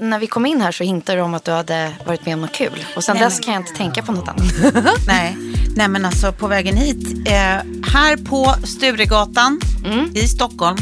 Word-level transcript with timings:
När 0.00 0.18
vi 0.18 0.26
kom 0.26 0.46
in 0.46 0.60
här 0.60 0.72
så 0.72 0.84
hintade 0.84 1.18
du 1.18 1.22
om 1.22 1.34
att 1.34 1.44
du 1.44 1.50
hade 1.50 1.92
varit 2.06 2.26
med 2.26 2.34
om 2.34 2.40
något 2.40 2.52
kul. 2.54 2.84
Och 2.96 3.04
sen 3.04 3.16
dess 3.18 3.40
kan 3.40 3.54
jag 3.54 3.60
inte 3.62 3.72
tänka 3.74 4.02
på 4.02 4.12
något 4.12 4.28
annat. 4.28 4.74
Nej. 5.06 5.36
Nej, 5.76 5.88
men 5.88 6.04
alltså 6.04 6.32
på 6.32 6.46
vägen 6.48 6.76
hit. 6.76 7.28
Eh, 7.28 7.32
här 7.92 8.16
på 8.24 8.54
Sturegatan 8.66 9.60
i 10.14 10.28
Stockholm 10.28 10.76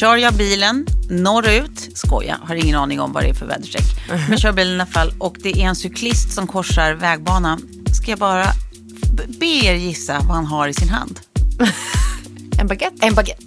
kör 0.00 0.16
jag 0.16 0.34
bilen 0.34 0.86
norrut. 1.10 1.88
Skoja, 1.98 2.38
har 2.42 2.54
ingen 2.54 2.76
aning 2.76 3.00
om 3.00 3.12
vad 3.12 3.22
det 3.22 3.28
är 3.28 3.34
för 3.34 3.46
väderstreck. 3.46 3.84
Men 4.28 4.38
kör 4.38 4.52
bilen 4.52 4.72
i 4.72 4.74
alla 4.80 4.86
fall. 4.86 5.12
Och 5.18 5.36
det 5.42 5.50
är 5.62 5.66
en 5.68 5.76
cyklist 5.76 6.32
som 6.34 6.46
korsar 6.46 6.92
vägbanan. 6.92 7.62
Ska 8.02 8.10
jag 8.10 8.18
bara 8.18 8.46
be 9.40 9.46
er 9.46 9.74
gissa 9.74 10.18
vad 10.18 10.36
han 10.36 10.46
har 10.46 10.68
i 10.68 10.74
sin 10.74 10.88
hand? 10.88 11.20
En 12.60 12.66
baguette. 12.66 13.06
En 13.06 13.14
baguette. 13.14 13.42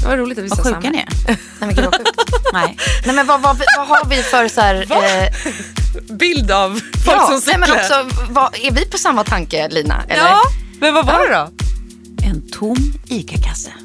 Det 0.00 0.06
var 0.06 0.16
roligt 0.16 0.38
att 0.38 0.44
vi 0.44 0.48
Vad 0.48 0.58
sa 0.58 0.64
sjuka 0.64 0.80
samma. 0.80 0.90
ni 0.90 0.98
är. 0.98 1.08
Nej, 1.28 1.36
men 1.60 1.74
gud 1.74 1.84
vad 1.84 1.94
sjukt. 1.94 2.10
Nej. 2.56 2.76
Nej, 3.04 3.14
men 3.14 3.26
vad, 3.26 3.40
vad, 3.40 3.62
vad 3.76 3.86
har 3.88 4.04
vi 4.08 4.22
för 4.22 4.48
så 4.48 4.60
här... 4.60 4.86
Eh, 5.06 5.28
Bild 6.10 6.50
av 6.50 6.80
folk 7.04 7.16
ja, 7.16 7.26
som 7.26 7.32
nej, 7.32 7.40
cyklar. 7.40 7.58
men 7.58 7.70
också, 7.70 8.08
vad, 8.28 8.54
är 8.62 8.70
vi 8.70 8.86
på 8.86 8.98
samma 8.98 9.24
tanke, 9.24 9.68
Lina? 9.68 10.04
Eller? 10.08 10.22
Ja, 10.22 10.40
men 10.80 10.94
vad 10.94 11.06
var 11.06 11.28
det 11.28 11.34
då? 11.34 11.50
En 12.26 12.50
tom 12.50 12.76
ICA-kasse. 13.08 13.70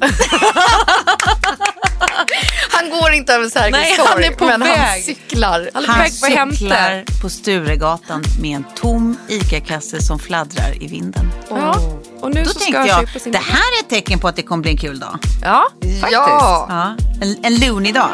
Han 2.90 3.00
går 3.00 3.12
inte 3.12 3.32
över 3.34 3.48
Sergels 3.48 3.72
Nej, 3.72 3.96
torg, 3.96 4.08
han 4.08 4.24
är 4.24 4.30
på 4.30 4.44
men 4.44 4.62
han 4.62 4.70
väg. 4.70 5.04
cyklar. 5.04 5.70
Han 5.74 5.82
är 5.84 5.86
på 5.86 5.92
Han 5.92 6.10
på 6.20 6.26
hämta. 6.26 6.56
cyklar 6.56 7.04
på 7.22 7.28
Sturegatan 7.30 8.24
med 8.40 8.56
en 8.56 8.64
tom 8.76 9.16
ICA-kasse 9.28 10.02
som 10.02 10.18
fladdrar 10.18 10.82
i 10.82 10.86
vinden. 10.86 11.30
Ja. 11.50 11.74
Och 12.20 12.34
nu 12.34 12.42
Då 12.44 12.50
så 12.50 12.58
tänkte 12.58 12.78
han 12.78 12.88
jag, 12.88 13.06
det 13.32 13.38
här 13.38 13.78
är 13.78 13.80
ett 13.82 13.88
tecken 13.90 14.18
på 14.18 14.28
att 14.28 14.36
det 14.36 14.42
kommer 14.42 14.62
bli 14.62 14.70
en 14.70 14.76
kul 14.76 14.98
dag. 14.98 15.18
Ja, 15.42 15.66
faktiskt. 15.80 16.02
Ja. 16.12 16.66
Ja, 16.68 16.94
en, 17.22 17.36
en 17.44 17.54
lunig 17.54 17.94
dag. 17.94 18.10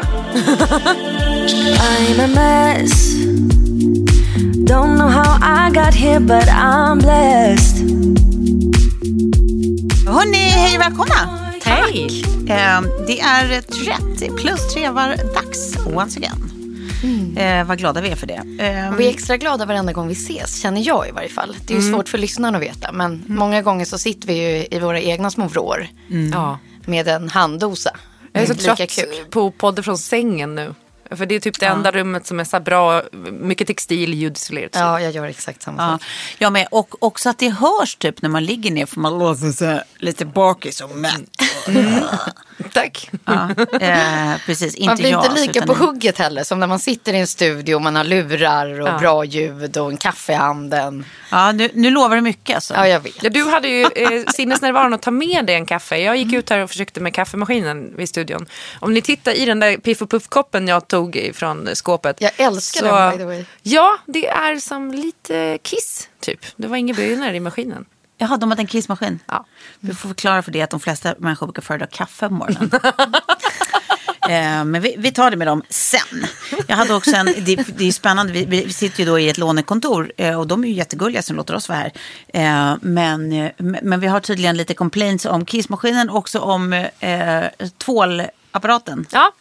I'm 1.79 2.23
a 2.23 2.27
mess. 2.27 3.13
Don't 4.69 4.95
know 4.95 5.09
how 5.09 5.37
I 5.67 5.69
got 5.73 5.93
here, 5.95 6.19
but 6.19 6.43
I'm 6.47 6.99
blessed. 6.99 7.79
Hörni, 10.07 10.37
hej 10.37 10.77
välkomna. 10.77 11.48
Hej. 11.69 12.23
Eh, 12.49 12.81
det 13.07 13.19
är 13.19 13.61
30 13.61 14.31
plus 14.37 14.73
tre 14.73 14.89
var 14.89 15.09
dags 15.33 15.77
once 15.85 16.19
again. 16.19 16.45
Eh, 17.37 17.63
vad 17.67 17.77
glada 17.77 18.01
vi 18.01 18.09
är 18.09 18.15
för 18.15 18.27
det. 18.27 18.63
Eh, 18.63 18.89
Och 18.93 18.99
vi 18.99 19.05
är 19.05 19.09
extra 19.09 19.37
glada 19.37 19.65
varenda 19.65 19.93
gång 19.93 20.07
vi 20.07 20.13
ses, 20.13 20.61
känner 20.61 20.81
jag 20.87 21.07
i 21.07 21.11
varje 21.11 21.29
fall. 21.29 21.55
Det 21.67 21.73
är 21.73 21.77
ju 21.77 21.81
Mm. 21.83 21.93
svårt 21.93 22.09
för 22.09 22.17
lyssnarna 22.17 22.57
att 22.57 22.63
veta, 22.63 22.91
men 22.91 23.23
många 23.27 23.61
gånger 23.61 23.85
så 23.85 23.97
sitter 23.97 24.27
vi 24.27 24.33
ju 24.33 24.67
i 24.71 24.79
våra 24.79 24.99
egna 25.01 25.31
små 25.31 25.47
vrår 25.47 25.87
Ja. 26.33 26.59
med 26.85 27.07
en 27.07 27.29
handdosa. 27.29 27.91
Jag 28.33 28.43
är 28.43 28.47
så 28.47 28.55
trött 28.55 28.89
kul. 28.89 29.25
på 29.29 29.51
podden 29.51 29.83
från 29.83 29.97
sängen 29.97 30.55
nu. 30.55 30.73
För 31.15 31.25
det 31.25 31.35
är 31.35 31.39
typ 31.39 31.59
det 31.59 31.65
enda 31.65 31.91
rummet 31.91 32.27
som 32.27 32.39
är 32.39 32.43
så 32.43 32.59
bra, 32.59 33.03
mycket 33.31 33.67
textil, 33.67 34.13
ljudisolerat. 34.13 34.71
Ja, 34.73 35.01
jag 35.01 35.11
gör 35.11 35.25
exakt 35.25 35.61
samma 35.61 35.81
Ja, 35.83 35.91
sak. 35.91 36.01
jag 36.37 36.53
med. 36.53 36.67
Och 36.71 37.03
också 37.03 37.29
att 37.29 37.37
det 37.39 37.49
hörs 37.49 37.95
typ 37.95 38.21
när 38.21 38.29
man 38.29 38.45
ligger 38.45 38.71
ner 38.71 38.85
för 38.85 38.99
man 38.99 39.19
låter 39.19 39.51
så 39.51 39.65
här, 39.65 39.83
lite 39.97 40.25
bakis 40.25 40.81
och 40.81 40.95
mätt. 40.95 41.21
Tack. 42.73 43.09
Ja, 43.25 43.49
eh, 43.81 44.37
precis. 44.45 44.75
Inte 44.75 44.87
Man 44.89 44.97
blir 44.97 45.09
jag, 45.11 45.25
inte 45.25 45.41
lika 45.41 45.51
utan 45.59 45.67
på 45.67 45.73
ni. 45.73 45.79
hugget 45.87 46.17
heller 46.17 46.43
som 46.43 46.59
när 46.59 46.67
man 46.67 46.79
sitter 46.79 47.13
i 47.13 47.17
en 47.19 47.27
studio 47.27 47.75
och 47.75 47.81
man 47.81 47.95
har 47.95 48.03
lurar 48.03 48.81
och 48.81 48.87
Ja. 48.87 48.97
bra 48.99 49.25
ljud 49.25 49.77
och 49.77 49.91
en 49.91 49.97
kaffe 49.97 50.31
i 50.33 50.35
handen. 50.35 51.05
Ja, 51.31 51.51
nu, 51.51 51.69
nu 51.73 51.91
lovar 51.91 52.15
du 52.15 52.21
mycket 52.21 52.55
alltså. 52.55 52.73
Ja, 52.73 52.87
jag 52.87 52.99
vet. 52.99 53.23
Ja, 53.23 53.29
du 53.29 53.43
hade 53.43 53.67
ju 53.67 53.81
eh, 53.83 54.23
sinnesnärvaron 54.33 54.93
att 54.93 55.01
ta 55.01 55.11
med 55.11 55.45
dig 55.45 55.55
en 55.55 55.65
kaffe. 55.65 55.97
Jag 55.97 56.17
gick 56.17 56.33
ut 56.33 56.49
här 56.49 56.59
och 56.59 56.69
försökte 56.69 56.99
med 56.99 57.13
kaffemaskinen 57.13 57.93
vid 57.97 58.09
studion. 58.09 58.45
Om 58.79 58.93
ni 58.93 59.01
tittar 59.01 59.31
i 59.31 59.45
den 59.45 59.59
där 59.59 59.77
Piff 59.77 60.01
och 60.01 60.09
Puff-koppen 60.11 60.67
jag 60.67 60.87
tog 60.87 60.98
från 61.33 61.75
skåpet. 61.75 62.21
Jag 62.21 62.31
älskar 62.37 62.79
så- 62.79 62.85
den, 62.95 63.11
by 63.11 63.17
the 63.17 63.25
way. 63.25 63.45
Ja, 63.61 63.97
det 64.05 64.27
är 64.27 64.59
som 64.59 64.91
lite 64.91 65.57
kiss, 65.61 66.09
typ. 66.19 66.45
Det 66.55 66.67
var 66.67 66.77
inga 66.77 66.93
bönor 66.93 67.33
i 67.33 67.39
maskinen. 67.39 67.85
Jaha, 68.17 68.37
de 68.37 68.49
hade 68.51 68.61
en 68.61 68.67
kissmaskin. 68.67 69.19
Ja. 69.27 69.45
Vi 69.79 69.93
får 69.93 70.09
förklara 70.09 70.41
för 70.41 70.51
det 70.51 70.61
att 70.61 70.69
de 70.69 70.79
flesta 70.79 71.15
människor 71.17 71.47
brukar 71.47 71.61
föredra 71.61 71.87
kaffe 71.87 72.27
på 72.27 72.33
morgonen. 72.33 72.71
Eh, 74.21 74.65
Men 74.65 74.81
vi, 74.81 74.95
vi 74.97 75.11
tar 75.11 75.31
det 75.31 75.37
med 75.37 75.47
dem 75.47 75.63
sen. 75.69 76.25
Jag 76.67 76.75
hade 76.75 76.93
också 76.93 77.11
en, 77.15 77.25
det, 77.25 77.55
det 77.77 77.87
är 77.87 77.91
spännande, 77.91 78.33
vi, 78.33 78.45
vi 78.45 78.73
sitter 78.73 78.99
ju 78.99 79.05
då 79.05 79.19
i 79.19 79.29
ett 79.29 79.37
lånekontor 79.37 80.11
eh, 80.17 80.39
och 80.39 80.47
de 80.47 80.63
är 80.63 80.67
ju 80.67 80.73
jättegulliga 80.73 81.21
som 81.21 81.35
låter 81.35 81.55
oss 81.55 81.69
vara 81.69 81.77
här. 81.79 81.91
Eh, 82.33 82.77
Men, 82.81 83.49
men 83.57 83.99
vi 83.99 84.07
har 84.07 84.19
tydligen 84.19 84.57
lite 84.57 84.73
complaints 84.73 85.25
om 85.25 85.45
kissmaskinen, 85.45 86.09
också 86.09 86.39
om 86.39 86.73
eh, 86.99 87.43
tvålapparaten 87.77 89.05
Ja, 89.11 89.31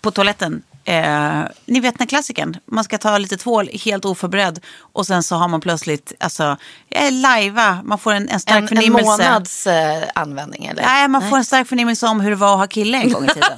på 0.00 0.10
toaletten. 0.10 0.62
Eh, 0.88 1.42
ni 1.66 1.80
vet 1.80 1.98
den 1.98 2.06
klassikern, 2.06 2.56
man 2.64 2.84
ska 2.84 2.98
ta 2.98 3.18
lite 3.18 3.36
tvål 3.36 3.68
helt 3.84 4.04
oförberedd 4.04 4.60
och 4.92 5.06
sen 5.06 5.22
så 5.22 5.36
har 5.36 5.48
man 5.48 5.60
plötsligt, 5.60 6.12
alltså, 6.20 6.56
eh, 6.90 7.12
lajva, 7.12 7.78
man 7.84 7.98
får 7.98 8.12
en, 8.12 8.28
en 8.28 8.40
stark 8.40 8.56
En, 8.56 8.62
en 8.62 8.68
förnimmelse. 8.68 9.10
månads 9.10 9.66
eh, 9.66 10.02
användning 10.14 10.66
eller? 10.66 10.82
Nej, 10.82 11.08
man 11.08 11.30
får 11.30 11.36
en 11.36 11.44
stark 11.44 11.68
förnimmelse 11.68 12.06
om 12.06 12.20
hur 12.20 12.30
det 12.30 12.36
var 12.36 12.52
att 12.52 12.58
ha 12.58 12.66
kille 12.66 12.98
en 12.98 13.12
gång 13.12 13.24
i 13.24 13.28
tiden. 13.28 13.52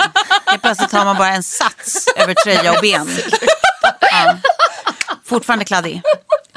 Plötsligt 0.63 0.93
har 0.93 1.05
man 1.05 1.17
bara 1.17 1.29
en 1.29 1.43
sats 1.43 2.07
över 2.17 2.35
tröja 2.35 2.73
och 2.73 2.79
ben. 2.83 3.09
Ja. 4.01 4.37
Fortfarande 5.25 5.65
kladdig, 5.65 6.03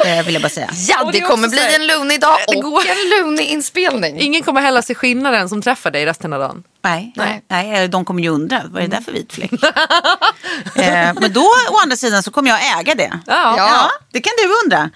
eh, 0.06 0.25
vill 0.25 0.33
jag 0.33 0.42
bara 0.42 0.50
säga. 0.50 0.69
Ja, 0.88 1.03
det 1.06 1.12
det 1.12 1.21
kommer 1.21 1.48
bli 1.48 1.75
en 1.75 1.88
lunig 1.88 2.21
dag 2.21 2.38
det 2.48 2.56
och 2.56 2.63
går- 2.63 2.81
en 2.89 3.09
lunig 3.09 3.45
inspelning. 3.45 4.19
ingen 4.21 4.44
kommer 4.44 4.62
heller 4.62 4.81
se 4.81 4.95
skillnaden 4.95 5.50
som 5.50 5.62
träffar 5.62 5.92
dig 5.92 6.06
resten 6.06 6.33
av 6.33 6.39
dagen. 6.39 6.63
Nej, 6.83 7.13
Nej. 7.15 7.44
nej. 7.48 7.69
nej, 7.71 7.88
de 7.88 8.06
kommer 8.06 8.24
ju 8.24 8.30
undra, 8.30 8.62
vad 8.69 8.83
är 8.83 8.88
det 8.88 8.95
där 8.95 9.03
för 9.03 9.12
vit 9.12 9.33
fläck? 9.33 9.51
eh, 10.75 11.13
men 11.21 11.33
då, 11.33 11.42
å 11.71 11.77
andra 11.83 11.95
sidan, 11.95 12.24
så 12.24 12.31
kommer 12.31 12.50
jag 12.50 12.80
äga 12.80 12.95
det. 12.95 13.19
Ja. 13.27 13.53
Ja, 13.57 13.89
det 14.12 14.21
kan 14.21 14.33
du 14.38 14.53
undra. 14.65 14.89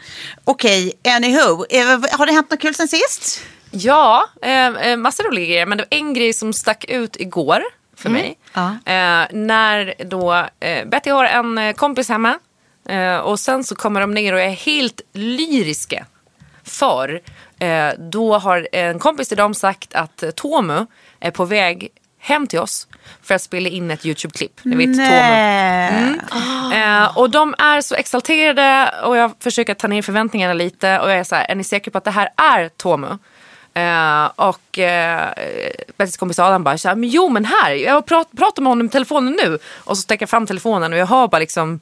Okej, 0.43 0.93
anywho, 1.07 1.65
eh, 1.69 1.85
har 2.17 2.25
det 2.25 2.31
hänt 2.33 2.51
något 2.51 2.59
kul 2.61 2.75
sen 2.75 2.87
sist? 2.87 3.41
Ja, 3.71 4.29
eh, 4.41 4.67
eh, 4.67 4.97
massa 4.97 5.23
roliga 5.23 5.45
grejer. 5.45 5.65
Men 5.65 5.77
det 5.77 5.83
var 5.91 5.97
en 5.97 6.13
grej 6.13 6.33
som 6.33 6.53
stack 6.53 6.85
ut 6.87 7.15
igår 7.19 7.63
för 7.97 8.09
mig. 8.09 8.37
Ja. 8.53 8.67
Eh, 8.69 9.27
när 9.31 9.93
då 10.05 10.33
eh, 10.59 10.85
Betty 10.85 11.09
har 11.09 11.25
en 11.25 11.57
eh, 11.57 11.73
kompis 11.73 12.09
hemma. 12.09 12.39
Eh, 12.89 13.17
och 13.17 13.39
sen 13.39 13.63
så 13.63 13.75
kommer 13.75 14.01
de 14.01 14.13
ner 14.13 14.33
och 14.33 14.41
är 14.41 14.49
helt 14.49 15.01
lyriska. 15.13 16.05
För 16.63 17.21
eh, 17.59 17.89
då 17.97 18.37
har 18.37 18.67
en 18.71 18.99
kompis 18.99 19.27
till 19.27 19.37
dem 19.37 19.53
sagt 19.53 19.95
att 19.95 20.23
eh, 20.23 20.31
Tomu 20.31 20.85
är 21.19 21.31
på 21.31 21.45
väg 21.45 21.89
hem 22.19 22.47
till 22.47 22.59
oss 22.59 22.87
för 23.21 23.35
att 23.35 23.41
spela 23.41 23.69
in 23.69 23.91
ett 23.91 24.05
YouTube-klipp. 24.05 24.59
Ni 24.63 24.75
vet, 24.75 24.95
Tomo. 24.95 25.09
Nej. 25.09 26.19
Eh, 26.73 27.17
och 27.17 27.29
de 27.29 27.55
är 27.57 27.81
så 27.81 27.95
exalterade 27.95 28.93
och 29.03 29.17
jag 29.17 29.31
försöker 29.39 29.73
ta 29.73 29.87
ner 29.87 30.01
förväntningarna 30.01 30.53
lite 30.53 30.99
och 30.99 31.09
jag 31.09 31.17
är 31.17 31.23
så 31.23 31.35
här, 31.35 31.45
är 31.49 31.55
ni 31.55 31.63
säkra 31.63 31.91
på 31.91 31.97
att 31.97 32.03
det 32.03 32.11
här 32.11 32.29
är 32.37 32.69
Tomu? 32.69 33.17
Eh, 33.73 34.25
och 34.35 34.79
eh, 34.79 35.33
Bettis 35.97 36.17
kompis 36.17 36.39
Adam 36.39 36.63
bara, 36.63 36.77
så 36.77 36.87
här, 36.87 36.95
men 36.95 37.09
jo 37.09 37.29
men 37.29 37.45
här, 37.45 37.71
jag 37.71 38.05
prat, 38.05 38.27
pratar 38.37 38.61
med 38.61 38.71
honom 38.71 38.85
i 38.85 38.89
telefonen 38.89 39.37
nu. 39.43 39.59
Och 39.73 39.97
så 39.97 40.01
sträcker 40.01 40.23
jag 40.23 40.29
fram 40.29 40.47
telefonen 40.47 40.93
och 40.93 40.99
jag 40.99 41.05
hör 41.05 41.27
bara 41.27 41.39
liksom, 41.39 41.79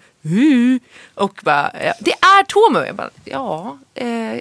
Och 1.15 1.39
bara, 1.43 1.71
det 1.99 2.11
är 2.11 2.43
Tomu. 2.43 2.85
Jag 2.85 2.95
bara, 2.95 3.09
ja, 3.25 3.77
eh, 3.93 4.39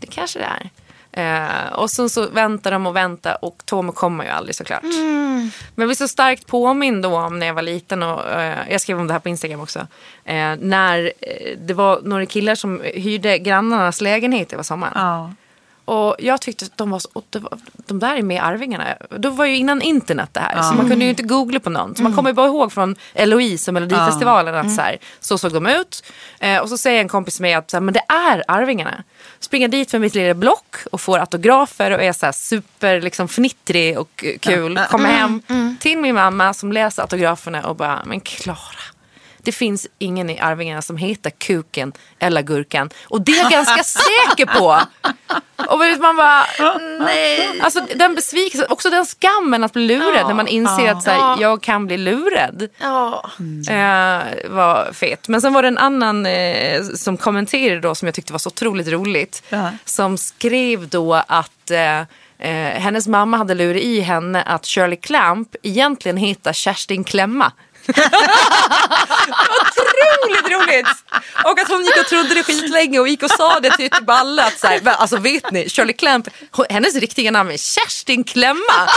det 0.00 0.06
kanske 0.10 0.38
det 0.38 0.44
är. 0.44 0.70
Eh, 1.16 1.72
och 1.72 1.90
sen 1.90 2.10
så 2.10 2.28
väntar 2.28 2.70
de 2.70 2.86
och 2.86 2.96
väntar 2.96 3.44
och 3.44 3.62
Tomu 3.64 3.92
kommer 3.92 4.24
ju 4.24 4.30
aldrig 4.30 4.54
såklart. 4.54 4.82
Men 4.82 5.50
jag 5.74 5.88
blir 5.88 5.94
så 5.94 6.08
starkt 6.08 6.46
påmind 6.46 7.02
då 7.02 7.18
om 7.18 7.38
när 7.38 7.46
jag 7.46 7.54
var 7.54 7.62
liten 7.62 8.02
och 8.02 8.30
eh, 8.30 8.58
jag 8.70 8.80
skrev 8.80 9.00
om 9.00 9.06
det 9.06 9.12
här 9.12 9.20
på 9.20 9.28
Instagram 9.28 9.60
också. 9.60 9.78
Eh, 10.24 10.56
när 10.58 11.12
eh, 11.20 11.58
det 11.58 11.74
var 11.74 12.00
några 12.02 12.26
killar 12.26 12.54
som 12.54 12.80
hyrde 12.84 13.38
grannarnas 13.38 14.00
lägenhet 14.00 14.52
över 14.52 14.62
sommaren. 14.62 14.92
Ja. 14.94 15.32
Och 15.86 16.16
jag 16.18 16.40
tyckte 16.40 16.64
att 16.64 16.76
de 16.76 16.90
var 16.90 16.98
så, 16.98 17.22
de 17.76 17.98
där 17.98 18.16
är 18.16 18.22
med 18.22 18.36
i 18.36 18.38
Arvingarna. 18.38 18.84
Då 19.10 19.30
var 19.30 19.44
ju 19.44 19.56
innan 19.56 19.82
internet 19.82 20.28
det 20.32 20.40
här. 20.40 20.62
Så 20.62 20.74
man 20.74 20.88
kunde 20.88 21.04
ju 21.04 21.10
inte 21.10 21.22
googla 21.22 21.60
på 21.60 21.70
någon. 21.70 21.96
Så 21.96 22.02
man 22.02 22.14
kommer 22.14 22.30
ju 22.30 22.34
bara 22.34 22.46
ihåg 22.46 22.72
från 22.72 22.96
Eloise 23.14 23.70
och 23.70 23.74
Melodifestivalen 23.74 24.54
att 24.54 24.74
så, 24.74 24.80
här, 24.80 24.98
så 25.20 25.38
såg 25.38 25.52
de 25.52 25.66
ut. 25.66 26.04
Eh, 26.40 26.58
och 26.58 26.68
så 26.68 26.78
säger 26.78 27.00
en 27.00 27.08
kompis 27.08 27.34
till 27.34 27.42
mig 27.42 27.54
att 27.54 27.70
så 27.70 27.76
här, 27.76 27.82
men 27.82 27.94
det 27.94 28.02
är 28.08 28.44
Arvingarna. 28.48 29.04
Springer 29.40 29.68
dit 29.68 29.90
för 29.90 29.98
mitt 29.98 30.14
lilla 30.14 30.34
block 30.34 30.76
och 30.92 31.00
får 31.00 31.18
autografer 31.18 31.90
och 31.90 32.02
är 32.02 32.12
så 32.12 32.26
här 32.26 32.32
super 32.32 33.00
liksom, 33.00 33.28
fnittrig 33.28 33.98
och 33.98 34.24
kul. 34.40 34.80
Kommer 34.90 35.08
hem 35.08 35.42
till 35.80 35.98
min 35.98 36.14
mamma 36.14 36.54
som 36.54 36.72
läser 36.72 37.02
autograferna 37.02 37.66
och 37.66 37.76
bara, 37.76 38.02
men 38.04 38.20
Klara. 38.20 38.56
Det 39.46 39.52
finns 39.52 39.86
ingen 39.98 40.30
i 40.30 40.38
Arvingarna 40.38 40.82
som 40.82 40.96
heter 40.96 41.30
Kuken 41.30 41.92
eller 42.18 42.42
Gurkan. 42.42 42.90
Och 43.04 43.20
det 43.20 43.32
är 43.32 43.42
jag 43.42 43.50
ganska 43.50 43.84
säker 44.00 44.46
på. 44.46 44.80
Och 45.56 45.78
man 46.00 46.16
bara, 46.16 46.46
nej. 47.00 47.60
Alltså 47.62 47.80
den 47.94 48.14
besvikelsen, 48.14 48.66
också 48.70 48.90
den 48.90 49.04
skammen 49.06 49.64
att 49.64 49.72
bli 49.72 49.86
lurad 49.86 50.26
när 50.26 50.34
man 50.34 50.48
inser 50.48 50.90
att 50.90 51.02
så 51.02 51.10
här, 51.10 51.40
jag 51.40 51.62
kan 51.62 51.86
bli 51.86 51.96
lurad. 51.98 52.68
Ja. 52.78 53.30
Eh, 53.68 54.50
var 54.50 54.92
fet. 54.92 55.28
Men 55.28 55.40
sen 55.40 55.52
var 55.52 55.62
det 55.62 55.68
en 55.68 55.78
annan 55.78 56.26
eh, 56.26 56.82
som 56.82 57.16
kommenterade 57.16 57.80
då 57.80 57.94
som 57.94 58.06
jag 58.06 58.14
tyckte 58.14 58.32
var 58.32 58.38
så 58.38 58.48
otroligt 58.48 58.88
roligt. 58.88 59.42
Ja. 59.48 59.70
Som 59.84 60.18
skrev 60.18 60.88
då 60.88 61.14
att 61.14 61.70
eh, 61.70 62.00
eh, 62.38 62.80
hennes 62.80 63.08
mamma 63.08 63.36
hade 63.36 63.54
lurat 63.54 63.82
i 63.82 64.00
henne 64.00 64.42
att 64.42 64.66
Shirley 64.66 64.96
Clamp 64.96 65.56
egentligen 65.62 66.16
heter 66.16 66.52
Kerstin 66.52 67.04
Klemma. 67.04 67.52
Otroligt 69.70 70.50
roligt! 70.52 70.86
Och 71.44 71.60
att 71.60 71.68
hon 71.68 71.84
gick 71.84 71.96
och 72.00 72.06
trodde 72.06 72.34
det 72.34 72.42
skitlänge 72.42 72.98
och 72.98 73.08
gick 73.08 73.22
och 73.22 73.30
sa 73.30 73.60
det 73.60 73.76
till 73.76 73.90
alla 74.06 74.44
att 74.44 74.58
så 74.58 74.66
här, 74.66 74.80
"Men 74.82 74.94
alltså 74.94 75.16
vet 75.16 75.50
ni, 75.50 75.68
Shirley 75.68 75.92
Clamp, 75.94 76.28
hennes 76.70 76.94
riktiga 76.94 77.30
namn 77.30 77.50
är 77.50 77.56
Kerstin 77.56 78.24
Klemma. 78.24 78.58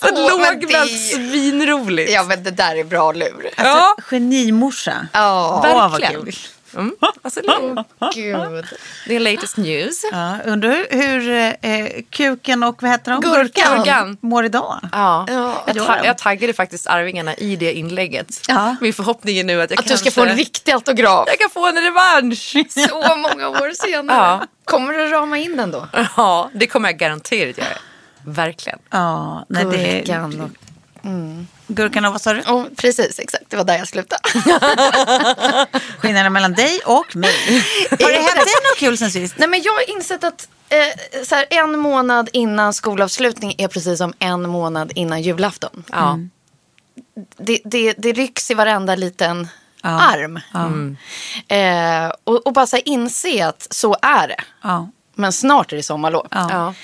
så 0.00 0.14
men 0.14 0.14
lågmält, 0.26 0.60
det- 0.68 0.88
svinroligt. 1.14 2.12
ja, 2.12 2.22
men 2.22 2.44
det 2.44 2.50
där 2.50 2.76
är 2.76 2.84
bra 2.84 3.12
lur. 3.12 3.50
Ja, 3.56 3.96
Genimorsa. 4.10 5.06
Ja, 5.12 5.60
Åh, 5.64 5.74
vad 5.74 5.90
verkligen. 5.90 6.24
kul. 6.24 6.36
Mm. 6.76 6.94
Alltså, 7.22 7.40
det, 7.40 7.84
gud. 8.14 8.66
det 9.08 9.16
är 9.16 9.20
latest 9.20 9.56
news. 9.56 10.04
Ja, 10.12 10.36
undrar 10.46 10.86
hur, 10.90 11.28
eh, 11.62 12.02
kuken 12.10 12.62
och 12.62 12.82
vad 12.82 12.90
heter 12.90 13.12
de? 13.12 13.20
Gurkan. 13.20 13.76
Gurkan. 13.76 14.16
mår 14.20 14.44
idag. 14.44 14.78
Ja. 14.92 15.24
Ja. 15.28 15.64
Jag, 15.66 15.86
ta- 15.86 16.04
jag 16.04 16.18
taggade 16.18 16.52
faktiskt 16.52 16.86
Arvingarna 16.86 17.34
i 17.34 17.56
det 17.56 17.72
inlägget. 17.72 18.40
Ja. 18.48 18.76
Min 18.80 18.92
förhoppning 18.92 19.38
är 19.38 19.44
nu 19.44 19.62
att 19.62 19.70
jag 19.70 19.78
Att 19.78 19.84
du 19.84 19.88
kanske... 19.88 20.10
ska 20.10 20.20
få 20.22 20.26
en 20.30 20.36
riktig 20.36 20.72
autograf. 20.72 21.24
Jag 21.28 21.38
kan 21.38 21.50
få 21.50 21.66
en 21.66 21.76
revansch. 21.82 22.56
Så 22.88 23.16
många 23.16 23.48
år 23.48 23.72
senare. 23.86 24.16
Ja. 24.18 24.46
Kommer 24.64 24.92
du 24.92 25.06
rama 25.06 25.38
in 25.38 25.56
den 25.56 25.70
då? 25.70 25.88
Ja, 26.16 26.50
det 26.54 26.66
kommer 26.66 26.88
jag 26.88 26.98
garanterat 26.98 27.58
göra. 27.58 27.68
Verkligen. 28.26 28.78
Ja, 28.90 29.46
nej, 29.48 29.64
det, 29.64 29.76
Gurkan 29.98 30.40
och... 30.40 30.50
Gurkan 31.66 32.04
och 32.04 32.12
vad 32.12 32.20
sa 32.20 32.32
du? 32.32 32.40
Oh, 32.40 32.64
precis, 32.76 33.18
exakt. 33.18 33.44
Det 33.48 33.56
var 33.56 33.64
där 33.64 33.78
jag 33.78 33.88
slutade. 33.88 34.20
Skillnaden 35.98 36.32
mellan 36.32 36.52
dig 36.52 36.80
och 36.86 37.16
mig. 37.16 37.64
Har 37.90 37.96
det 37.96 38.04
hänt 38.16 38.34
dig 38.34 38.54
något 38.70 38.78
kul 38.78 38.98
sen 38.98 39.10
sist? 39.10 39.34
Nej, 39.38 39.48
men 39.48 39.62
jag 39.62 39.72
har 39.72 39.90
insett 39.96 40.24
att 40.24 40.48
eh, 40.68 41.22
så 41.24 41.34
här, 41.34 41.46
en 41.50 41.78
månad 41.78 42.28
innan 42.32 42.72
skolavslutning 42.74 43.54
är 43.58 43.68
precis 43.68 43.98
som 43.98 44.12
en 44.18 44.48
månad 44.48 44.92
innan 44.94 45.22
julafton. 45.22 45.84
Ja. 45.92 46.18
Det, 47.38 47.60
det, 47.64 47.94
det 47.98 48.12
rycks 48.12 48.50
i 48.50 48.54
varenda 48.54 48.94
liten 48.96 49.48
Ja. 49.82 49.90
arm. 49.90 50.40
Eh, 51.48 52.12
och, 52.24 52.46
och 52.46 52.52
bara 52.52 52.66
så 52.66 52.76
här, 52.76 52.88
inse 52.88 53.46
att 53.46 53.66
så 53.70 53.96
är 54.02 54.28
det. 54.28 54.40
Ja. 54.62 54.88
Men 55.14 55.32
snart 55.32 55.72
är 55.72 55.76
det 55.76 55.82
sommarlov. 55.82 56.26
Ja. 56.30 56.46
Ja. 56.50 56.74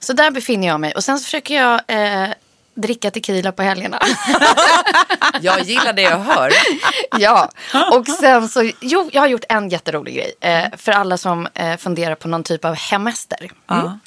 Så 0.00 0.12
där 0.12 0.30
befinner 0.30 0.66
jag 0.68 0.80
mig. 0.80 0.92
Och 0.94 1.04
sen 1.04 1.18
så 1.18 1.24
försöker 1.24 1.54
jag 1.54 1.80
eh, 1.88 2.30
dricka 2.76 3.10
tequila 3.10 3.52
på 3.52 3.62
helgerna. 3.62 3.98
Jag 5.40 5.62
gillar 5.62 5.92
det 5.92 6.02
jag 6.02 6.18
hör. 6.18 6.52
ja, 7.18 7.50
och 7.92 8.06
sen 8.06 8.48
så, 8.48 8.70
jo, 8.80 9.10
jag 9.12 9.20
har 9.22 9.28
gjort 9.28 9.44
en 9.48 9.68
jätterolig 9.68 10.14
grej. 10.14 10.32
Eh, 10.40 10.64
för 10.76 10.92
alla 10.92 11.18
som 11.18 11.48
eh, 11.54 11.76
funderar 11.76 12.14
på 12.14 12.28
någon 12.28 12.42
typ 12.42 12.64
av 12.64 12.74
hemester. 12.74 13.50
Ja. 13.66 13.98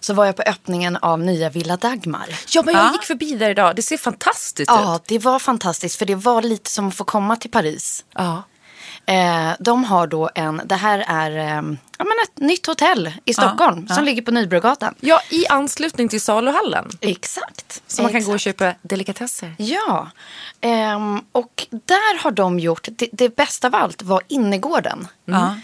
Så 0.00 0.14
var 0.14 0.26
jag 0.26 0.36
på 0.36 0.42
öppningen 0.42 0.96
av 0.96 1.18
nya 1.20 1.50
Villa 1.50 1.76
Dagmar. 1.76 2.28
Ja, 2.48 2.62
men 2.62 2.74
jag 2.74 2.84
Ja. 2.84 2.92
gick 2.92 3.04
förbi 3.04 3.34
där 3.34 3.50
idag. 3.50 3.76
Det 3.76 3.82
ser 3.82 3.96
fantastiskt 3.96 4.70
Ja, 4.70 4.96
ut. 4.96 5.02
det 5.06 5.18
var 5.18 5.38
fantastiskt 5.38 5.98
för 5.98 6.06
det 6.06 6.14
var 6.14 6.42
lite 6.42 6.70
som 6.70 6.88
att 6.88 6.94
få 6.94 7.04
komma 7.04 7.36
till 7.36 7.50
Paris. 7.50 8.04
Ja. 8.14 8.42
Eh, 9.10 9.52
de 9.58 9.84
har 9.84 10.06
då 10.06 10.30
en, 10.34 10.62
det 10.64 10.74
här 10.74 11.04
är 11.08 11.30
eh, 11.30 11.62
ja, 11.98 12.04
men 12.04 12.16
ett 12.24 12.38
nytt 12.38 12.66
hotell 12.66 13.12
i 13.24 13.34
Stockholm 13.34 13.88
som 13.88 14.04
ligger 14.04 14.22
på 14.22 14.30
Nybrogatan. 14.30 14.94
ja, 15.00 15.20
i 15.30 15.46
anslutning 15.46 16.08
till 16.08 16.20
saluhallen. 16.20 16.88
Exakt. 17.00 17.82
Så 17.86 18.02
man 18.02 18.12
kan 18.12 18.24
gå 18.24 18.32
och 18.32 18.40
köpa 18.40 18.74
delikatesser. 18.82 19.54
Ja, 19.58 20.10
ehm, 20.60 21.20
och 21.32 21.66
där 21.70 22.22
har 22.22 22.30
de 22.30 22.58
gjort, 22.58 22.88
det, 22.90 23.08
det 23.12 23.36
bästa 23.36 23.66
av 23.66 23.74
allt 23.74 24.02
var 24.02 24.22
innergården. 24.28 25.08
Ja. 25.24 25.54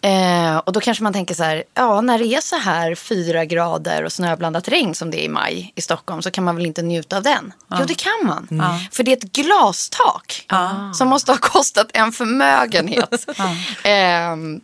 Eh, 0.00 0.56
och 0.56 0.72
då 0.72 0.80
kanske 0.80 1.02
man 1.04 1.12
tänker 1.12 1.34
så 1.34 1.42
här, 1.42 1.64
ja 1.74 2.00
när 2.00 2.18
det 2.18 2.24
är 2.26 2.40
så 2.40 2.56
här 2.56 2.94
fyra 2.94 3.44
grader 3.44 4.04
och 4.04 4.12
snöblandat 4.12 4.68
regn 4.68 4.94
som 4.94 5.10
det 5.10 5.20
är 5.20 5.24
i 5.24 5.28
maj 5.28 5.72
i 5.74 5.80
Stockholm 5.80 6.22
så 6.22 6.30
kan 6.30 6.44
man 6.44 6.56
väl 6.56 6.66
inte 6.66 6.82
njuta 6.82 7.16
av 7.16 7.22
den? 7.22 7.52
Jo 7.70 7.84
det 7.88 7.94
kan 7.94 8.26
man. 8.26 8.46
För 8.92 9.02
det 9.02 9.12
är 9.12 9.16
ett 9.16 9.32
glastak 9.32 10.46
som 10.94 11.08
måste 11.08 11.32
ha 11.32 11.38
kostat 11.38 11.86
en 11.92 12.12
förmögenhet. 12.12 13.26
Ehm, 13.82 14.60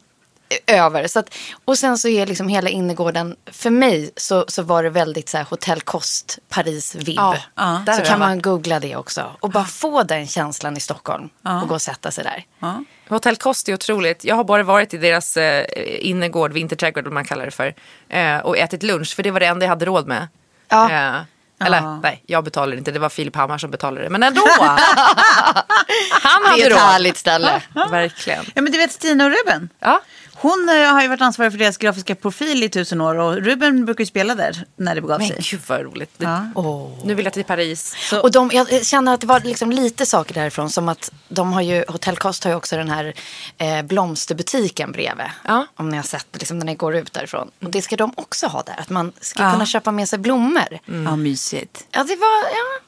över. 0.67 1.07
Så 1.07 1.19
att, 1.19 1.35
och 1.65 1.79
sen 1.79 1.99
så 1.99 2.09
är 2.09 2.27
liksom 2.27 2.49
hela 2.49 2.71
innergården, 2.71 3.37
för 3.47 3.71
mig 3.71 4.11
så, 4.17 4.45
så 4.49 4.63
var 4.63 4.83
det 4.83 4.91
väldigt 4.91 5.29
så 5.29 5.37
här 5.37 5.45
hotellkost, 5.45 6.39
Paris-vibb. 6.49 7.17
Ja, 7.17 7.37
ja, 7.55 7.83
där 7.87 7.93
så 7.93 8.03
kan 8.03 8.19
man 8.19 8.43
googla 8.43 8.81
det 8.81 8.97
också. 8.97 9.37
Och 9.41 9.51
bara 9.51 9.65
få 9.65 10.03
den 10.03 10.27
känslan 10.27 10.77
i 10.77 10.81
Stockholm 10.81 11.29
och 11.63 11.69
gå 11.69 11.75
och 11.75 11.83
sätta 11.83 12.11
sig 12.11 12.25
där. 12.25 12.45
Hotell 13.13 13.37
Kost 13.37 13.69
är 13.69 13.75
otroligt. 13.75 14.25
Jag 14.25 14.35
har 14.37 14.45
bara 14.45 14.63
varit 14.63 14.95
i 14.95 14.97
deras 14.99 15.37
eh, 15.37 15.65
innergård, 16.01 16.53
vinterträdgård 16.53 17.05
vad 17.05 17.13
man 17.13 17.25
kallar 17.25 17.45
det 17.45 17.51
för. 17.51 17.75
Eh, 18.09 18.39
och 18.39 18.59
ätit 18.59 18.83
lunch, 18.83 19.15
för 19.17 19.23
det 19.23 19.31
var 19.31 19.41
det 19.41 19.47
enda 19.47 19.65
jag 19.67 19.71
hade 19.71 19.85
råd 19.85 20.07
med. 20.07 20.29
Ja. 20.69 20.91
Eh, 20.91 21.21
eller 21.67 22.01
nej, 22.03 22.23
jag 22.27 22.45
betalade 22.45 22.77
inte. 22.79 22.91
Det 22.91 22.99
var 22.99 23.09
Filip 23.09 23.37
Hammar 23.37 23.59
som 23.59 23.71
betalade 23.71 24.03
det. 24.05 24.11
Men 24.11 24.23
ändå! 24.23 24.43
Han 26.23 26.43
Det 26.43 26.49
hade 26.49 26.63
är 26.63 26.67
ett 26.67 26.73
råd. 26.73 26.79
härligt 26.81 27.17
ställe. 27.17 27.63
Verkligen. 27.91 28.45
Ja, 28.55 28.63
men 28.63 28.73
du 28.73 28.79
vet 28.79 28.93
Stina 28.93 29.25
och 29.25 29.31
Ruben. 29.31 29.69
Ja. 29.81 30.01
Hon 30.43 30.69
eh, 30.69 30.93
har 30.93 31.03
ju 31.03 31.09
varit 31.09 31.21
ansvarig 31.21 31.53
för 31.53 31.59
deras 31.59 31.77
grafiska 31.77 32.15
profil 32.15 32.63
i 32.63 32.69
tusen 32.69 33.01
år 33.01 33.15
och 33.15 33.37
Ruben 33.37 33.85
brukar 33.85 34.03
ju 34.03 34.07
spela 34.07 34.35
där 34.35 34.65
när 34.77 34.95
det 34.95 35.01
begav 35.01 35.19
Men 35.19 35.29
sig. 35.29 35.37
gud 35.51 35.61
vad 35.67 35.81
roligt. 35.81 36.11
Ja. 36.19 36.47
Nu 37.05 37.15
vill 37.15 37.25
jag 37.25 37.33
till 37.35 37.45
Paris. 37.45 37.95
Och 38.23 38.33
de, 38.33 38.51
jag 38.53 38.87
känner 38.87 39.15
att 39.15 39.21
det 39.21 39.27
var 39.27 39.41
liksom 39.41 39.73
lite 39.73 40.07
saker 40.07 40.35
därifrån. 40.35 40.71
Som 40.71 40.89
att 40.89 41.13
de 41.29 41.53
har 41.53 41.63
ju, 41.63 41.85
Hotell 41.89 42.17
Kost 42.17 42.45
har 42.45 42.51
ju 42.51 42.57
också 42.57 42.77
den 42.77 42.89
här 42.91 43.15
eh, 43.59 43.83
blomsterbutiken 43.83 44.93
bredvid. 44.93 45.27
Ja. 45.45 45.67
Om 45.77 45.89
ni 45.89 45.97
har 45.97 46.05
sett 46.05 46.27
liksom, 46.33 46.59
när 46.59 46.67
ni 46.67 46.75
går 46.75 46.97
ut 46.97 47.13
därifrån. 47.13 47.51
Och 47.65 47.71
det 47.71 47.83
ska 47.83 47.97
de 47.97 48.13
också 48.17 48.47
ha 48.47 48.63
där. 48.63 48.81
Att 48.81 48.91
man 48.91 49.13
ska 49.21 49.43
Ja. 49.43 49.53
kunna 49.53 49.67
köpa 49.67 49.93
med 49.93 50.09
sig 50.09 50.19
blommor. 50.19 50.79
Ja, 51.05 51.17
mysigt. 51.17 51.87
Ja, 51.91 52.05
det 52.05 52.17
var... 52.17 52.43
Ja. 52.45 52.81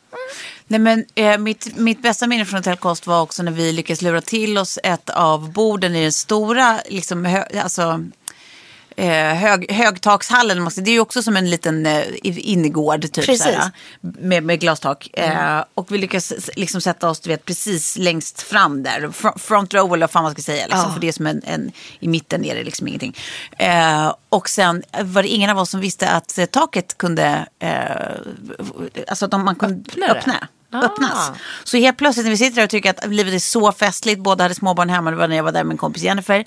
Nej, 0.67 0.81
men, 0.81 1.05
eh, 1.15 1.39
mitt, 1.39 1.77
mitt 1.77 2.03
bästa 2.03 2.27
minne 2.27 2.45
från 2.45 2.59
Hotell 2.59 2.77
Kost 2.77 3.07
var 3.07 3.21
också 3.21 3.43
när 3.43 3.53
vi 3.53 3.73
lyckades 3.73 4.03
lura 4.03 4.21
till 4.21 4.59
oss 4.59 4.79
ett 4.83 5.11
av 5.11 5.53
borden 5.53 5.97
i 5.97 6.03
den 6.03 6.13
stora, 6.13 6.81
liksom, 6.91 7.25
hö, 7.25 7.45
alltså, 7.63 8.05
eh, 8.97 9.35
hög, 9.35 9.73
högtakshallen. 9.73 10.69
Det 10.77 10.91
är 10.91 10.93
ju 10.93 11.01
också 11.01 11.23
som 11.23 11.37
en 11.37 11.51
liten 11.51 11.87
eh, 11.87 12.03
innergård 12.23 13.03
typ. 13.03 13.15
Precis. 13.15 13.43
Såhär, 13.43 13.71
med, 14.01 14.43
med 14.43 14.61
glastak. 14.61 15.09
Eh, 15.13 15.65
och 15.75 15.93
vi 15.93 15.99
lyckas 15.99 16.33
s- 16.33 16.51
liksom 16.57 16.81
sätta 16.81 17.09
oss 17.09 17.21
du 17.21 17.31
vet, 17.31 17.45
precis 17.45 17.97
längst 17.99 18.43
fram 18.43 18.83
där. 18.83 19.01
Fr- 19.01 19.39
Front 19.39 19.75
row 19.75 19.95
eller 19.95 20.01
vad 20.07 20.11
fan 20.11 20.23
man 20.23 20.33
ska 20.33 20.43
säga. 20.43 20.67
Liksom, 20.67 20.81
Ja. 20.87 20.93
För 20.93 21.01
det 21.01 21.09
är 21.09 21.13
som 21.13 21.27
en, 21.27 21.43
en, 21.45 21.73
i 22.01 22.09
mitten 22.09 22.45
är 22.45 22.55
det 22.55 22.65
liksom 22.65 22.89
ingenting. 22.89 23.17
Eh, 23.59 24.15
och 24.29 24.49
sen 24.49 24.83
var 25.03 25.23
det 25.23 25.29
ingen 25.29 25.51
av 25.51 25.59
oss 25.59 25.71
som 25.71 25.81
visste 25.81 26.09
att 26.11 26.39
eh, 26.39 26.45
taket 26.47 26.99
kunde, 26.99 27.47
eh, 27.59 27.71
alltså 29.09 29.25
att 29.27 29.33
man 29.41 29.55
kunde 29.57 29.91
Öppna 29.91 30.07
öppna. 30.19 30.49
Öppnas. 30.75 31.31
Ah. 31.31 31.35
Så 31.65 31.77
helt 31.77 31.97
plötsligt 31.97 32.27
när 32.27 32.31
vi 32.31 32.37
sitter 32.37 32.57
där 32.57 32.65
och 32.65 32.71
tycker 32.71 32.91
att 32.91 33.07
livet 33.07 33.35
är 33.35 33.39
så 33.39 33.73
festligt, 33.73 34.21
båda 34.21 34.45
hade 34.45 34.55
småbarn 34.55 34.89
hemma, 34.89 35.11
det 35.11 35.17
var 35.17 35.29
när 35.29 35.37
jag 35.37 35.45
var 35.45 35.53
där 35.53 35.61
med 35.61 35.69
min 35.69 35.79
kompis 35.79 36.03
Jennifer. 36.03 36.45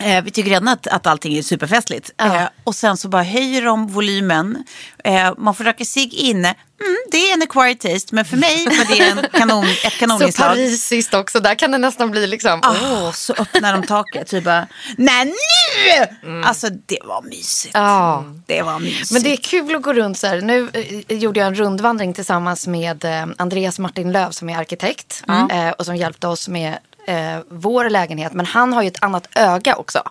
Eh, 0.00 0.24
vi 0.24 0.30
tycker 0.30 0.50
redan 0.50 0.68
att, 0.68 0.86
att 0.86 1.06
allting 1.06 1.38
är 1.38 1.42
superfestligt. 1.42 2.10
Eh, 2.20 2.42
och 2.64 2.74
sen 2.74 2.96
så 2.96 3.08
bara 3.08 3.22
höjer 3.22 3.62
de 3.62 3.86
volymen. 3.86 4.64
Eh, 5.04 5.32
man 5.38 5.54
får 5.54 5.64
röka 5.64 5.84
sig 5.84 6.14
inne. 6.14 6.54
Mm, 6.80 6.96
det 7.10 7.16
är 7.30 7.34
en 7.34 7.42
acquired 7.42 7.80
taste, 7.80 8.14
men 8.14 8.24
för 8.24 8.36
mig 8.36 8.64
var 8.64 8.96
det 8.96 9.08
en 9.08 9.26
kanon, 9.40 9.64
ett 9.64 9.92
Så 9.92 9.98
kanoninslag. 9.98 10.48
parisiskt 10.48 11.14
också, 11.14 11.40
där 11.40 11.54
kan 11.54 11.70
det 11.70 11.78
nästan 11.78 12.10
bli 12.10 12.26
liksom... 12.26 12.60
Åh, 12.64 13.12
så 13.12 13.32
öppnar 13.38 13.72
de 13.72 13.86
taket. 13.86 14.28
Så 14.28 14.40
bara, 14.40 14.66
nej 14.96 15.24
nu! 15.26 16.32
Alltså 16.44 16.68
det 16.86 16.98
var 17.04 17.22
mysigt. 17.22 17.74
Ja. 17.74 18.24
Det 18.46 18.62
var 18.62 18.78
mysigt. 18.78 19.10
Men 19.12 19.22
det 19.22 19.32
är 19.32 19.36
kul 19.36 19.74
att 19.76 19.82
gå 19.82 19.92
runt 19.92 20.18
så 20.18 20.26
här. 20.26 20.40
Nu 20.40 20.68
eh, 21.08 21.16
gjorde 21.18 21.40
jag 21.40 21.46
en 21.46 21.54
rundvandring 21.54 22.14
tillsammans 22.14 22.66
med 22.66 23.04
eh, 23.04 23.26
Andreas 23.36 23.78
Martin 23.78 24.12
Löv 24.12 24.30
som 24.30 24.48
är 24.50 24.58
arkitekt. 24.58 25.22
Eh, 25.50 25.68
och 25.70 25.84
som 25.84 25.96
hjälpte 25.96 26.28
oss 26.28 26.48
med 26.48 26.78
eh, 27.08 27.38
vår 27.48 27.90
lägenhet. 27.90 28.32
Men 28.32 28.46
han 28.46 28.72
har 28.72 28.82
ju 28.82 28.88
ett 28.88 29.02
annat 29.02 29.28
öga 29.34 29.76
också. 29.76 30.02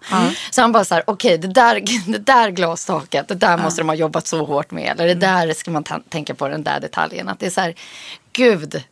Så 0.51 0.62
han 0.62 0.72
bara 0.72 0.86
så 0.86 0.96
här, 0.96 1.04
okej 1.08 1.38
det, 1.38 1.48
där, 1.48 1.84
det 2.12 2.18
där 2.18 2.50
glastaket, 2.50 3.27
det 3.27 3.36
där 3.36 3.58
måste 3.58 3.82
de 3.82 3.89
ha 3.89 3.96
jobbat 3.96 4.27
så 4.27 4.46
hårt 4.46 4.72
med. 4.72 4.92
Eller 4.92 5.08
det 5.08 5.13
där 5.13 5.54
ska 5.54 5.72
man 5.72 5.84
tänka 6.10 6.36
på 6.36 6.48
den 6.48 6.63
där 6.63 6.80
detaljen. 6.80 7.30
Att 7.30 7.39
det 7.39 7.46
är 7.46 7.50
så 7.50 7.62
här, 7.62 7.75
gud. 8.34 8.84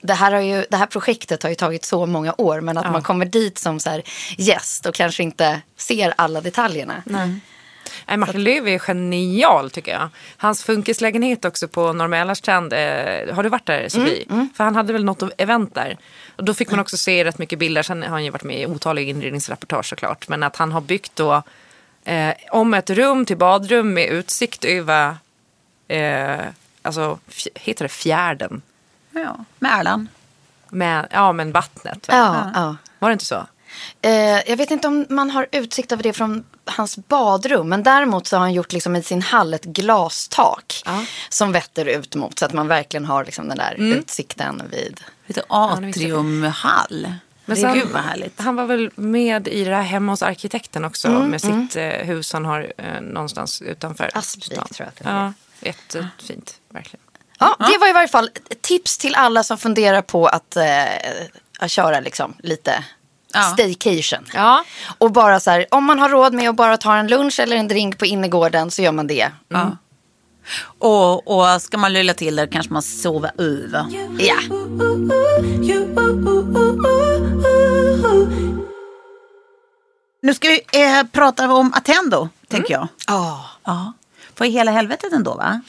Det 0.00 0.14
här, 0.14 0.32
har 0.32 0.40
ju, 0.40 0.64
det 0.70 0.76
här 0.76 0.86
projektet 0.86 1.42
har 1.42 1.50
ju 1.50 1.56
tagit 1.56 1.84
så 1.84 2.06
många 2.06 2.34
år 2.38 2.60
men 2.60 2.78
att 2.78 2.92
man 2.92 3.02
kommer 3.02 3.24
dit 3.24 3.58
som 3.58 3.80
så 3.80 3.90
här 3.90 4.02
gäst 4.36 4.86
och 4.86 4.94
kanske 4.94 5.22
inte 5.22 5.60
ser 5.76 6.14
alla 6.16 6.40
detaljerna. 6.40 7.02
Nej, 8.06 8.16
Martin 8.16 8.42
Löv 8.44 8.68
är 8.68 8.78
genial 8.78 9.70
tycker 9.70 9.92
jag. 9.92 10.08
Hans 10.36 10.64
funkislägenhet 10.64 11.44
också 11.44 11.68
på 11.68 11.92
Norra 11.92 12.08
Mälarstrand. 12.08 12.72
Eh, 12.72 12.78
har 13.34 13.42
du 13.42 13.48
varit 13.48 13.66
där 13.66 13.88
Sofie? 13.88 14.24
För 14.56 14.64
han 14.64 14.74
hade 14.76 14.92
väl 14.92 15.04
något 15.04 15.22
event 15.38 15.74
där. 15.74 15.96
Och 16.36 16.44
då 16.44 16.54
fick 16.54 16.70
man 16.70 16.80
också 16.80 16.96
se 16.96 17.24
rätt 17.24 17.38
mycket 17.38 17.58
bilder. 17.58 17.82
Sen 17.82 18.02
har 18.02 18.08
han 18.08 18.24
ju 18.24 18.30
varit 18.30 18.44
med 18.44 18.60
i 18.60 18.66
otaliga 18.66 19.10
inredningsreportage 19.10 19.86
såklart. 19.86 20.28
Men 20.28 20.42
att 20.42 20.56
han 20.56 20.72
har 20.72 20.80
byggt 20.80 21.16
då 21.16 21.42
eh, 22.04 22.34
om 22.50 22.74
ett 22.74 22.90
rum 22.90 23.26
till 23.26 23.36
badrum 23.36 23.94
med 23.94 24.08
utsikt 24.08 24.64
över, 24.64 25.16
eh, 25.88 26.40
alltså 26.82 27.18
heter 27.54 27.84
det 27.84 27.88
fjärden? 27.88 28.62
ja, 29.10 29.44
Erland. 29.60 30.06
Med, 30.68 31.06
ja 31.10 31.32
men 31.32 31.52
vattnet. 31.52 32.08
va? 32.08 32.14
Ja, 32.14 32.50
ja. 32.54 32.76
Var 32.98 33.08
det 33.08 33.12
inte 33.12 33.24
så? 33.24 33.46
Eh, 34.02 34.10
jag 34.50 34.56
vet 34.56 34.70
inte 34.70 34.88
om 34.88 35.06
man 35.08 35.30
har 35.30 35.46
utsikt 35.52 35.92
över 35.92 36.02
det 36.02 36.12
från 36.12 36.44
hans 36.64 36.96
badrum. 36.96 37.68
Men 37.68 37.82
däremot 37.82 38.26
så 38.26 38.36
har 38.36 38.40
han 38.40 38.52
gjort 38.52 38.72
liksom 38.72 38.96
i 38.96 39.02
sin 39.02 39.22
hall 39.22 39.54
ett 39.54 39.64
glastak. 39.64 40.82
Som 41.28 41.52
vetter 41.52 41.84
ut 41.84 42.14
mot 42.14 42.38
så 42.38 42.44
att 42.44 42.52
man 42.52 42.68
verkligen 42.68 43.04
har 43.04 43.24
liksom 43.24 43.48
den 43.48 43.58
där 43.58 43.74
utsikten 43.78 44.62
vid. 44.70 45.00
Lite 45.26 45.42
atriumhall. 45.48 47.12
Men 47.44 47.56
sen- 47.56 47.74
Gud 47.74 47.88
vad 47.92 48.02
härligt. 48.02 48.40
Han 48.40 48.56
var 48.56 48.66
väl 48.66 48.90
med 48.94 49.48
i 49.48 49.64
det 49.64 49.74
här 49.74 49.82
hemma 49.82 50.12
hos 50.12 50.22
arkitekten 50.22 50.84
också 50.84 51.08
med 51.10 51.40
sitt 51.40 51.76
eh, 51.76 51.84
hus 51.88 52.32
han 52.32 52.44
har 52.44 52.72
eh, 52.78 53.00
någonstans 53.00 53.62
utanför. 53.62 54.10
Aspvik, 54.14 54.44
stan. 54.44 54.66
tror 54.72 54.84
jag 54.86 54.88
att 54.88 54.96
det 54.96 55.10
Ja, 55.10 55.32
jättefint. 55.68 56.54
Verkligen. 56.68 57.02
Ja, 57.38 57.56
det 57.58 57.78
var 57.78 57.88
i 57.88 57.92
varje 57.92 58.08
fall 58.08 58.30
tips 58.60 58.98
till 58.98 59.14
alla 59.14 59.42
som 59.42 59.58
funderar 59.58 60.02
på 60.02 60.26
att, 60.26 60.56
eh, 60.56 60.64
att 61.58 61.70
köra 61.70 62.00
liksom 62.00 62.34
lite 62.38 62.84
Ja. 63.32 63.42
staycation. 63.42 64.24
Ja. 64.34 64.64
Och 64.98 65.12
bara 65.12 65.40
så 65.40 65.50
här, 65.50 65.66
om 65.70 65.84
man 65.84 65.98
har 65.98 66.08
råd 66.08 66.34
med 66.34 66.50
att 66.50 66.56
bara 66.56 66.76
ta 66.76 66.96
en 66.96 67.06
lunch 67.06 67.40
eller 67.40 67.56
en 67.56 67.68
drink 67.68 67.98
på 67.98 68.06
innergården 68.06 68.70
så 68.70 68.82
gör 68.82 68.92
man 68.92 69.06
det. 69.06 69.30
Ja. 69.48 69.76
Och, 70.78 71.28
och 71.28 71.62
ska 71.62 71.78
man 71.78 71.92
lulla 71.92 72.14
till 72.14 72.36
det 72.36 72.46
kanske 72.46 72.72
man 72.72 72.82
sover 72.82 73.30
över. 73.38 73.86
Ja. 74.18 74.36
Nu 80.22 80.34
ska 80.34 80.48
vi 80.48 80.82
eh, 80.82 81.02
prata 81.12 81.52
om 81.52 81.72
Attendo, 81.74 82.28
tänker 82.48 82.74
jag. 82.74 82.88
Ja. 83.06 83.44
Ja. 83.64 83.92
Vad 84.38 84.48
i 84.48 84.52
hela 84.52 84.70
helvetet 84.70 85.12
ändå, 85.12 85.34
va? 85.34 85.60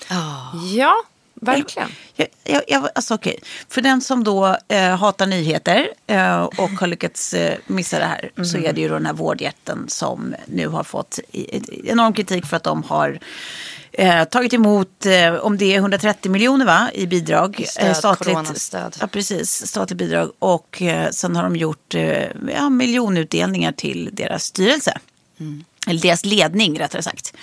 Ja, 0.75 0.96
verkligen. 1.44 1.90
Jag, 2.16 2.28
jag, 2.44 2.62
jag, 2.68 2.90
alltså, 2.96 3.14
okej. 3.14 3.40
För 3.70 3.82
den 3.82 4.02
som 4.02 4.24
då 4.24 4.58
eh, 4.68 4.98
hatar 4.98 5.26
nyheter 5.26 5.90
eh, 6.08 6.44
och 6.44 6.70
har 6.70 6.88
lyckats 6.88 7.34
eh, 7.34 7.58
missa 7.68 8.00
det 8.00 8.06
här 8.06 8.44
så 8.44 8.58
är 8.58 8.74
det 8.74 8.82
ju 8.82 8.88
då 8.88 8.94
den 8.94 9.06
här 9.06 9.14
vårdjätten 9.14 9.86
som 9.88 10.36
nu 10.46 10.68
har 10.68 10.84
fått 10.84 11.20
enorm 11.84 12.14
kritik 12.14 12.46
för 12.46 12.58
att 12.58 12.64
de 12.64 12.84
har 12.84 13.20
eh, 13.94 14.24
tagit 14.24 14.54
emot, 14.54 15.06
eh, 15.06 15.34
om 15.34 15.58
det 15.58 15.74
är 15.74 15.78
130 15.78 16.32
miljoner 16.32 16.66
va, 16.66 16.90
i 16.94 17.08
bidrag. 17.08 17.66
Stöd, 17.68 18.18
coronastöd. 18.18 18.98
Ja, 19.00 19.08
precis. 19.08 19.68
Statligt 19.68 19.98
bidrag. 19.98 20.32
Och 20.40 20.82
eh, 20.82 21.10
sen 21.10 21.36
har 21.36 21.44
de 21.44 21.56
gjort 21.56 21.96
eh, 21.96 22.28
ja, 22.54 22.70
miljonutdelningar 22.70 23.72
till 23.72 24.10
deras 24.14 24.44
styrelse. 24.44 24.98
Eller 25.88 26.02
deras 26.02 26.26
ledning 26.26 26.80
rättare 26.80 27.02
sagt. 27.02 27.34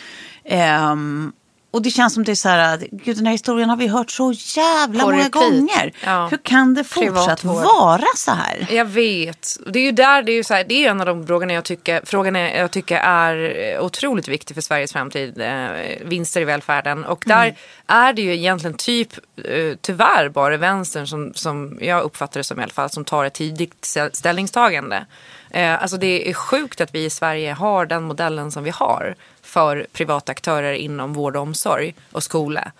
Och 1.73 1.83
det 1.83 1.91
känns 1.91 2.15
som 2.15 2.25
det 2.25 2.33
är 2.33 2.35
så 2.37 2.49
här, 2.49 2.75
att, 2.75 2.81
gud 2.81 3.17
den 3.17 3.27
här 3.27 3.33
historien 3.33 3.69
har 3.71 3.77
vi 3.77 3.87
hört 3.87 4.11
så 4.11 4.33
jävla 4.33 5.01
På 5.05 5.11
många 5.11 5.25
repeat. 5.25 5.33
gånger. 5.33 5.93
Ja. 6.05 6.27
Hur 6.31 6.37
kan 6.39 6.75
det 6.75 6.85
fortsatt 6.85 7.45
vara 7.45 8.05
så 8.17 8.31
här? 8.31 8.67
Jag 8.71 8.85
vet. 8.85 9.57
Det 9.67 9.79
är 9.79 9.83
ju 9.83 9.93
där, 9.93 10.23
det 10.23 10.33
är 10.33 10.37
ju 10.37 10.45
så 10.45 10.55
här, 10.55 10.65
det 10.65 10.75
är 10.87 10.91
en 10.91 11.01
av 11.01 11.07
de 11.07 11.27
frågorna 11.27 11.53
jag 11.53 11.65
tycker, 11.65 12.01
frågorna 12.05 12.55
jag 12.57 12.71
tycker 12.71 12.97
är 12.97 13.79
otroligt 13.81 14.29
viktig 14.29 14.55
för 14.57 14.61
Sveriges 14.61 14.93
framtid. 14.93 15.41
Eh, 15.41 15.69
vinster 16.05 16.41
i 16.41 16.45
välfärden. 16.45 17.05
Och 17.05 17.25
där 17.27 17.55
är 17.87 18.13
det 18.13 18.23
ju 18.23 18.35
egentligen 18.35 18.77
typ, 18.77 19.13
eh, 19.45 19.77
tyvärr 19.81 20.29
bara 20.29 20.57
vänstern 20.57 21.07
som, 21.07 21.33
som 21.35 21.79
jag 21.81 22.03
uppfattar 22.03 22.41
det 22.41 22.45
som 22.45 22.61
i 22.61 22.63
alla 22.63 22.73
fall, 22.73 22.91
som 22.91 23.05
tar 23.05 23.25
ett 23.25 23.35
tidigt 23.35 23.75
stä- 23.83 24.11
ställningstagande. 24.13 25.07
Eh, 25.51 25.83
alltså 25.83 25.97
det 25.97 26.31
är 26.31 26.35
sjukt 26.35 26.81
att 26.81 26.95
vi 26.95 27.05
i 27.05 27.11
Sverige 27.11 27.53
har 27.53 27.87
den 27.87 28.03
modellen 28.03 28.51
som 28.53 28.65
vi 28.65 28.71
har 28.71 29.15
för 29.51 29.87
privata 29.93 30.33
aktörer 30.33 30.73
inom 30.73 31.13
vård 31.13 31.37
och 31.37 31.43
omsorg 31.43 31.95
och 32.13 32.23
skola. 32.23 32.73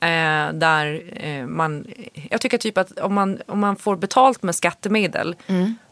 Eh, 0.00 0.52
där 0.52 1.02
eh, 1.16 1.46
man, 1.46 1.86
jag 2.30 2.40
tycker 2.40 2.58
typ 2.58 2.78
att 2.78 2.98
om 2.98 3.14
man, 3.14 3.38
om 3.46 3.58
man 3.58 3.76
får 3.76 3.96
betalt 3.96 4.42
med 4.42 4.54
skattemedel 4.54 5.36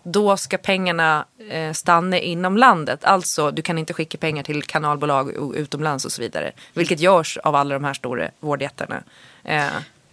då 0.02 0.37
ska 0.37 0.59
pengarna 0.59 1.25
eh, 1.50 1.73
stanna 1.73 2.19
inom 2.19 2.57
landet. 2.57 3.05
Alltså 3.05 3.50
du 3.50 3.62
kan 3.62 3.78
inte 3.78 3.93
skicka 3.93 4.19
pengar 4.19 4.43
till 4.43 4.62
kanalbolag 4.62 5.55
utomlands 5.57 6.05
och 6.05 6.12
så 6.12 6.23
vidare. 6.23 6.52
Vilket 6.75 7.00
görs 7.00 7.37
av 7.37 7.55
alla 7.55 7.75
de 7.75 7.85
här 7.85 7.95
stora 7.95 8.31
vårdjättarna. 8.40 9.02
Eh, 9.45 9.64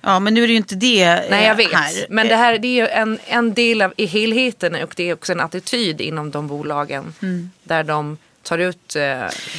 Ja, 0.05 0.19
men 0.19 0.33
nu 0.33 0.43
är 0.43 0.47
det 0.47 0.51
ju 0.53 0.57
inte 0.57 0.75
det 0.75 1.03
eh, 1.03 1.21
nej 1.29 1.47
jag 1.47 1.55
vet. 1.55 1.73
här. 1.73 2.05
Men 2.09 2.27
det 2.27 2.35
här 2.35 2.57
det 2.57 2.67
är 2.67 2.81
ju 2.81 2.87
en, 2.87 3.19
en 3.27 3.53
del 3.53 3.81
av 3.81 3.93
i 3.97 4.05
helheten 4.05 4.75
och 4.83 4.93
det 4.95 5.09
är 5.09 5.13
också 5.13 5.31
en 5.31 5.39
attityd 5.39 6.01
inom 6.01 6.31
de 6.31 6.47
bolagen. 6.47 7.13
Där 7.63 7.83
de 7.83 8.17
tar 8.43 8.57
ut 8.57 8.95
eh, 8.95 9.03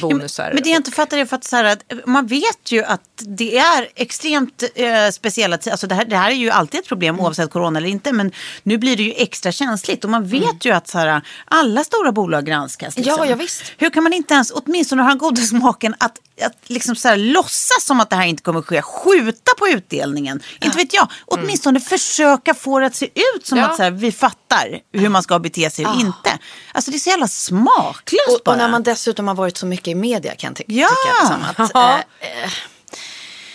bonusar. 0.01 0.51
Men 0.53 0.63
det 0.63 0.69
jag 0.69 0.79
inte 0.79 0.91
fattar 0.91 1.17
är 1.17 1.25
för 1.25 1.35
att, 1.35 1.43
så 1.43 1.55
här, 1.55 1.63
att 1.63 1.83
man 2.05 2.27
vet 2.27 2.71
ju 2.71 2.83
att 2.83 3.01
det 3.17 3.57
är 3.57 3.89
extremt 3.95 4.63
eh, 4.75 5.09
speciella 5.11 5.57
tider. 5.57 5.71
Alltså 5.71 5.87
det, 5.87 5.95
här, 5.95 6.05
det 6.05 6.15
här 6.17 6.29
är 6.31 6.35
ju 6.35 6.49
alltid 6.49 6.79
ett 6.79 6.87
problem 6.87 7.19
oavsett 7.19 7.51
corona 7.51 7.79
eller 7.79 7.89
inte. 7.89 8.11
Men 8.11 8.31
nu 8.63 8.77
blir 8.77 8.97
det 8.97 9.03
ju 9.03 9.13
extra 9.13 9.51
känsligt. 9.51 10.03
Och 10.03 10.09
man 10.09 10.27
vet 10.27 10.65
ju 10.65 10.71
att 10.71 10.87
så 10.87 10.97
här, 10.97 11.21
alla 11.45 11.83
stora 11.83 12.11
bolag 12.11 12.45
granskas. 12.45 12.97
Liksom. 12.97 13.15
Ja, 13.17 13.25
ja, 13.25 13.35
visst. 13.35 13.63
Hur 13.77 13.89
kan 13.89 14.03
man 14.03 14.13
inte 14.13 14.33
ens 14.33 14.51
åtminstone 14.51 15.01
ha 15.01 15.09
den 15.09 15.17
goda 15.17 15.41
smaken 15.41 15.95
att, 15.99 16.17
att 16.41 16.57
liksom 16.69 16.95
så 16.95 17.07
här, 17.07 17.17
låtsas 17.17 17.85
som 17.85 17.99
att 17.99 18.09
det 18.09 18.15
här 18.15 18.25
inte 18.25 18.43
kommer 18.43 18.61
ske. 18.61 18.81
Skjuta 18.81 19.51
på 19.59 19.67
utdelningen. 19.67 20.41
Inte 20.61 20.77
vet 20.77 20.93
jag. 20.93 21.11
Åtminstone 21.25 21.79
försöka 21.79 22.53
få 22.53 22.79
det 22.79 22.85
att 22.85 22.95
se 22.95 23.05
ut 23.05 23.45
som 23.47 23.57
Ja. 23.57 23.65
att 23.65 23.75
så 23.75 23.83
här, 23.83 23.91
vi 23.91 24.11
fattar 24.11 24.79
hur 24.93 25.09
man 25.09 25.23
ska 25.23 25.39
bete 25.39 25.69
sig 25.69 25.85
och 25.85 25.95
inte. 25.95 26.39
Alltså 26.71 26.91
det 26.91 26.97
är 26.97 26.99
så 26.99 27.09
jävla 27.09 27.27
smaklöst 27.27 28.27
Och, 28.29 28.41
bara. 28.45 28.55
och 28.55 28.59
man 28.75 28.83
dessutom 28.83 29.27
har 29.27 29.35
varit 29.35 29.57
så 29.57 29.65
mycket 29.65 29.87
i 29.87 29.95
media 29.95 30.35
kan 30.35 30.47
jag 30.47 30.55
ty- 30.57 30.63
Ja. 30.67 30.87
tycka. 30.87 31.35
Liksom, 31.35 31.65
att, 31.65 31.75
eh, 31.75 31.95
eh, 32.43 32.49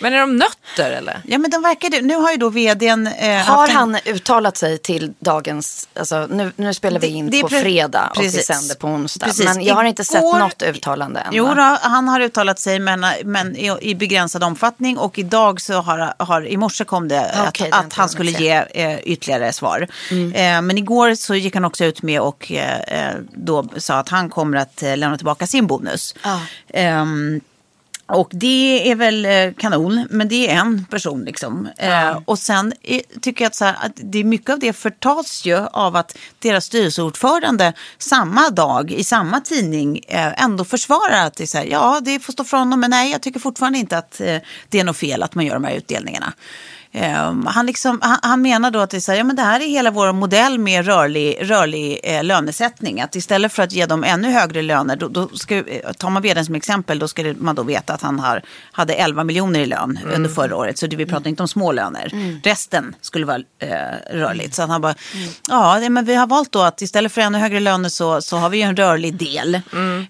Men 0.01 0.13
är 0.13 0.19
de 0.19 0.35
nötter 0.37 0.91
eller? 0.91 1.21
Ja 1.27 1.37
men 1.37 1.51
de 1.51 1.61
verkar 1.61 1.89
det. 1.89 2.01
Nu 2.01 2.15
har 2.15 2.31
ju 2.31 2.37
då 2.37 2.49
vdn... 2.49 3.07
Eh, 3.07 3.37
Har 3.37 3.67
en- 3.67 3.75
han 3.75 3.97
uttalat 4.05 4.57
sig 4.57 4.77
till 4.77 5.13
dagens, 5.19 5.87
alltså 5.95 6.27
nu, 6.31 6.51
nu 6.55 6.73
spelar 6.73 6.99
vi 6.99 7.07
Det- 7.07 7.13
in 7.13 7.29
det 7.29 7.37
är 7.39 7.41
på 7.41 7.47
pre- 7.49 7.61
fredag 7.61 8.11
och 8.15 8.21
vi 8.23 8.25
precis. 8.25 8.45
sänder 8.45 8.75
på 8.75 8.87
onsdag. 8.87 9.25
Precis. 9.25 9.45
Men 9.45 9.63
jag 9.63 9.75
har 9.75 9.83
inte 9.83 10.03
sett 10.03 10.21
Igår- 10.21 10.39
något 10.39 10.61
uttalande 10.61 11.19
än. 11.19 11.29
Jo, 11.33 11.45
då, 11.55 11.77
han 11.81 12.07
har 12.07 12.19
uttalat 12.19 12.59
sig 12.59 12.79
men, 12.79 13.05
men 13.25 13.55
i, 13.55 13.77
i 13.81 13.95
begränsad 13.95 14.43
omfattning 14.43 14.97
och 14.97 15.19
idag 15.19 15.61
så 15.61 15.73
har, 15.81 16.13
har 16.23 16.47
i 16.47 16.57
morse 16.57 16.83
kom 16.83 17.07
det 17.07 17.31
Ah, 17.35 17.47
okej, 17.47 17.69
det 17.71 17.77
att, 17.77 17.85
att 17.85 17.93
han 17.93 18.09
skulle 18.09 18.31
ge 18.31 18.63
eh, 18.73 18.99
ytterligare 18.99 19.53
svar. 19.53 19.87
Eh, 20.11 20.61
men 20.61 20.77
igår 20.77 21.15
så 21.15 21.35
gick 21.35 21.53
han 21.53 21.65
också 21.65 21.85
ut 21.85 22.01
med 22.01 22.21
och 22.21 22.51
eh, 22.51 22.79
eh, 23.09 23.15
då 23.33 23.65
sa 23.77 23.95
att 23.99 24.09
han 24.09 24.29
kommer 24.29 24.57
att 24.57 24.83
eh, 24.83 24.97
lämna 24.97 25.17
tillbaka 25.17 25.47
sin 25.47 25.67
bonus. 25.67 26.15
Ja. 26.23 26.39
Och 28.13 28.29
det 28.31 28.91
är 28.91 28.95
väl 28.95 29.25
eh, 29.25 29.53
kanon, 29.57 30.07
men 30.09 30.27
det 30.27 30.49
är 30.49 30.55
en 30.55 30.85
person 30.85 31.23
liksom. 31.23 31.69
Eh, 31.77 32.19
och 32.25 32.39
sen 32.39 32.73
är, 32.83 33.01
tycker 33.21 33.43
jag 33.43 33.49
att, 33.49 33.55
så 33.55 33.65
här, 33.65 33.75
att 33.85 33.91
det 33.95 34.19
är 34.19 34.23
mycket 34.23 34.49
av 34.49 34.59
det 34.59 34.73
förtas 34.73 35.45
ju 35.45 35.57
av 35.57 35.95
att 35.95 36.17
deras 36.39 36.65
styrelseordförande 36.65 37.73
samma 37.97 38.49
dag 38.49 38.91
i 38.91 39.03
samma 39.03 39.41
tidning 39.41 40.01
eh, 40.07 40.43
ändå 40.43 40.65
försvarar 40.65 41.25
att 41.25 41.35
det 41.35 41.43
är 41.43 41.47
så 41.47 41.57
här, 41.57 41.65
ja 41.65 41.99
det 42.03 42.19
får 42.19 42.33
stå 42.33 42.43
för 42.43 42.57
honom, 42.57 42.79
men 42.79 42.89
nej 42.89 43.11
jag 43.11 43.21
tycker 43.21 43.39
fortfarande 43.39 43.79
inte 43.79 43.97
att 43.97 44.21
eh, 44.21 44.37
det 44.69 44.79
är 44.79 44.83
något 44.83 44.97
fel 44.97 45.23
att 45.23 45.35
man 45.35 45.45
gör 45.45 45.53
de 45.53 45.63
här 45.63 45.73
utdelningarna. 45.75 46.33
Ehm, 46.93 47.45
han, 47.45 47.65
liksom, 47.65 47.99
han, 48.01 48.19
han 48.21 48.41
menar 48.41 48.71
då 48.71 48.79
att 48.79 48.89
det, 48.89 48.97
är 48.97 49.11
här, 49.11 49.17
ja, 49.17 49.23
men 49.23 49.35
det 49.35 49.41
här 49.41 49.59
är 49.59 49.67
hela 49.67 49.91
vår 49.91 50.13
modell 50.13 50.59
med 50.59 50.85
rörlig, 50.85 51.37
rörlig 51.41 51.99
eh, 52.03 52.23
lönesättning. 52.23 53.01
Att 53.01 53.15
istället 53.15 53.53
för 53.53 53.63
att 53.63 53.71
ge 53.71 53.85
dem 53.85 54.03
ännu 54.03 54.31
högre 54.31 54.61
löner, 54.61 54.95
då, 54.95 55.07
då 55.07 55.27
ska, 55.27 55.55
eh, 55.55 55.91
tar 55.91 56.09
man 56.09 56.21
vdn 56.21 56.45
som 56.45 56.55
exempel, 56.55 56.99
då 56.99 57.07
ska 57.07 57.33
man 57.37 57.55
då 57.55 57.63
veta 57.63 57.93
att 57.93 58.01
han 58.01 58.19
har, 58.19 58.41
hade 58.71 58.93
11 58.93 59.23
miljoner 59.23 59.59
i 59.59 59.65
lön 59.65 59.99
under 60.13 60.29
förra 60.29 60.55
året. 60.55 60.77
Så 60.77 60.87
det, 60.87 60.95
vi 60.95 61.05
pratar 61.05 61.29
inte 61.29 61.43
om 61.43 61.47
små 61.47 61.71
löner. 61.71 62.39
Resten 62.43 62.95
skulle 63.01 63.25
vara 63.25 63.41
eh, 63.59 64.17
rörligt. 64.17 64.55
Så 64.55 64.61
han 64.65 64.81
bara, 64.81 64.95
ja 65.47 65.79
det, 65.79 65.89
men 65.89 66.05
vi 66.05 66.15
har 66.15 66.27
valt 66.27 66.51
då 66.51 66.61
att 66.61 66.81
istället 66.81 67.11
för 67.11 67.21
ännu 67.21 67.37
högre 67.37 67.59
löner 67.59 67.89
så, 67.89 68.21
så 68.21 68.37
har 68.37 68.49
vi 68.49 68.57
ju 68.57 68.63
en 68.63 68.75
rörlig 68.75 69.15
del. 69.15 69.61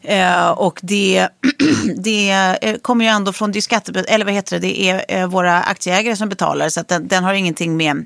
Eh, 0.01 0.50
och 0.50 0.79
det, 0.81 1.27
det 1.97 2.29
eh, 2.61 2.75
kommer 2.77 3.05
ju 3.05 3.11
ändå 3.11 3.33
från 3.33 3.51
det 3.51 3.61
skatte, 3.61 4.03
eller 4.07 4.25
vad 4.25 4.33
heter 4.33 4.59
det, 4.59 4.67
det 4.67 4.89
är 4.89 5.05
eh, 5.07 5.27
våra 5.27 5.61
aktieägare 5.61 6.15
som 6.15 6.29
betalar. 6.29 6.70
Så 6.71 6.79
att 6.79 6.87
den, 6.87 7.07
den 7.07 7.23
har 7.23 7.33
ingenting 7.33 7.77
med 7.77 8.05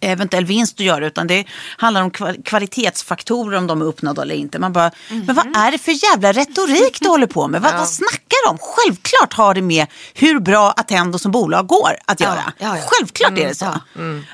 eventuell 0.00 0.44
vinst 0.44 0.74
att 0.74 0.80
göra 0.86 1.06
utan 1.06 1.26
det 1.26 1.44
handlar 1.76 2.02
om 2.02 2.10
kval- 2.10 2.42
kvalitetsfaktorer 2.44 3.58
om 3.58 3.66
de 3.66 3.80
är 3.82 3.86
uppnådda 3.86 4.22
eller 4.22 4.34
inte. 4.34 4.58
Man 4.58 4.72
bara, 4.72 4.90
men 5.08 5.34
vad 5.36 5.56
är 5.56 5.70
det 5.72 5.78
för 5.78 6.04
jävla 6.12 6.32
retorik 6.32 6.98
du 7.00 7.08
håller 7.14 7.26
på 7.26 7.48
med? 7.48 7.62
Vad, 7.62 7.74
vad 7.74 7.88
snackar 7.88 8.46
de 8.46 8.50
om? 8.50 8.58
Självklart 8.60 9.32
har 9.34 9.54
det 9.54 9.62
med 9.62 9.86
hur 10.14 10.40
bra 10.40 10.70
Attendo 10.76 11.18
som 11.18 11.32
bolag 11.32 11.66
går 11.66 11.90
att 12.06 12.20
göra. 12.20 12.52
ja, 12.58 12.76
ja. 12.76 12.82
Självklart 12.86 13.38
är 13.38 13.48
det 13.48 13.54
så. 13.54 13.64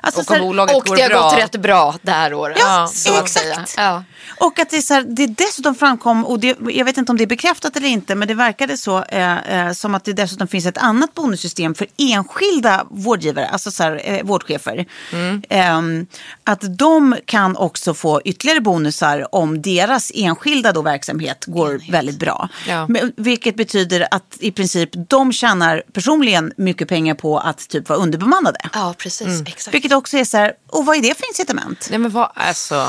Alltså, 0.00 0.20
Och 0.20 0.30
om 0.30 0.34
här- 0.36 0.40
bolaget 0.42 0.76
Och 0.76 0.86
går 0.86 0.96
det 0.96 1.02
har 1.02 1.08
bra. 1.08 1.30
gått 1.30 1.38
rätt 1.38 1.56
bra 1.56 1.94
det 2.02 2.10
här 2.12 2.34
året. 2.34 2.56
Ja, 2.60 2.90
exakt. 3.22 3.74
Ja. 3.76 4.04
Och 4.40 4.58
att 4.58 4.70
det, 4.70 4.76
är 4.76 4.80
så 4.80 4.94
här, 4.94 5.02
det 5.02 5.26
dessutom 5.26 5.74
framkom, 5.74 6.24
och 6.24 6.38
det, 6.40 6.56
jag 6.68 6.84
vet 6.84 6.96
inte 6.98 7.12
om 7.12 7.18
det 7.18 7.24
är 7.24 7.26
bekräftat 7.26 7.76
eller 7.76 7.88
inte, 7.88 8.14
men 8.14 8.28
det 8.28 8.34
verkade 8.34 8.76
så 8.76 9.02
eh, 9.04 9.66
eh, 9.66 9.72
som 9.72 9.94
att 9.94 10.04
det 10.04 10.12
dessutom 10.12 10.48
finns 10.48 10.66
ett 10.66 10.78
annat 10.78 11.14
bonussystem 11.14 11.74
för 11.74 11.86
enskilda 11.96 12.86
vårdgivare, 12.90 13.48
alltså 13.48 13.70
så 13.70 13.82
här, 13.82 14.00
eh, 14.04 14.22
vårdchefer. 14.24 14.86
Ehm, 15.12 15.42
att 16.44 16.78
de 16.78 17.16
kan 17.24 17.56
också 17.56 17.94
få 17.94 18.20
ytterligare 18.24 18.60
bonusar 18.60 19.34
om 19.34 19.62
deras 19.62 20.12
enskilda 20.14 20.72
då, 20.72 20.82
verksamhet 20.82 21.44
går 21.46 21.90
väldigt 21.90 22.18
bra. 22.18 22.48
Ja. 22.68 22.88
Vilket 23.16 23.56
betyder 23.56 24.08
att 24.10 24.36
i 24.38 24.52
princip 24.52 24.90
de 24.92 25.32
tjänar 25.32 25.82
personligen 25.92 26.52
mycket 26.56 26.88
pengar 26.88 27.14
på 27.14 27.38
att 27.38 27.68
typ 27.68 27.88
vara 27.88 27.98
underbemannade. 27.98 28.58
ja, 28.72 28.94
precis. 28.98 29.42
Exakt. 29.46 29.74
Vilket 29.74 29.92
också 29.92 30.16
är 30.16 30.24
så 30.24 30.36
här, 30.36 30.52
och 30.68 30.86
vad 30.86 30.96
är 30.96 31.02
det 31.02 31.18
för 31.18 31.28
incitament? 31.28 31.86
Nej 31.90 31.98
men 31.98 32.10
vad, 32.10 32.30
alltså. 32.34 32.86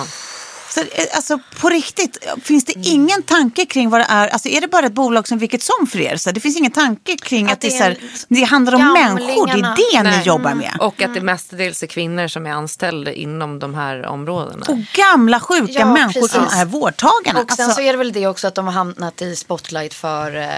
Så, 0.75 0.81
eh, 0.81 0.87
alltså 1.15 1.39
på 1.59 1.69
riktigt, 1.69 2.17
finns 2.43 2.65
det 2.65 2.73
ingen 2.75 3.23
tanke 3.23 3.65
kring 3.65 3.89
vad 3.89 4.01
det 4.01 4.05
är? 4.09 4.27
Alltså 4.27 4.49
är 4.49 4.61
det 4.61 4.67
bara 4.67 4.85
ett 4.85 4.93
bolag 4.93 5.27
som 5.27 5.37
vilket 5.37 5.61
som 5.63 5.87
för 5.87 5.99
er? 5.99 6.17
Så 6.17 6.31
det 6.31 6.39
finns 6.39 6.57
ingen 6.57 6.71
tanke 6.71 7.17
kring 7.17 7.45
att, 7.45 7.51
Att 7.51 7.61
det, 7.61 7.67
är 7.67 7.71
så 7.71 7.77
är 7.77 7.81
här, 7.81 7.97
det 8.27 8.43
handlar 8.43 8.75
om 8.75 8.93
människor, 8.93 9.47
det 9.47 9.53
är 9.53 9.93
det 9.93 10.09
ni 10.09 10.15
Nej. 10.15 10.25
jobbar 10.25 10.53
med. 10.53 10.77
Och 10.79 11.01
att 11.01 11.13
det 11.13 11.21
mestadels 11.21 11.83
är 11.83 11.87
kvinnor 11.87 12.27
som 12.27 12.45
är 12.45 12.51
anställda 12.51 13.11
inom 13.11 13.59
de 13.59 13.75
här 13.75 14.05
områdena. 14.05 14.65
Och 14.69 14.77
gamla 14.93 15.39
sjuka 15.39 15.73
Ja, 15.73 15.93
människor 15.93 16.27
som 16.27 16.43
precis. 16.43 16.59
är 16.59 16.65
vårdtagarna. 16.65 17.39
Och 17.39 17.51
sen 17.51 17.65
Alltså, 17.65 17.75
så 17.75 17.81
är 17.81 17.91
det 17.91 17.97
väl 17.97 18.11
det 18.13 18.27
också 18.27 18.47
att 18.47 18.55
de 18.55 18.65
har 18.65 18.73
hamnat 18.73 19.21
i 19.21 19.35
spotlight 19.35 19.93
för 19.93 20.35
eh, 20.35 20.49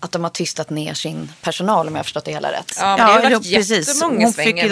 att 0.00 0.12
de 0.12 0.22
har 0.22 0.30
tystat 0.30 0.70
ner 0.70 0.94
sin 0.94 1.32
personal 1.40 1.88
om 1.88 1.94
jag 1.94 1.98
har 1.98 2.04
förstått 2.04 2.24
det 2.24 2.32
hela 2.32 2.52
rätt. 2.52 2.76
Ja, 2.80 2.96
men 2.96 2.96
det 2.96 3.12
har 3.12 3.30
jo, 3.30 3.38
varit 3.38 3.70
jättemånga 3.70 4.24
Hon 4.24 4.32
fick 4.32 4.44
svängar 4.44 4.68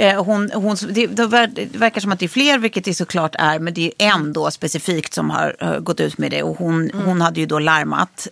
Eh, 0.00 0.24
hon, 0.24 0.50
hon, 0.54 0.76
det, 0.90 1.06
det, 1.06 1.26
ver- 1.26 1.50
det 1.54 1.76
verkar 1.76 2.00
som 2.00 2.12
att 2.12 2.18
det 2.18 2.26
är 2.26 2.28
fler, 2.28 2.58
vilket 2.58 2.84
det 2.84 2.94
såklart 2.94 3.34
är, 3.38 3.58
men 3.58 3.74
det 3.74 3.92
är 3.98 4.06
en 4.06 4.32
då 4.32 4.50
specifikt 4.50 5.14
som 5.14 5.30
har 5.30 5.56
eh, 5.60 5.78
gått 5.78 6.00
ut 6.00 6.18
med 6.18 6.30
det. 6.30 6.42
Och 6.42 6.56
hon, 6.58 6.90
hon 7.04 7.20
hade 7.20 7.40
ju 7.40 7.46
då 7.46 7.58
larmat. 7.58 8.28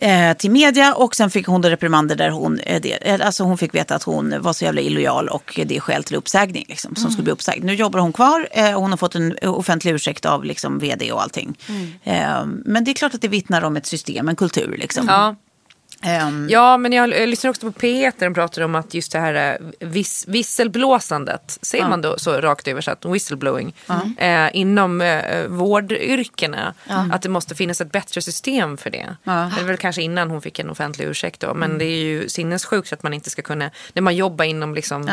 Eh, 0.00 0.36
till 0.36 0.50
media 0.50 0.94
och 0.94 1.16
sen 1.16 1.30
fick 1.30 1.46
hon 1.46 1.60
då 1.60 1.68
reprimander 1.68 2.16
där 2.16 2.30
hon, 2.30 2.58
eh, 2.60 2.80
det, 2.80 3.20
alltså 3.20 3.44
hon 3.44 3.58
fick 3.58 3.74
veta 3.74 3.94
att 3.94 4.02
hon 4.02 4.42
var 4.42 4.52
så 4.52 4.64
jävla 4.64 4.80
illojal 4.80 5.28
och 5.28 5.60
det 5.66 5.76
är 5.76 5.80
skäl 5.80 6.04
till 6.04 6.16
uppsägning 6.16 6.64
liksom, 6.68 6.96
som 6.96 7.10
skulle 7.10 7.24
bli 7.24 7.32
uppsagd. 7.32 7.64
Nu 7.64 7.74
jobbar 7.74 8.00
hon 8.00 8.12
kvar 8.12 8.48
eh, 8.50 8.74
och 8.74 8.80
hon 8.82 8.90
har 8.90 8.96
fått 8.96 9.14
en 9.14 9.36
offentlig 9.42 9.92
ursäkt 9.92 10.26
av 10.26 10.44
liksom, 10.44 10.78
vd 10.78 11.12
och 11.12 11.22
allting. 11.22 11.58
Eh, 12.04 12.44
men 12.64 12.84
det 12.84 12.90
är 12.90 12.94
klart 12.94 13.14
att 13.14 13.20
det 13.20 13.28
vittnar 13.28 13.62
om 13.64 13.76
ett 13.76 13.86
system, 13.86 14.28
en 14.28 14.36
kultur 14.36 14.76
liksom. 14.78 15.06
Ja. 15.08 15.36
Ehm, 16.02 16.46
Ja, 16.50 16.76
men 16.76 16.92
jag, 16.92 17.08
jag 17.10 17.28
lyssnar 17.28 17.50
också 17.50 17.72
på 17.72 17.80
P1 17.80 18.12
där 18.18 18.26
de 18.26 18.34
pratar 18.34 18.62
om 18.62 18.74
att 18.74 18.94
just 18.94 19.12
det 19.12 19.18
här 19.18 19.58
eh, 19.80 19.88
vis, 19.88 20.24
visselblåsandet, 20.28 21.58
ser 21.62 21.78
man 21.88 22.02
då 22.02 22.18
så 22.18 22.40
rakt 22.40 22.68
översatt, 22.68 23.04
whistleblowing, 23.04 23.74
eh, 24.18 24.48
inom 24.52 25.00
eh, 25.00 25.46
vårdyrkena. 25.46 26.74
Att 27.12 27.22
det 27.22 27.28
måste 27.28 27.54
finnas 27.54 27.80
ett 27.80 27.92
bättre 27.92 28.22
system 28.22 28.76
för 28.76 28.90
det. 28.90 29.16
Det 29.54 29.60
är 29.60 29.64
väl 29.64 29.76
kanske 29.76 30.02
innan 30.02 30.30
hon 30.30 30.42
fick 30.42 30.58
en 30.58 30.70
offentlig 30.70 31.06
ursäkt 31.06 31.40
då, 31.40 31.54
men 31.54 31.78
det 31.78 31.84
är 31.84 31.98
ju 31.98 32.28
sinnessjukt 32.28 32.92
att 32.92 33.02
man 33.02 33.14
inte 33.14 33.30
ska 33.30 33.42
kunna, 33.42 33.70
när 33.92 34.02
man 34.02 34.16
jobbar 34.16 34.44
inom 34.44 34.74
liksom, 34.74 35.08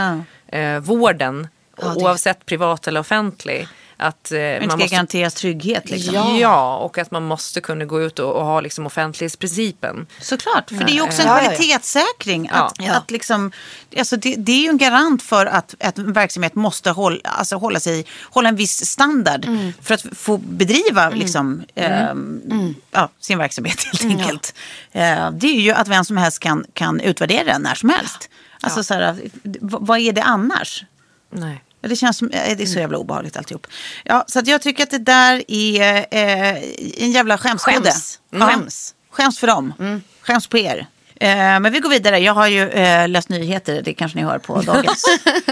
eh, 0.47 0.79
vården, 0.79 1.47
oavsett 1.77 2.45
privat 2.45 2.87
eller 2.87 2.99
offentlig, 2.99 3.67
att 3.97 4.31
eh, 4.31 4.37
men 4.37 4.59
man 4.59 4.69
ska 4.69 4.77
måste 4.77 4.95
garanteras 4.95 5.33
trygghet 5.33 5.89
liksom. 5.89 6.37
Ja. 6.39 6.77
och 6.77 6.97
att 6.97 7.11
man 7.11 7.23
måste 7.23 7.61
kunna 7.61 7.85
gå 7.85 8.01
ut 8.01 8.19
och, 8.19 8.33
och 8.33 8.45
ha 8.45 8.61
liksom 8.61 8.85
offentlighetsprincipen. 8.85 10.07
Såklart, 10.21 10.69
för 10.69 10.77
det 10.77 10.91
är 10.91 10.95
ju 10.95 11.01
också 11.01 11.21
en 11.21 11.27
Ja, 11.27 11.37
ja, 11.37 11.43
ja. 11.43 11.49
kvalitetssäkring. 11.49 12.49
Ja. 12.53 12.73
Att, 12.79 12.97
att 12.97 13.11
liksom, 13.11 13.51
alltså 13.97 14.17
det, 14.17 14.35
det 14.37 14.51
är 14.51 14.61
ju 14.61 14.69
en 14.69 14.77
garant 14.77 15.23
för 15.23 15.45
att, 15.45 15.75
att 15.79 15.97
en 15.97 16.13
verksamhet 16.13 16.55
måste 16.55 16.91
hålla, 16.91 17.19
alltså 17.23 17.55
hålla, 17.55 17.79
sig, 17.79 18.05
hålla 18.23 18.49
en 18.49 18.55
viss 18.55 18.85
standard 18.85 19.47
för 19.81 19.93
att 19.93 20.05
få 20.11 20.37
bedriva 20.37 21.09
liksom, 21.09 21.63
ehm, 21.75 22.75
Ja, 22.91 23.09
sin 23.19 23.37
verksamhet 23.37 23.83
helt 23.83 24.05
enkelt. 24.05 24.53
Eh, 24.91 25.31
det 25.31 25.47
är 25.47 25.61
ju 25.61 25.71
att 25.71 25.87
vem 25.87 26.05
som 26.05 26.17
helst 26.17 26.39
kan, 26.39 26.65
kan 26.73 26.99
utvärdera 26.99 27.43
den 27.43 27.61
när 27.61 27.75
som 27.75 27.89
helst. 27.89 28.29
Alltså, 28.61 28.83
så 28.83 28.93
här, 28.93 29.19
vad 29.61 29.99
är 29.99 30.13
det 30.13 30.23
annars? 30.23 30.83
Nej. 31.29 31.63
Ja, 31.85 31.89
Det 31.89 31.95
känns 31.95 32.17
som, 32.17 32.29
eh, 32.31 32.57
det 32.57 32.63
är 32.63 32.67
så 32.67 32.79
jävla 32.79 32.97
obehagligt 32.97 33.37
alltihop. 33.37 33.67
Ja, 34.03 34.25
så 34.27 34.41
jag 34.45 34.61
tycker 34.61 34.83
att 34.83 34.91
det 34.91 34.97
där 34.97 35.43
är 35.47 36.05
eh, 36.11 36.63
en 37.03 37.11
jävla 37.11 37.37
skämskudde. 37.37 37.91
Skäms. 37.91 38.19
Ja. 38.29 38.47
Skäms. 38.47 38.93
Skäms 39.11 39.39
för 39.39 39.47
dem. 39.47 39.73
Skäms 40.21 40.47
på 40.47 40.57
er. 40.57 40.87
Eh, 41.19 41.27
men 41.37 41.71
vi 41.73 41.79
går 41.79 41.89
vidare. 41.89 42.19
Jag 42.19 42.33
har 42.33 42.47
ju 42.47 42.69
eh, 42.69 43.07
läst 43.07 43.29
nyheter, 43.29 43.81
det 43.81 43.93
kanske 43.93 44.17
ni 44.17 44.23
hör 44.23 44.39
på 44.39 44.61
dagens. 44.71 45.03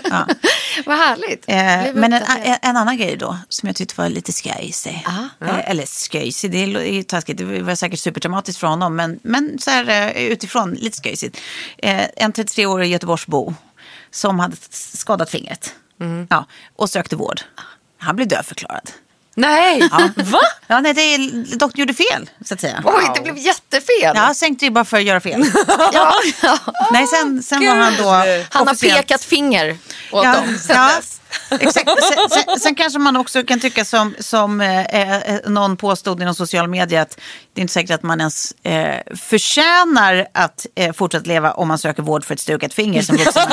ja. 0.10 0.28
Vad 0.86 0.98
härligt. 0.98 1.44
eh, 1.48 1.94
men 2.02 2.14
en, 2.14 2.24
en, 2.44 2.58
en 2.62 2.78
annan 2.78 2.98
grej 2.98 3.16
då, 3.18 3.38
som 3.50 3.68
jag 3.68 3.76
tyckte 3.76 4.02
var 4.02 4.10
lite 4.10 4.34
skojsig. 4.34 5.04
Eh, 5.42 5.70
eller 5.70 5.86
skojsig, 5.86 6.52
det 6.52 6.58
är 6.64 6.92
ju 6.94 7.04
taskigt. 7.04 7.38
Det 7.38 7.62
var 7.62 7.76
säkert 7.76 8.00
superdramatiskt 8.00 8.60
för 8.60 8.68
honom. 8.68 8.96
Men, 8.96 9.20
men 9.24 9.60
så 9.60 9.70
här, 9.70 10.12
eh, 10.16 10.24
utifrån, 10.24 10.74
lite 10.74 10.98
skojsigt. 10.98 11.38
Eh, 11.78 12.06
en 12.18 12.34
33-årig 12.34 12.92
Göteborgsbo 12.92 13.54
som 14.12 14.40
hade 14.40 14.56
skadat 14.72 15.30
fingret. 15.30 15.74
Ja, 16.30 16.46
och 16.76 16.90
sökte 16.90 17.16
vård. 17.16 17.42
Han 17.98 18.16
blev 18.16 18.28
dödförklarad. 18.28 18.90
Nej! 19.36 19.90
Ja. 19.92 20.10
Va? 20.16 20.40
Ja, 20.68 20.80
nej, 20.80 20.94
det 20.94 21.18
doktorn 21.56 21.80
gjorde 21.80 21.94
fel, 21.94 22.30
så 22.46 22.54
att 22.54 22.62
säga. 22.62 22.82
Oj, 22.86 23.12
det 23.16 23.22
blev 23.22 23.38
jättefel. 23.38 24.12
Ja, 24.16 24.34
sänkte 24.34 24.66
ribban 24.66 24.86
för 24.86 24.98
att 24.98 25.04
göra 25.04 25.20
fel. 25.22 25.46
Ja, 25.94 26.14
ja. 26.44 26.58
Nej, 26.92 27.08
sen, 27.08 27.44
sen 27.44 27.66
var 27.66 27.76
han 27.76 27.94
då 27.98 28.04
Han 28.10 28.28
har 28.68 28.74
officiellt- 28.74 28.98
pekat 28.98 29.24
finger 29.24 29.78
åt 30.12 30.26
Ja, 30.26 30.34
dem 30.36 30.58
sen 30.58 30.76
ja. 30.76 30.92
dess. 30.96 31.22
Exakt. 31.50 31.90
Sen, 32.04 32.30
sen, 32.46 32.60
sen 32.60 32.76
kanske 32.76 33.00
man 33.00 33.16
också 33.16 33.44
kan 33.44 33.60
tycka 33.60 33.86
som, 33.86 34.16
som 34.20 34.62
eh, 34.62 34.82
eh, 34.86 35.40
någon 35.46 35.78
påstod 35.78 36.22
inom 36.22 36.36
social 36.36 36.68
media 36.68 37.02
att 37.02 37.20
det 37.54 37.60
är 37.60 37.62
inte 37.62 37.74
säkert 37.74 37.92
att 37.92 38.04
man 38.04 38.20
ens 38.20 38.52
eh, 38.64 39.16
förtjänar 39.16 40.28
att 40.34 40.66
eh, 40.76 40.94
fortsätta 40.94 41.26
leva 41.28 41.52
om 41.52 41.68
man 41.68 41.78
söker 41.78 42.04
vård 42.04 42.26
för 42.26 42.34
ett 42.34 42.40
stukat 42.40 42.74
finger 42.74 43.02
som 43.02 43.18
vuxen. 43.18 43.44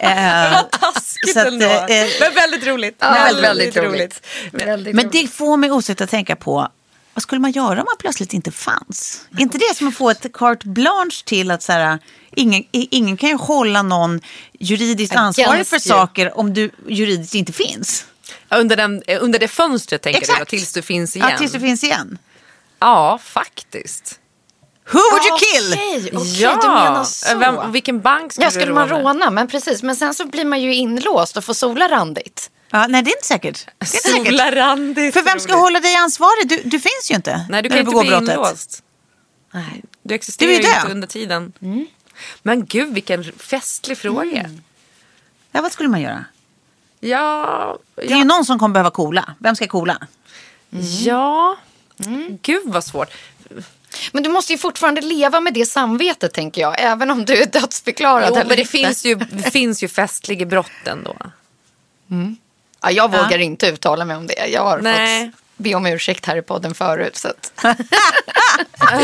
eh, 0.00 0.60
Taskigt 0.80 1.32
så 1.34 1.40
att, 1.40 1.46
ändå. 1.46 1.66
eh, 1.66 1.74
eh, 2.02 2.06
Men 2.20 2.34
väldigt 2.34 2.66
roligt. 2.66 2.96
Ja, 2.98 3.12
väldigt, 3.12 3.44
väldigt 3.44 3.76
roligt. 3.76 4.20
Väldigt 4.52 4.94
men 4.94 5.04
roligt. 5.04 5.22
det 5.22 5.28
får 5.28 5.56
mig 5.56 5.70
osökt 5.70 6.00
att 6.00 6.10
tänka 6.10 6.36
på 6.36 6.68
Vad 7.18 7.22
skulle 7.22 7.40
man 7.40 7.52
göra 7.52 7.80
om 7.80 7.86
man 7.86 7.96
plötsligt 7.98 8.32
inte 8.32 8.52
fanns? 8.52 9.26
Är 9.36 9.40
inte 9.40 9.58
det 9.58 9.76
som 9.76 9.88
att 9.88 9.94
få 9.94 10.10
ett 10.10 10.32
carte 10.32 10.68
blanche 10.68 11.24
till 11.24 11.50
att 11.50 11.62
så 11.62 11.72
här, 11.72 11.98
ingen, 12.34 12.64
ingen 12.70 13.16
kan 13.16 13.28
ju 13.28 13.36
hålla 13.36 13.82
någon 13.82 14.20
juridiskt 14.58 15.16
ansvarig 15.16 15.66
för 15.66 15.78
saker 15.78 16.38
om 16.38 16.54
du 16.54 16.70
juridiskt 16.88 17.34
inte 17.34 17.52
finns? 17.52 18.04
Under, 18.48 18.76
den, 18.76 19.02
eh, 19.06 19.22
under 19.22 19.38
det 19.38 19.48
fönstret 19.48 20.02
tänker 20.02 20.20
du 20.20 20.26
då, 20.26 20.32
Exakt. 20.32 20.50
tills 20.50 20.72
du 20.72 20.82
finns 20.82 21.16
igen. 21.16 21.28
Ja, 21.30 21.38
tills 21.38 21.52
du 21.52 21.60
finns 21.60 21.84
igen. 21.84 22.18
Ja, 22.78 23.18
faktiskt. 23.22 24.20
Who 24.92 24.98
would 24.98 25.22
you 25.26 25.38
kill? 25.38 25.72
Okej, 25.72 26.10
okej, 26.14 26.40
ja. 26.40 26.58
du 26.62 26.68
menar 26.68 27.04
så. 27.04 27.38
Vem, 27.38 27.72
vilken 27.72 28.00
bank 28.00 28.32
skulle, 28.32 28.46
Ja, 28.46 28.50
skulle 28.50 28.66
du 28.66 28.72
man 28.72 28.88
råna? 28.88 29.10
råna, 29.10 29.30
men 29.30 29.48
precis. 29.48 29.82
Men 29.82 29.96
sen 29.96 30.14
så 30.14 30.26
blir 30.26 30.44
man 30.44 30.60
ju 30.60 30.74
inlåst 30.74 31.36
och 31.36 31.44
får 31.44 31.54
sola 31.54 31.88
randigt. 31.88 32.50
Ja, 32.70 32.86
nej, 32.86 33.02
det 33.02 33.10
är 33.10 33.16
inte 33.16 33.26
säkert. 33.26 33.66
Det 33.66 33.84
är 33.84 33.86
inte 33.96 34.08
säkert. 34.08 34.26
Sola 34.26 34.54
randigt. 34.56 35.14
För 35.14 35.22
vem 35.22 35.40
ska 35.40 35.52
roligt. 35.52 35.60
hålla 35.62 35.80
dig 35.80 35.94
ansvarig? 35.94 36.48
Du, 36.48 36.56
du 36.64 36.80
finns 36.80 37.10
ju 37.10 37.14
inte 37.14 37.46
Nej, 37.48 37.62
du 37.62 37.68
kan 37.68 37.78
inte 37.78 37.90
bli 37.90 38.08
brottet. 38.10 38.28
inlåst. 38.28 38.82
Nej. 39.52 39.82
Du 40.02 40.14
existerar 40.14 40.48
Du 40.48 40.54
är 40.54 40.60
ju 40.62 40.68
inte 40.76 40.88
under 40.92 41.08
tiden. 41.08 41.52
Men 42.42 42.66
gud, 42.66 42.94
vilken 42.94 43.24
festlig 43.32 43.98
fråga. 43.98 44.50
Ja, 45.52 45.62
vad 45.62 45.72
skulle 45.72 45.88
man 45.88 46.00
göra? 46.00 46.24
Ja, 47.00 47.78
Det 47.94 48.02
är 48.06 48.10
ja, 48.10 48.16
ju 48.18 48.24
någon 48.24 48.44
som 48.44 48.58
kommer 48.58 48.72
behöva 48.72 48.90
coola. 48.90 49.34
Vem 49.38 49.56
ska 49.56 49.66
coola? 49.66 50.06
ja. 51.04 51.56
Gud 52.42 52.62
vad 52.64 52.84
svårt. 52.84 53.08
Men 54.12 54.22
du 54.22 54.28
måste 54.28 54.52
ju 54.52 54.58
fortfarande 54.58 55.00
leva 55.00 55.40
med 55.40 55.54
det 55.54 55.66
samvetet 55.66 56.34
tänker 56.34 56.60
jag. 56.60 56.74
Även 56.80 57.10
om 57.10 57.24
du 57.24 57.42
är 57.42 57.46
dödsförklarad. 57.46 58.28
Jo, 58.36 58.42
men 58.48 58.56
det 58.56 58.64
finns 58.64 59.04
ju, 59.06 59.14
det 59.14 59.50
finns 59.50 59.82
ju 59.82 59.88
festliga 59.88 60.46
brott 60.46 60.70
ändå. 60.86 61.16
Ja, 62.82 62.90
jag 62.90 63.10
vågar 63.12 63.38
inte 63.38 63.66
uttala 63.66 64.04
mig 64.04 64.16
om 64.16 64.26
det. 64.26 64.46
Jag 64.46 64.62
har 64.64 64.78
Nej. 64.78 65.24
fått 65.30 65.34
be 65.56 65.74
om 65.74 65.86
ursäkt 65.86 66.26
här 66.26 66.36
i 66.36 66.42
podden 66.42 66.74
förut. 66.74 67.16
Så 67.16 67.28
att... 67.28 67.52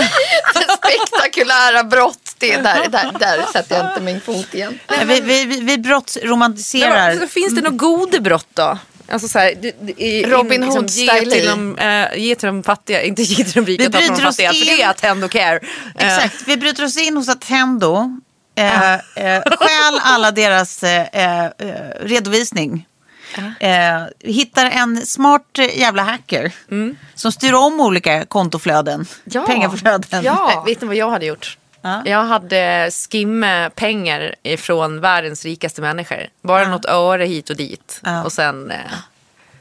Spektakulära 0.79 1.85
brott, 1.85 2.35
det 2.39 2.53
är 2.53 2.63
där, 2.63 2.89
där, 2.89 3.13
där 3.19 3.45
sätter 3.53 3.77
jag 3.77 3.91
inte 3.91 4.01
min 4.01 4.21
fot 4.21 4.55
igen. 4.55 4.79
Nej, 4.91 5.05
vi, 5.07 5.21
vi, 5.21 5.45
vi, 5.45 5.61
vi 5.61 5.79
brottsromantiserar. 5.79 7.09
Men, 7.09 7.21
så 7.21 7.29
finns 7.29 7.55
det 7.55 7.61
något 7.63 7.77
goda 7.79 8.21
brott 8.21 8.49
då? 8.55 8.79
Alltså 9.09 9.29
så 9.29 9.39
här, 9.39 9.51
i- 10.01 10.25
Robin 10.27 10.53
in- 10.53 10.61
liksom, 10.61 10.85
Hood-style 10.87 11.25
ge, 11.25 11.31
till 11.31 11.47
de, 11.47 11.79
eh, 11.79 12.17
ge 12.17 12.35
till 12.35 12.47
de 12.47 12.63
fattiga, 12.63 13.03
inte 13.03 13.23
ge 13.23 13.45
till 13.45 13.53
de 13.53 13.67
rika, 13.67 13.83
Vi 13.85 13.91
ta 13.91 13.99
från 13.99 14.07
de 14.09 14.13
bryter 14.15 14.29
oss 14.29 14.37
fattiga. 14.37 14.53
För 14.53 14.67
det 14.67 14.73
in. 14.73 14.81
är 14.81 14.89
Attendo 14.89 15.29
Care. 15.29 15.61
Eh, 15.99 16.17
Exakt, 16.17 16.43
vi 16.47 16.57
bryter 16.57 16.85
oss 16.85 16.97
in 16.97 17.17
hos 17.17 17.29
Attendo. 17.29 18.21
Eh, 18.57 18.95
eh, 18.95 18.99
stjäl 19.59 20.01
alla 20.03 20.31
deras 20.31 20.83
eh, 20.83 21.07
eh, 21.13 21.51
redovisning. 22.01 22.87
Eh, 23.61 24.03
hittar 24.21 24.67
en 24.71 25.07
smart 25.07 25.59
jävla 25.75 26.03
hacker 26.03 26.53
som 27.15 27.33
styr 27.33 27.53
om 27.53 27.81
olika 27.81 28.25
kontoflöden, 28.25 29.07
Ja. 29.25 29.43
pengaflöden. 29.47 30.23
Ja. 30.25 30.63
Vet 30.67 30.81
ni 30.81 30.87
vad 30.87 30.97
jag 30.97 31.11
hade 31.11 31.27
gjort? 31.27 31.59
Ja. 31.83 32.03
Jag 32.05 32.25
hade 32.25 32.91
skimma 33.11 33.71
pengar 33.75 34.35
ifrån 34.43 35.01
världens 35.01 35.45
rikaste 35.45 35.81
människor. 35.81 36.27
Bara 36.43 36.69
något 36.69 36.85
öre 36.85 37.25
hit 37.25 37.51
och 37.51 37.57
dit. 37.57 38.01
Ja. 38.05 38.25
Och, 38.25 38.33
sen, 38.33 38.71
eh, 38.71 38.79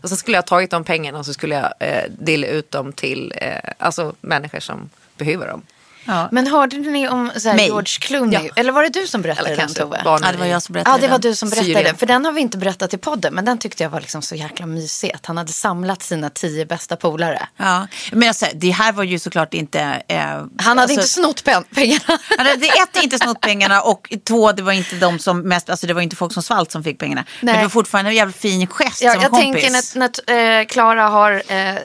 och 0.01 0.09
sen 0.09 0.17
skulle 0.17 0.37
jag 0.37 0.41
ha 0.41 0.47
tagit 0.47 0.71
de 0.71 0.83
pengarna 0.83 1.19
och 1.19 1.25
så 1.25 1.33
skulle 1.33 1.55
jag 1.55 1.73
eh, 1.79 2.03
dela 2.09 2.47
ut 2.47 2.71
dem 2.71 2.93
till 2.93 3.33
eh, 3.37 3.57
alltså, 3.77 4.15
människor 4.21 4.59
som 4.59 4.89
behöver 5.17 5.47
dem. 5.47 5.61
Ja. 6.05 6.29
Men 6.31 6.47
hörde 6.47 6.77
ni 6.77 7.07
om 7.07 7.31
så 7.37 7.49
här. 7.49 7.57
George 7.59 7.97
Clooney? 7.99 8.39
Ja. 8.45 8.53
Eller 8.55 8.71
var 8.71 8.83
det 8.83 8.89
du 8.89 9.07
som 9.07 9.21
berättade 9.21 9.47
Eller 9.49 9.57
den 9.57 9.73
Tove? 9.73 10.01
Ja, 10.05 10.19
det 10.31 10.37
var 10.37 10.45
jag 10.45 10.61
som 10.63 10.73
berättade 10.73 10.97
Ja, 10.97 11.01
det 11.01 11.07
var 11.07 11.19
du 11.19 11.35
som 11.35 11.49
berättade 11.49 11.65
Syrien. 11.67 11.83
den. 11.83 11.97
För 11.97 12.05
den 12.05 12.25
har 12.25 12.31
vi 12.31 12.41
inte 12.41 12.57
berättat 12.57 12.93
i 12.93 12.97
podden. 12.97 13.33
Men 13.33 13.45
den 13.45 13.57
tyckte 13.57 13.83
jag 13.83 13.89
var 13.89 14.01
liksom 14.01 14.21
så 14.21 14.35
jäkla 14.35 14.65
mysig. 14.65 15.11
Att 15.15 15.25
han 15.25 15.37
hade 15.37 15.51
samlat 15.51 16.03
sina 16.03 16.29
tio 16.29 16.65
bästa 16.65 16.95
polare. 16.95 17.47
Ja. 17.57 17.87
Men 18.11 18.27
alltså, 18.27 18.45
det 18.53 18.69
här 18.71 18.91
var 18.91 19.03
ju 19.03 19.19
såklart 19.19 19.53
inte... 19.53 19.79
Eh, 20.07 20.19
Han 20.19 20.47
hade 20.59 20.81
alltså, 20.81 20.93
inte 20.93 21.07
snott 21.07 21.43
pen- 21.43 21.63
pengarna. 21.75 21.99
Han 22.37 22.45
hade 22.47 22.65
ett, 22.65 23.03
inte 23.03 23.17
snott 23.19 23.41
pengarna 23.41 23.81
och 23.81 24.13
två, 24.27 24.51
det 24.51 24.61
var 24.61 24.71
inte 24.73 24.95
de 24.95 25.19
som 25.19 25.39
mest, 25.41 25.69
alltså 25.69 25.87
det 25.87 25.93
var 25.93 26.01
inte 26.01 26.15
folk 26.15 26.33
som 26.33 26.43
svalt 26.43 26.71
som 26.71 26.83
fick 26.83 26.99
pengarna. 26.99 27.25
Men 27.41 27.45
Nej. 27.45 27.55
det 27.57 27.61
var 27.63 27.69
fortfarande 27.69 28.11
en 28.11 28.15
jävla 28.15 28.33
fin 28.33 28.67
gest 28.67 29.01
Ja, 29.01 29.11
som 29.13 29.21
jag 29.21 29.31
kompis. 29.31 29.61
tänker 29.63 29.99
när, 29.99 30.09
när 30.27 30.59
eh, 30.59 30.65
Klara 30.65 31.07
har 31.09 31.31
eh, 31.47 31.75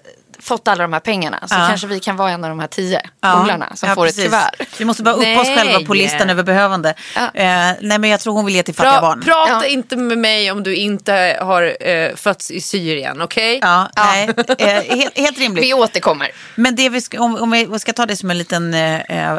fått 0.41 0.69
alla 0.69 0.83
de 0.83 0.93
här 0.93 1.01
pengarna. 1.01 1.39
Så 1.49 1.55
Ja. 1.55 1.67
kanske 1.69 1.87
vi 1.87 2.01
kan 2.01 2.17
vara 2.17 2.31
en 2.31 2.45
av 2.45 2.51
de 2.51 2.59
här 2.61 2.67
tio 2.67 3.01
Ja. 3.21 3.57
som 3.75 3.89
Ja, 3.89 3.95
får 3.95 4.05
precis. 4.07 4.19
ett 4.25 4.31
kuvert. 4.31 4.69
Vi 4.81 4.85
måste 4.85 5.03
bara 5.03 5.15
upp 5.15 5.21
oss 5.21 5.47
Nej. 5.47 5.57
själva 5.57 5.87
på 5.87 5.95
listan 5.95 6.31
över 6.31 6.43
behövande. 6.43 6.95
Ja. 7.15 7.21
Eh, 7.35 7.77
nej 7.81 7.99
men 7.99 8.05
jag 8.11 8.21
tror 8.21 8.33
hon 8.35 8.45
vill 8.45 8.55
ge 8.55 8.63
till 8.63 8.75
fattiga 8.75 8.93
Pra, 8.93 9.01
barn. 9.01 9.21
prata 9.23 9.51
Ja. 9.53 9.65
inte 9.67 9.97
med 9.97 10.19
mig 10.19 10.51
om 10.51 10.63
du 10.63 10.77
inte 10.77 11.39
har 11.41 11.89
eh, 11.89 12.15
fötts 12.15 12.51
i 12.51 12.61
Syrien, 12.61 13.23
okej? 13.23 13.59
Ja, 13.63 13.89
nej, 13.97 14.31
eh, 14.59 14.67
helt, 14.97 15.19
helt 15.19 15.39
rimligt. 15.39 15.65
Vi 15.65 15.75
återkommer. 15.75 16.31
Men 16.55 16.77
det 16.77 16.89
vi 16.89 17.01
ska, 17.01 17.21
om, 17.21 17.37
om 17.37 17.51
vi 17.51 17.79
ska 17.79 17.93
ta 17.93 18.07
det 18.07 18.17
som 18.17 18.31
en 18.31 18.39
liten 18.39 18.75
eh, 18.75 19.01
eh, 19.01 19.39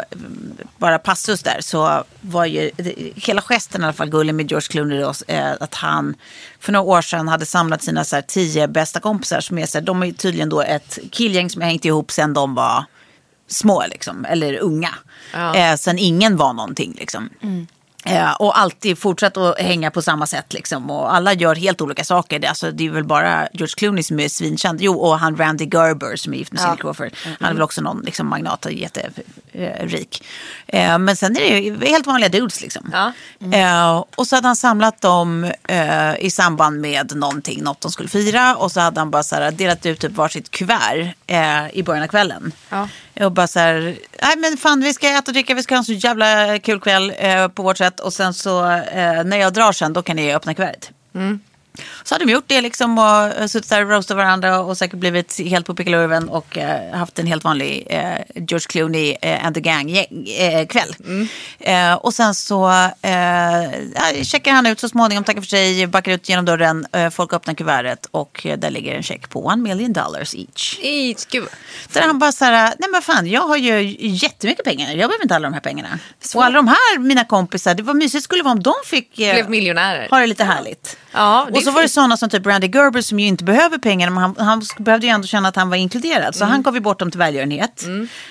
bara 0.78 1.00
passus 1.00 1.44
där 1.44 1.58
så 1.62 2.04
var 2.22 2.46
ju 2.46 2.72
det, 2.78 2.94
hela 3.16 3.42
gesten 3.42 3.82
i 3.82 3.84
alla 3.84 3.94
fall 3.94 4.10
gullig 4.10 4.36
med 4.36 4.52
George 4.52 4.68
Clooney 4.70 5.00
då, 5.02 5.14
eh, 5.28 5.52
att 5.60 5.76
han 5.76 6.16
för 6.60 6.72
några 6.72 6.86
år 6.86 7.02
sedan 7.02 7.28
hade 7.28 7.46
samlat 7.46 7.82
sina 7.82 8.04
så 8.04 8.16
här, 8.16 8.24
tio 8.24 8.68
bästa 8.68 9.00
kompisar 9.00 9.40
som 9.40 9.58
är 9.58 9.66
så 9.66 9.78
här, 9.78 9.86
de 9.86 10.04
är 10.04 10.12
tydligen 10.12 10.50
då 10.50 10.62
ett 10.62 11.00
killgäng 11.12 11.50
som 11.50 11.62
har 11.62 11.70
hängt 11.70 11.86
ihop 11.86 12.12
sedan 12.12 12.34
de 12.34 12.56
var 12.56 12.86
små 13.48 13.84
liksom, 13.88 14.26
eller 14.26 14.60
unga. 14.60 14.96
Ja. 15.34 15.56
Eh, 15.56 15.76
sen 15.76 15.98
ingen 16.00 16.38
var 16.38 16.54
någonting 16.54 16.96
liksom. 17.00 17.30
Eh, 17.42 17.50
och 18.40 18.60
alltid 18.60 18.98
fortsatt 18.98 19.38
att 19.38 19.60
hänga 19.60 19.92
på 19.92 20.02
samma 20.02 20.28
sätt 20.28 20.54
liksom. 20.54 20.92
Och 20.92 21.16
alla 21.16 21.34
gör 21.34 21.56
helt 21.56 21.82
olika 21.82 22.04
saker. 22.04 22.40
Det, 22.40 22.48
alltså, 22.48 22.72
det 22.72 22.86
är 22.86 22.90
väl 22.90 23.04
bara 23.04 23.48
George 23.54 23.74
Clooney 23.78 24.04
som 24.04 24.20
är 24.20 24.30
svinkänd. 24.30 24.82
Jo, 24.82 24.94
och 24.94 25.20
han 25.20 25.38
Randy 25.38 25.66
Gerber 25.66 26.16
som 26.16 26.34
är 26.34 26.38
gift 26.38 26.52
med 26.52 26.62
Cindy 26.62 26.78
Crawford. 26.78 27.12
Han 27.40 27.50
är 27.50 27.54
väl 27.54 27.62
också 27.62 27.82
någon 27.82 28.02
liksom, 28.02 28.28
magnat 28.28 28.66
och 28.66 28.72
jätterik. 28.72 30.24
Eh, 30.68 30.98
men 30.98 31.16
sen 31.16 31.38
är 31.38 31.40
det 31.40 31.60
ju 31.60 31.86
helt 31.86 32.08
vanliga 32.08 32.30
dudes 32.30 32.62
liksom. 32.62 32.92
Ja. 32.94 33.14
Eh, 33.58 34.04
och 34.16 34.28
så 34.28 34.36
hade 34.36 34.48
han 34.48 34.56
samlat 34.56 35.02
dem 35.02 35.52
eh, 35.68 36.20
i 36.20 36.32
samband 36.32 36.82
med 36.82 37.16
någonting, 37.16 37.64
något 37.64 37.82
de 37.82 37.92
skulle 37.92 38.10
fira. 38.10 38.56
Och 38.56 38.72
så 38.72 38.80
hade 38.80 39.00
han 39.00 39.12
bara 39.12 39.24
så 39.24 39.36
här, 39.36 39.52
delat 39.52 39.86
ut 39.86 40.00
typ 40.00 40.12
varsitt 40.16 40.52
kuvert 40.52 41.14
eh, 41.28 41.70
i 41.74 41.84
början 41.84 42.04
av 42.04 42.08
kvällen. 42.08 42.52
Ja. 42.70 42.88
Och 43.26 43.32
bara 43.32 43.48
så 43.48 43.60
här, 43.60 43.98
nej 44.22 44.38
men 44.38 44.58
fan 44.58 44.82
vi 44.82 44.94
ska 44.94 45.10
äta 45.10 45.30
och 45.32 45.34
dricka, 45.34 45.54
vi 45.54 45.64
ska 45.64 45.76
ha 45.76 45.80
en 45.80 45.86
så 45.86 45.94
jävla 45.94 46.60
kul 46.60 46.80
kväll 46.80 47.14
eh, 47.18 47.48
på 47.48 47.64
vårt 47.64 47.78
sätt. 47.78 48.00
Och 48.00 48.14
sen 48.14 48.34
så 48.34 48.66
eh, 48.72 49.24
när 49.24 49.38
jag 49.38 49.54
drar 49.54 49.72
sen, 49.72 49.94
då 49.94 50.02
kan 50.02 50.16
ni 50.16 50.34
öppna 50.34 50.54
kuvertet. 50.54 50.92
Mm. 51.16 51.40
Så 52.04 52.16
hade 52.16 52.26
de 52.26 52.32
gjort 52.32 52.44
det 52.48 52.62
liksom 52.62 52.98
och 52.98 53.24
eh, 53.42 53.48
suttit 53.48 53.70
där 53.70 53.82
och 53.86 53.90
roastat 53.92 54.18
varandra 54.18 54.60
och 54.60 54.78
säkert 54.78 55.00
blivit 55.00 55.40
helt 55.40 55.66
på 55.66 55.76
pickalurven 55.76 56.30
och 56.30 56.58
eh, 56.58 56.96
haft 56.98 57.20
en 57.20 57.28
helt 57.28 57.44
vanlig 57.44 57.88
eh, 57.90 58.02
George 58.36 58.66
Clooney 58.70 59.16
eh, 59.22 59.46
and 59.46 59.56
the 59.56 59.62
gang 59.62 59.98
eh, 60.38 60.66
kväll. 60.68 60.96
Eh, 61.60 61.94
och 61.94 62.14
sen 62.14 62.36
så 62.36 62.70
eh, 63.02 64.24
checkar 64.24 64.52
han 64.52 64.66
ut 64.66 64.80
så 64.80 64.90
småningom, 64.90 65.24
tackar 65.24 65.42
för 65.42 65.48
sig, 65.48 65.88
backar 65.88 66.12
ut 66.12 66.30
genom 66.30 66.46
dörren, 66.46 66.86
eh, 66.92 67.10
folk 67.10 67.34
öppnar 67.34 67.54
kuvertet 67.54 68.06
och 68.12 68.48
där 68.58 68.70
ligger 68.70 68.96
en 68.96 69.04
check 69.04 69.30
på 69.30 69.46
one 69.46 69.62
million 69.64 69.94
dollars 69.94 70.36
each. 70.36 70.78
Gud. 71.32 71.48
Där 71.94 72.02
han 72.02 72.20
bara 72.20 72.32
så 72.32 72.46
här, 72.46 72.74
nej 72.80 72.90
men 72.92 73.02
fan, 73.02 73.28
jag 73.28 73.42
har 73.42 73.58
ju 73.58 73.96
jättemycket 74.00 74.66
pengar. 74.66 74.88
Jag 74.90 74.98
behöver 74.98 75.22
inte 75.24 75.36
alla 75.36 75.48
de 75.48 75.54
här 75.54 75.62
pengarna. 75.62 76.00
Och 76.36 76.46
alla 76.46 76.56
de 76.56 76.68
här, 76.68 77.00
mina 77.00 77.26
kompisar, 77.26 77.74
det 77.76 77.84
var 77.84 77.94
mysigt 77.94 78.24
skulle 78.24 78.44
vara 78.44 78.52
om 78.52 78.64
de 78.64 78.74
fick 78.86 79.16
Blev 79.16 79.50
miljonärer. 79.50 80.08
ha 80.10 80.20
det 80.20 80.28
lite 80.28 80.44
härligt. 80.44 80.98
Ja, 81.12 81.48
det 81.54 81.69
så 81.70 81.76
var 81.76 81.82
det 81.82 81.90
sådana 81.90 82.18
som 82.18 82.30
typ 82.30 82.46
Randy 82.46 82.68
Gerber 82.68 83.02
som 83.02 83.20
ju 83.20 83.28
inte 83.28 83.44
behöver 83.44 83.78
pengarna, 83.78 84.12
men 84.12 84.22
han, 84.24 84.36
han 84.48 84.64
behövde 84.78 85.08
ju 85.08 85.12
ändå 85.14 85.28
känna 85.28 85.48
att 85.48 85.56
han 85.56 85.70
var 85.70 85.78
inkluderad. 85.78 86.36
Så 86.36 86.46
han 86.46 86.64
gav 86.64 86.76
ju 86.76 86.82
bort 86.82 87.00
dem 87.00 87.12
till 87.12 87.20
välgörenhet. 87.20 87.84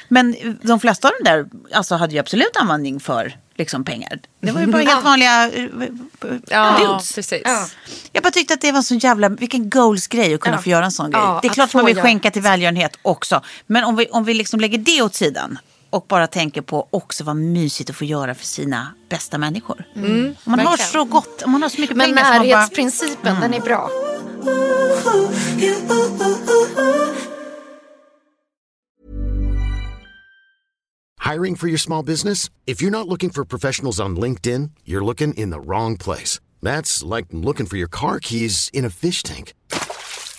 Men 0.09 0.37
de 0.63 0.81
flesta 0.81 1.09
av 1.09 1.15
dem 1.15 1.25
där 1.25 1.47
alltså, 1.77 1.95
hade 1.95 2.13
ju 2.13 2.19
absolut 2.19 2.57
användning 2.57 3.01
för 3.01 3.37
liksom, 3.57 3.85
pengar. 3.85 4.19
Det 4.41 4.53
var 4.53 4.61
ju 4.61 4.67
bara 4.67 4.83
helt 4.83 5.05
vanliga 5.05 5.51
eh, 5.53 5.67
Ja, 6.51 6.77
dudes. 6.81 7.15
precis. 7.15 7.43
Jag 8.13 8.23
bara 8.23 8.31
tyckte 8.31 8.55
att 8.55 8.61
det 8.61 8.73
var 8.73 8.83
så 8.83 8.95
jävla, 8.95 9.29
vilken 9.29 9.71
goals-grej 9.71 10.35
att 10.35 10.41
kunna 10.41 10.57
Ja. 10.57 10.63
få 10.63 10.69
göra 10.69 10.85
en 10.85 10.93
sån 10.93 11.11
grej. 11.11 11.21
Ja, 11.23 11.39
det 11.43 11.47
är 11.47 11.51
att 11.51 11.55
klart 11.55 11.71
få 11.71 11.79
man 11.79 11.87
vill 11.87 12.01
skänka 12.01 12.31
till 12.31 12.43
välgörenhet 12.43 12.99
också. 13.03 13.43
Men 13.67 13.85
om 13.85 13.97
vi, 13.97 14.07
om 14.11 14.25
vi 14.25 14.35
liksom 14.35 14.61
lägger 14.61 14.79
det 14.79 15.03
åt 15.03 15.15
sidan 15.15 15.59
och 15.91 16.07
bara 16.09 16.27
tänker 16.27 16.63
på 16.63 16.89
också 16.91 17.25
vad 17.25 17.37
mysigt 17.37 17.91
att 17.91 17.97
få 17.97 18.05
göra 18.05 18.35
för 18.35 18.45
sina 18.45 18.95
bästa 19.09 19.39
människor. 19.39 19.85
om 19.95 20.35
man 20.45 20.59
har 20.59 20.67
verkligen. 20.67 20.91
så 20.91 21.05
gott, 21.05 21.43
om 21.43 21.51
man 21.51 21.63
har 21.63 21.69
så 21.69 21.81
mycket 21.81 21.97
Men 21.97 22.07
pengar 22.07 22.25
som 22.25 22.33
man 22.33 22.39
bara... 22.39 22.45
Mm. 22.45 22.49
närhetsprincipen, 22.49 23.41
den 23.41 23.55
är 23.55 23.61
bra. 23.61 23.91
Hiring 31.21 31.57
for 31.57 31.69
your 31.69 31.79
small 31.79 32.03
business? 32.03 32.51
If 32.67 32.81
you're 32.81 32.91
not 32.91 33.07
looking 33.07 33.31
for 33.31 33.45
professionals 33.45 34.01
on 34.01 34.17
LinkedIn, 34.17 34.71
you're 34.85 35.05
looking 35.05 35.35
in 35.35 35.51
the 35.51 35.61
wrong 35.61 35.99
place. 35.99 36.41
That's 36.63 37.05
like 37.05 37.27
looking 37.31 37.67
for 37.67 37.77
your 37.77 37.89
car 37.89 38.19
keys 38.19 38.71
in 38.73 38.85
a 38.87 38.91
fish 38.91 39.23
tank. 39.23 39.53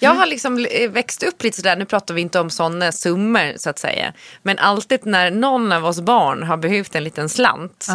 Jag 0.00 0.14
har 0.14 0.26
liksom 0.26 0.66
eh, 0.70 0.90
växt 0.90 1.22
upp 1.22 1.42
lite 1.42 1.56
sådär, 1.56 1.76
nu 1.76 1.84
pratar 1.84 2.14
vi 2.14 2.20
inte 2.20 2.40
om 2.40 2.50
sådana 2.50 2.92
summor 2.92 3.52
så 3.56 3.70
att 3.70 3.78
säga. 3.78 4.12
Men 4.42 4.58
alltid 4.58 5.06
när 5.06 5.30
någon 5.30 5.72
av 5.72 5.86
oss 5.86 6.00
barn 6.00 6.42
har 6.42 6.56
behövt 6.56 6.94
en 6.94 7.04
liten 7.04 7.28
slant 7.28 7.86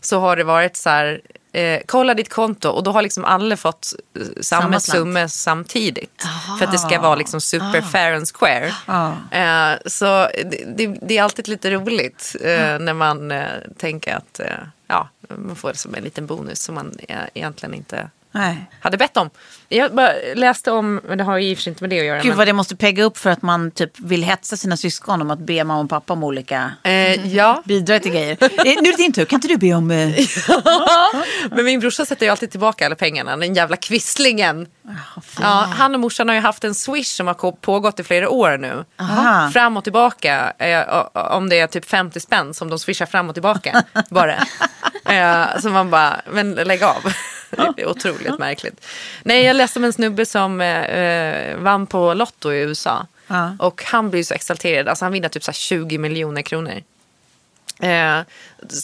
så 0.00 0.20
har 0.20 0.36
det 0.36 0.44
varit 0.44 0.76
så 0.76 0.90
här, 0.90 1.20
eh, 1.52 1.80
kolla 1.86 2.14
ditt 2.14 2.28
konto 2.28 2.68
och 2.68 2.82
då 2.82 2.92
har 2.92 3.02
liksom 3.02 3.24
alla 3.24 3.56
fått 3.56 3.92
samma, 4.40 4.62
Samma 4.62 4.80
summa 4.80 5.28
samtidigt. 5.28 6.22
För 6.58 6.64
att 6.64 6.72
det 6.72 6.78
ska 6.78 7.00
vara 7.00 7.14
liksom 7.14 7.40
super 7.40 7.80
fair 7.80 8.14
and 8.14 8.28
square. 8.28 8.66
Eh, 9.30 9.78
så 9.86 10.28
det, 10.66 10.86
det, 11.02 11.18
är 11.18 11.22
alltid 11.22 11.48
lite 11.48 11.70
roligt 11.70 12.36
eh, 12.40 12.78
när 12.78 12.94
man 12.94 13.30
eh, 13.30 13.46
tänker 13.76 14.14
att 14.14 14.40
eh, 14.40 14.46
ja, 14.86 15.08
man 15.28 15.56
får 15.56 15.72
det 15.72 15.78
som 15.78 15.94
en 15.94 16.04
liten 16.04 16.26
bonus 16.26 16.62
som 16.62 16.74
man 16.74 16.98
egentligen 17.34 17.74
inte 17.74 18.10
Nej. 18.36 18.70
hade 18.80 18.96
bett 18.96 19.16
om. 19.16 19.30
Jag 19.68 19.94
bara 19.94 20.12
läste 20.34 20.70
om, 20.70 21.00
men 21.08 21.18
det 21.18 21.24
har 21.24 21.38
ju 21.38 21.50
i 21.50 21.54
och 21.54 21.58
för 21.58 21.62
sig 21.62 21.70
inte 21.70 21.82
med 21.82 21.90
det 21.90 22.00
att 22.00 22.06
göra. 22.06 22.18
Gud 22.18 22.28
men- 22.28 22.38
vad 22.38 22.46
det 22.46 22.52
måste 22.52 22.76
pegga 22.76 23.04
upp 23.04 23.18
för 23.18 23.30
att 23.30 23.42
man 23.42 23.70
typ 23.70 24.00
vill 24.00 24.22
hetsa 24.24 24.56
sina 24.56 24.76
syskon 24.76 25.22
om 25.22 25.30
att 25.30 25.38
be 25.38 25.64
mamma 25.64 25.80
och 25.80 25.90
pappa 25.90 26.12
om 26.12 26.24
olika 26.24 26.72
Eh, 26.82 27.34
ja, 27.34 27.62
bidrag 27.66 28.02
till 28.02 28.12
grejer. 28.12 28.36
Eh, 28.40 28.48
nu 28.64 28.70
är 28.88 28.92
det 28.92 28.96
din 28.96 29.12
tur, 29.12 29.24
kan 29.24 29.36
inte 29.36 29.48
du 29.48 29.56
be 29.56 29.74
om... 29.74 29.90
Eh... 29.90 30.10
men 31.50 31.64
min 31.64 31.80
brorsa 31.80 32.06
sätter 32.06 32.26
ju 32.26 32.32
alltid 32.32 32.50
tillbaka 32.50 32.86
alla 32.86 32.94
pengarna, 32.94 33.36
den 33.36 33.54
jävla 33.54 33.76
kvisslingen. 33.76 34.66
Ja, 35.40 35.68
han 35.76 35.94
och 35.94 36.00
morsan 36.00 36.28
har 36.28 36.34
ju 36.34 36.40
haft 36.40 36.64
en 36.64 36.74
swish 36.74 37.06
som 37.16 37.26
har 37.26 37.52
pågått 37.52 38.00
i 38.00 38.04
flera 38.04 38.28
år 38.28 38.58
nu. 38.58 38.84
Aha. 39.00 39.50
Fram 39.50 39.76
och 39.76 39.84
tillbaka, 39.84 40.52
eh, 40.58 41.04
om 41.14 41.48
det 41.48 41.58
är 41.58 41.66
typ 41.66 41.84
50 41.84 42.20
spänn 42.20 42.54
som 42.54 42.70
de 42.70 42.78
swishar 42.78 43.06
fram 43.06 43.28
och 43.28 43.34
tillbaka. 43.34 43.84
bara. 44.10 44.34
Eh, 45.04 45.58
så 45.60 45.68
man 45.68 45.90
bara, 45.90 46.20
men 46.30 46.54
lägg 46.54 46.82
av. 46.82 47.12
Det 47.56 47.82
är 47.82 47.88
otroligt 47.88 48.38
märkligt. 48.38 48.86
Nej, 49.22 49.44
jag 49.44 49.56
läste 49.56 49.78
om 49.78 49.84
en 49.84 49.92
snubbe 49.92 50.26
som 50.26 50.60
eh, 50.60 50.84
eh, 50.84 51.58
vann 51.58 51.86
på 51.86 52.14
Lotto 52.14 52.52
i 52.52 52.58
USA. 52.58 53.06
Ja. 53.26 53.56
Och 53.58 53.82
han 53.84 54.10
blir 54.10 54.22
så 54.22 54.34
exalterad, 54.34 54.88
alltså 54.88 55.04
han 55.04 55.12
vinner 55.12 55.28
typ 55.28 55.44
så 55.44 55.50
här 55.50 55.56
20 55.56 55.98
miljoner 55.98 56.42
kronor. 56.42 56.82
Eh, 57.80 58.20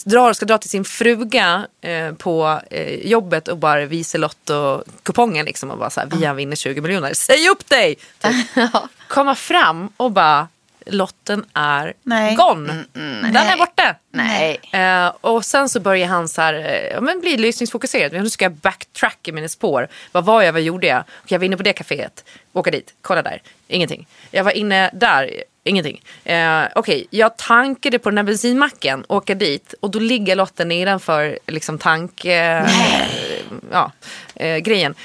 drar, 0.05 0.33
ska 0.33 0.45
dra 0.45 0.57
till 0.57 0.69
sin 0.69 0.85
fruga 0.85 1.67
eh, 1.81 2.13
på 2.13 2.61
eh, 2.69 3.07
jobbet 3.07 3.47
och 3.47 3.57
bara 3.57 3.85
visa 3.85 4.17
Lotto-kupongen 4.17 5.45
liksom 5.45 5.71
och 5.71 5.77
bara 5.77 5.89
så 5.89 5.99
här, 5.99 6.07
vi 6.07 6.25
har 6.25 6.33
vinner 6.33 6.55
20 6.55 6.81
miljoner, 6.81 7.13
säg 7.13 7.49
upp 7.49 7.69
dig! 7.69 7.95
Typ. 7.95 8.35
Komma 9.07 9.35
fram 9.35 9.89
och 9.97 10.11
bara, 10.11 10.47
lotten 10.85 11.45
är 11.53 11.93
Nej. 12.03 12.35
gone. 12.35 12.83
Den 12.93 13.35
är 13.35 13.57
borta. 13.57 13.95
Nej. 14.11 14.59
Eh, 14.71 15.07
och 15.21 15.45
sen 15.45 15.69
så 15.69 15.79
börjar 15.79 16.07
han 16.07 16.27
så 16.27 16.41
här, 16.41 16.53
eh, 16.53 16.93
ja, 16.93 17.01
men 17.01 17.19
bli 17.19 17.37
lyssningsfokuserad. 17.37 18.13
Nu 18.13 18.29
ska 18.29 18.45
jag 18.45 18.51
backtracka 18.51 19.33
mina 19.33 19.47
spår. 19.47 19.87
Vad 20.11 20.25
var 20.25 20.41
jag, 20.41 20.53
vad 20.53 20.61
gjorde 20.61 20.87
jag? 20.87 21.03
Och 21.23 21.31
jag 21.31 21.39
var 21.39 21.45
inne 21.45 21.57
på 21.57 21.63
det 21.63 21.73
kaféet. 21.73 22.23
Åka 22.53 22.71
dit, 22.71 22.93
kolla 23.01 23.21
där. 23.21 23.41
Ingenting. 23.67 24.07
Jag 24.31 24.43
var 24.43 24.51
inne 24.51 24.89
där. 24.93 25.43
Ingenting. 25.63 26.01
Eh, 26.23 26.63
Okej, 26.75 27.07
jag 27.09 27.37
tankade 27.37 27.99
på 27.99 28.09
den 28.09 28.17
här 28.17 28.23
bensinmacken, 28.23 29.05
åka 29.07 29.35
dit 29.35 29.73
och 29.79 29.91
då 29.91 29.99
ligger 29.99 30.35
lotten 30.35 30.67
nedanför 30.67 31.39
liksom 31.47 31.77
tank... 31.77 32.25
Eh, 32.25 32.67
ja, 33.71 33.91
eh, 34.35 34.57
grejen. 34.57 34.95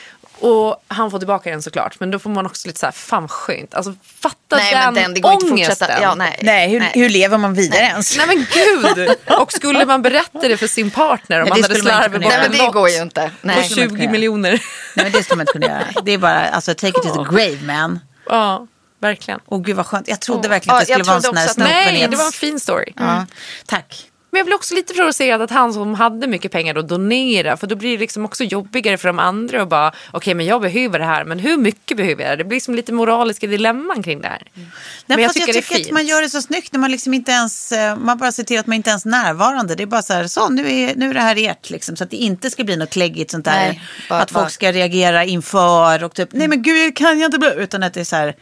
Och 0.40 0.84
han 0.88 1.10
får 1.10 1.18
tillbaka 1.18 1.50
den 1.50 1.62
såklart. 1.62 2.00
Men 2.00 2.10
då 2.10 2.18
får 2.18 2.30
man 2.30 2.46
också 2.46 2.68
lite 2.68 2.80
så 2.80 2.86
här, 2.86 2.92
fan 2.92 3.22
vad 3.22 3.30
skönt. 3.30 3.74
Alltså 3.74 3.94
fatta 4.20 4.56
Nej, 4.56 4.74
den 4.74 4.84
men 4.84 4.94
den, 4.94 5.14
det 5.14 5.20
går 5.20 5.30
ångesten. 5.30 5.58
fortsätta. 5.58 6.02
Ja, 6.02 6.14
nej. 6.14 6.38
Nej, 6.42 6.68
hur, 6.68 6.80
hur 6.80 7.08
lever 7.08 7.38
man 7.38 7.54
vidare 7.54 7.82
ens? 7.82 8.16
Nej 8.16 8.26
men 8.26 8.46
gud! 8.54 9.16
Och 9.40 9.52
skulle 9.52 9.86
man 9.86 10.02
berätta 10.02 10.48
det 10.48 10.56
för 10.56 10.66
sin 10.66 10.90
partner 10.90 11.36
om 11.40 11.42
Nej, 11.44 11.50
man 11.50 11.62
hade 11.62 11.74
skulle 11.74 11.90
slarvat 11.90 12.12
bort. 12.12 12.20
Nej, 12.32 12.44
en 12.46 12.52
det 12.52 12.58
lott 12.58 12.72
går 12.72 12.88
ju 12.88 13.02
inte. 13.02 13.30
på 13.40 13.46
Nej. 13.46 13.68
20 13.68 14.08
miljoner. 14.08 14.50
Nej, 14.50 15.04
men 15.04 15.12
det 15.12 15.22
ska 15.22 15.34
man 15.36 15.40
inte 15.42 15.52
kunna 15.52 15.66
göra. 15.66 15.84
Det 16.02 16.12
är 16.12 16.18
bara, 16.18 16.48
alltså 16.48 16.74
take 16.74 16.88
it 16.88 17.02
to 17.02 17.24
the 17.24 17.30
grave 17.36 17.58
man. 17.66 18.00
Ja, 18.28 18.66
verkligen. 19.00 19.40
Åh 19.46 19.62
gud 19.62 19.76
vad 19.76 19.86
skönt. 19.86 20.08
Jag 20.08 20.20
trodde 20.20 20.48
verkligen 20.48 20.76
att 20.78 20.86
det 20.86 20.92
jag 20.92 20.96
skulle 21.00 21.04
vara 21.08 21.16
en 21.16 21.22
sån 21.22 21.36
här 21.36 21.48
att- 21.50 21.56
Nej, 21.56 22.06
det 22.10 22.16
var 22.16 22.26
en 22.26 22.32
fin 22.32 22.60
story. 22.60 22.92
Ja, 22.96 23.26
tack. 23.66 24.07
Men 24.30 24.38
jag 24.38 24.46
blir 24.46 24.54
också 24.56 24.74
lite 24.74 24.94
provocerad 24.94 25.42
att 25.42 25.50
han 25.50 25.72
som 25.72 25.94
hade 25.94 26.26
mycket 26.26 26.52
pengar 26.52 26.74
då 26.74 26.82
donerar. 26.82 27.56
För 27.56 27.66
då 27.66 27.76
blir 27.76 27.90
det 27.92 27.98
liksom 28.00 28.24
också 28.24 28.44
jobbigare 28.44 28.96
för 28.96 29.08
de 29.08 29.18
andra 29.18 29.62
och 29.62 29.68
bara 29.68 29.92
okej 30.10 30.34
men 30.34 30.46
jag 30.46 30.60
behöver 30.62 30.98
det 30.98 31.04
här 31.04 31.24
men 31.24 31.38
hur 31.38 31.56
mycket 31.56 31.96
behöver 31.96 32.22
jag 32.22 32.32
det? 32.32 32.36
Det 32.36 32.48
blir 32.48 32.60
som 32.60 32.74
lite 32.74 32.92
moraliska 32.92 33.46
dilemman 33.46 34.02
kring 34.02 34.20
det 34.20 34.28
här. 34.28 34.42
Nej, 34.54 34.66
Men 35.06 35.18
jag 35.22 35.32
tycker, 35.34 35.46
jag 35.48 35.54
tycker 35.54 35.68
det 35.68 35.74
är 35.74 35.78
att 35.80 35.84
fint. 35.86 35.92
man 35.92 36.06
gör 36.06 36.22
det 36.22 36.28
så 36.30 36.42
snyggt 36.42 36.72
när 36.72 36.80
man 36.80 36.90
liksom 36.90 37.14
inte 37.14 37.32
ens, 37.32 37.72
eh, 37.72 37.96
man 37.96 38.18
bara 38.18 38.32
ser 38.32 38.42
till 38.44 38.58
att 38.58 38.66
man 38.66 38.76
inte 38.76 38.90
ens 38.90 39.04
är 39.06 39.10
närvarande. 39.10 39.74
Det 39.74 39.82
är 39.82 39.86
bara 39.86 40.02
så 40.02 40.12
här, 40.12 40.26
så 40.26 40.48
nu 40.48 40.72
är, 40.72 40.94
nu 40.96 41.10
är 41.10 41.14
det 41.14 41.20
här 41.20 41.36
ert 41.50 41.70
liksom. 41.70 41.96
Så 41.96 42.04
att 42.04 42.10
det 42.10 42.16
inte 42.16 42.50
ska 42.50 42.64
bli 42.64 42.76
något 42.76 42.90
kläggigt 42.90 43.30
sånt 43.30 43.44
där. 43.44 43.52
Nej, 43.52 43.82
bara- 44.08 44.20
att 44.20 44.30
folk 44.30 44.44
bara- 44.44 44.50
ska 44.50 44.72
reagera 44.72 45.24
inför 45.24 46.04
och 46.04 46.14
typ, 46.14 46.28
nej 46.32 46.48
men 46.48 46.62
gud 46.62 46.96
kan 46.96 47.18
jag 47.18 47.28
inte 47.28 47.38
bli. 47.38 47.52
Utan 47.56 47.82
att 47.82 47.94
det 47.94 48.00
är 48.00 48.04
så 48.04 48.16
här, 48.16 48.34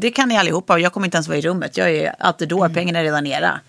det 0.00 0.10
kan 0.10 0.28
ni 0.28 0.36
allihopa 0.36 0.72
och 0.72 0.80
jag 0.80 0.92
kommer 0.92 1.06
inte 1.06 1.16
ens 1.16 1.28
vara 1.28 1.38
i 1.38 1.40
rummet. 1.40 1.76
Jag 1.76 1.90
är 1.90 2.14
alltid 2.18 2.48
då, 2.48 2.68
pengarna 2.68 2.98
är 2.98 3.04
redan 3.04 3.26
era. 3.26 3.60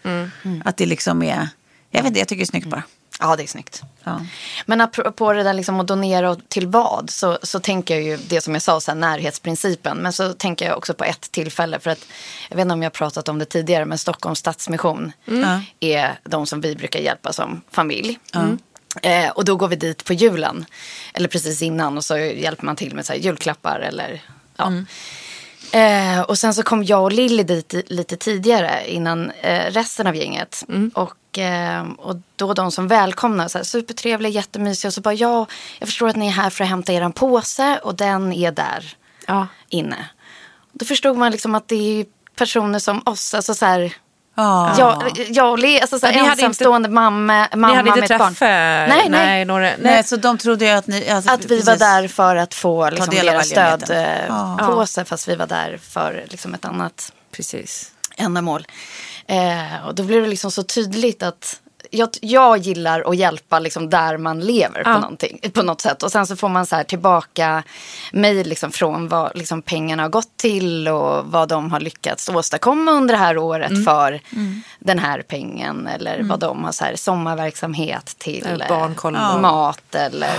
Att 0.64 0.78
det 0.78 0.86
liksom 0.86 1.24
är, 1.24 1.48
jag 1.92 2.00
vet 2.02 2.08
inte, 2.08 2.20
jag 2.20 2.28
tycker 2.28 2.40
det 2.40 2.44
är 2.44 2.46
snyggt 2.46 2.68
bara. 2.68 2.84
Ja, 3.20 3.36
det 3.36 3.44
är 3.44 3.48
snyggt. 3.48 3.82
Ja. 4.04 4.22
Men 4.66 4.82
apropå 4.82 5.34
det 5.34 5.44
där 5.44 5.54
liksom 5.54 5.80
att 5.80 5.88
donera 5.88 6.32
och 6.32 6.40
till 6.48 6.68
vad 6.68 7.10
så, 7.10 7.40
så 7.44 7.60
tänker 7.60 7.94
jag 7.94 8.04
ju 8.04 8.18
det 8.18 8.42
som 8.42 8.54
jag 8.54 8.62
sa, 8.62 8.82
så 8.82 8.92
här, 8.92 8.96
närhetsprincipen. 8.96 9.98
Men 9.98 10.14
så 10.14 10.34
tänker 10.34 10.66
jag 10.66 10.78
också 10.78 10.94
på 10.94 11.04
ett 11.04 11.32
tillfälle. 11.32 11.80
För 11.80 11.90
att, 11.90 12.06
jag 12.50 12.56
vet 12.56 12.62
inte 12.62 12.74
om 12.74 12.82
jag 12.82 12.90
har 12.90 12.92
pratat 12.92 13.30
om 13.30 13.40
det 13.40 13.46
tidigare, 13.46 13.86
men 13.86 13.98
Stockholms 13.98 14.40
Stadsmission 14.40 15.12
är 15.80 16.20
de 16.24 16.46
som 16.46 16.62
vi 16.62 16.76
brukar 16.76 17.00
hjälpa 17.00 17.34
som 17.34 17.62
familj. 17.72 18.20
Eh, 19.02 19.30
och 19.30 19.46
då 19.46 19.56
går 19.56 19.68
vi 19.68 19.76
dit 19.76 20.06
på 20.06 20.14
julen, 20.14 20.66
eller 21.14 21.28
precis 21.28 21.62
innan, 21.62 21.98
och 21.98 22.06
så 22.06 22.18
hjälper 22.18 22.66
man 22.66 22.76
till 22.76 22.96
med 22.96 23.06
så 23.06 23.14
här, 23.14 23.20
julklappar 23.20 23.80
eller 23.80 24.22
ja. 24.58 24.72
Eh, 25.76 26.22
och 26.22 26.38
sen 26.38 26.54
så 26.54 26.64
kom 26.64 26.84
jag 26.84 27.04
och 27.04 27.12
Lilly 27.12 27.44
dit 27.44 27.74
lite 27.88 28.18
tidigare 28.18 28.92
innan 28.92 29.32
eh, 29.32 29.72
resten 29.72 30.08
av 30.08 30.16
gänget. 30.16 30.64
Och, 30.94 31.40
eh, 31.40 31.86
och 31.98 32.16
då 32.36 32.54
de 32.54 32.72
som 32.72 32.88
välkomnar, 32.88 33.48
så 33.48 33.58
här, 33.58 33.66
supertrevliga, 33.66 34.32
jättemysiga. 34.32 34.90
Och 34.90 34.94
så 34.94 35.02
bara, 35.02 35.14
ja, 35.14 35.46
jag 35.80 35.90
förstår 35.90 36.08
att 36.10 36.16
ni 36.16 36.28
är 36.28 36.32
här 36.32 36.50
för 36.50 36.64
att 36.64 36.70
hämta 36.70 36.94
er 36.94 37.10
påse 37.10 37.80
och 37.84 37.96
den 37.96 38.34
är 38.34 38.52
där 38.52 38.96
Ja. 39.28 39.48
inne. 39.70 40.10
Då 40.72 40.86
förstod 40.86 41.18
man 41.18 41.32
liksom 41.32 41.56
att 41.56 41.68
det 41.68 42.00
är 42.02 42.06
personer 42.36 42.80
som 42.80 43.02
oss, 43.06 43.34
alltså 43.34 43.54
så 43.54 43.66
här, 43.66 43.94
Ja. 44.36 44.76
jag, 44.80 45.28
jag 45.30 45.52
och 45.52 45.60
Lilly, 45.60 45.80
alltså 45.80 46.00
så 46.00 46.06
ensamstående 46.08 46.90
mamma, 46.90 47.48
mamma 47.56 47.68
Ni 47.68 47.76
hade 47.76 47.90
med 47.90 47.98
inte 47.98 48.14
ett 48.14 48.20
barn. 48.20 48.36
träffat 48.36 48.90
Nej, 48.90 49.10
nej. 49.10 49.46
några, 49.46 49.62
nej. 49.62 49.78
Nej, 49.80 50.04
så 50.04 50.16
de 50.16 50.38
trodde 50.38 50.66
ju 50.66 50.72
att 50.72 50.88
ni... 50.88 51.10
Alltså, 51.10 51.32
Att 51.32 51.46
vi 51.46 51.56
var 51.60 51.66
precis. 51.66 51.80
där 51.80 52.08
för 52.08 52.36
att 52.36 52.54
få 52.54 52.90
liksom, 52.90 53.16
deras 53.16 53.48
stödpåse, 53.50 55.06
fast 55.06 55.28
vi 55.28 55.36
var 55.36 55.48
där 55.48 55.80
för 55.90 56.26
liksom, 56.30 56.54
ett 56.54 56.66
annat 56.66 57.12
Precis. 57.32 57.92
ändamål. 58.18 58.68
Eh, 59.28 59.86
och 59.88 59.96
då 59.96 60.04
blev 60.04 60.22
det 60.22 60.28
liksom 60.30 60.52
så 60.52 60.64
tydligt 60.64 61.24
att 61.24 61.60
jag, 61.92 62.10
jag 62.22 62.58
gillar 62.58 63.02
att 63.10 63.16
hjälpa 63.18 63.60
liksom 63.60 63.90
där 63.90 64.18
man 64.18 64.40
lever 64.40 64.82
Ja. 64.86 65.12
på, 65.42 65.50
på 65.50 65.64
något 65.64 65.82
sätt. 65.82 66.04
Och 66.04 66.12
sen 66.12 66.28
så 66.28 66.36
får 66.36 66.50
man 66.50 66.66
så 66.66 66.76
här 66.76 66.84
tillbaka 66.84 67.64
mejl 68.14 68.48
liksom 68.48 68.72
från 68.72 69.08
vad 69.08 69.32
liksom 69.38 69.62
pengarna 69.62 70.04
har 70.04 70.10
gått 70.10 70.38
till 70.38 70.88
och 70.88 71.26
vad 71.26 71.50
de 71.50 71.72
har 71.72 71.80
lyckats 71.80 72.30
åstadkomma 72.30 72.92
under 72.92 73.14
det 73.14 73.20
här 73.20 73.38
året 73.38 73.72
Mm. 73.72 73.84
för 73.84 74.22
den 74.80 75.00
här 75.00 75.22
pengen. 75.22 75.88
Eller 75.88 76.24
vad 76.24 76.40
de 76.40 76.64
har 76.64 76.72
så 76.72 76.84
här 76.86 76.96
sommarverksamhet 76.96 78.16
till 78.18 78.46
Eller 78.46 78.66
eh, 78.72 78.80
barnkoll. 78.80 79.14
Ja. 79.22 79.38
mat 79.38 79.96
eller, 79.96 80.34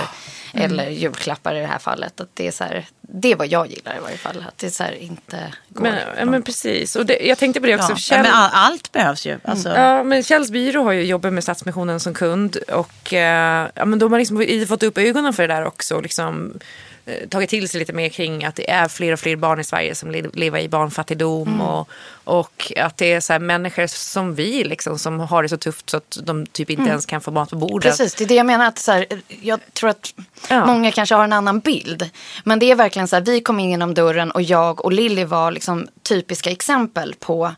Mm. 0.57 0.71
eller 0.71 0.89
julklappar 0.89 1.55
i 1.55 1.59
det 1.59 1.67
här 1.67 1.79
fallet. 1.79 2.21
Att 2.21 2.29
det, 2.33 2.47
är 2.47 2.51
så 2.51 2.63
här, 2.63 2.85
det 3.01 3.31
är 3.31 3.35
vad 3.35 3.47
jag 3.47 3.67
gillar 3.67 3.97
i 3.97 3.99
varje 3.99 4.17
fall. 4.17 4.45
Att 4.47 4.57
det 4.57 4.71
så 4.71 4.83
här 4.83 4.91
inte 4.91 5.53
går. 5.69 5.83
Men, 5.83 5.99
ja, 6.17 6.25
men 6.25 6.43
precis. 6.43 6.95
Och 6.95 7.05
det, 7.05 7.19
jag 7.19 7.37
tänkte 7.37 7.61
på 7.61 7.67
det 7.67 7.75
också. 7.75 7.91
Ja, 7.91 7.97
Kjell, 7.97 8.21
men 8.21 8.31
all, 8.31 8.49
allt 8.53 8.91
behövs 8.91 9.25
ju. 9.25 9.39
Alltså, 9.43 9.69
Ja, 9.69 10.03
men 10.03 10.23
Kjells 10.23 10.51
byrå 10.51 10.83
har 10.83 10.91
ju 10.91 11.03
jobbat 11.03 11.33
med 11.33 11.43
Stadsmissionen 11.43 11.99
som 11.99 12.13
kund 12.13 12.55
och 12.55 13.13
eh, 13.13 13.69
ja, 13.75 13.85
men 13.85 13.99
de 13.99 14.11
har 14.11 14.19
liksom 14.19 14.67
fått 14.67 14.83
upp 14.83 14.97
ögonen 14.97 15.33
för 15.33 15.47
det 15.47 15.53
där 15.53 15.65
också. 15.65 16.01
Liksom, 16.01 16.59
tagit 17.29 17.49
till 17.49 17.69
sig 17.69 17.79
lite 17.79 17.93
mer 17.93 18.09
kring 18.09 18.45
att 18.45 18.55
det 18.55 18.69
är 18.69 18.87
fler 18.87 19.13
och 19.13 19.19
fler 19.19 19.35
barn 19.35 19.59
i 19.59 19.63
Sverige 19.63 19.95
som 19.95 20.11
le- 20.11 20.29
lever 20.33 20.59
i 20.59 20.69
barnfattigdom. 20.69 21.61
Och, 21.61 21.89
och 22.23 22.71
att 22.77 22.97
det 22.97 23.13
är 23.13 23.19
så 23.19 23.39
människor 23.39 23.87
som 23.87 24.35
vi 24.35 24.63
liksom, 24.63 24.99
som 24.99 25.19
har 25.19 25.43
det 25.43 25.49
så 25.49 25.57
tufft 25.57 25.89
så 25.89 25.97
att 25.97 26.17
de 26.23 26.45
typ 26.45 26.69
inte 26.69 26.89
ens 26.89 27.05
kan 27.05 27.21
få 27.21 27.31
mat 27.31 27.49
på 27.49 27.55
bordet. 27.55 27.91
Precis, 27.91 28.15
det 28.15 28.23
är 28.23 28.27
det 28.27 28.35
jag 28.35 28.45
menar. 28.45 28.65
Att 28.67 28.77
så 28.79 28.91
här, 28.91 29.05
jag 29.41 29.59
tror 29.73 29.89
att 29.89 30.13
Ja. 30.49 30.65
många 30.65 30.91
kanske 30.91 31.15
har 31.15 31.23
en 31.23 31.33
annan 31.33 31.59
bild. 31.59 32.09
Men 32.43 32.59
det 32.59 32.71
är 32.71 32.75
verkligen 32.75 33.07
så 33.07 33.15
här, 33.15 33.23
vi 33.23 33.41
kom 33.41 33.59
in 33.59 33.69
genom 33.69 33.93
dörren 33.93 34.31
och 34.31 34.41
jag 34.41 34.85
och 34.85 34.91
Lilly 34.91 35.23
var 35.23 35.51
liksom 35.51 35.87
typiska 36.03 36.51
exempel 36.51 37.15
på 37.19 37.55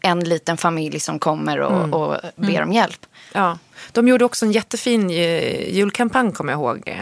en 0.00 0.20
liten 0.24 0.56
familj 0.56 1.00
som 1.00 1.18
kommer 1.18 1.60
och, 1.60 1.76
Mm. 1.76 1.94
och 1.94 2.16
ber 2.36 2.62
om 2.62 2.72
hjälp. 2.72 3.06
Ja. 3.32 3.58
De 3.96 4.08
gjorde 4.08 4.24
också 4.24 4.46
en 4.46 4.52
jättefin 4.52 5.10
eh, 5.10 5.74
julkampanj 5.74 6.32
kommer 6.32 6.52
jag 6.52 6.60
ihåg. 6.60 6.82
Eh, 6.86 7.00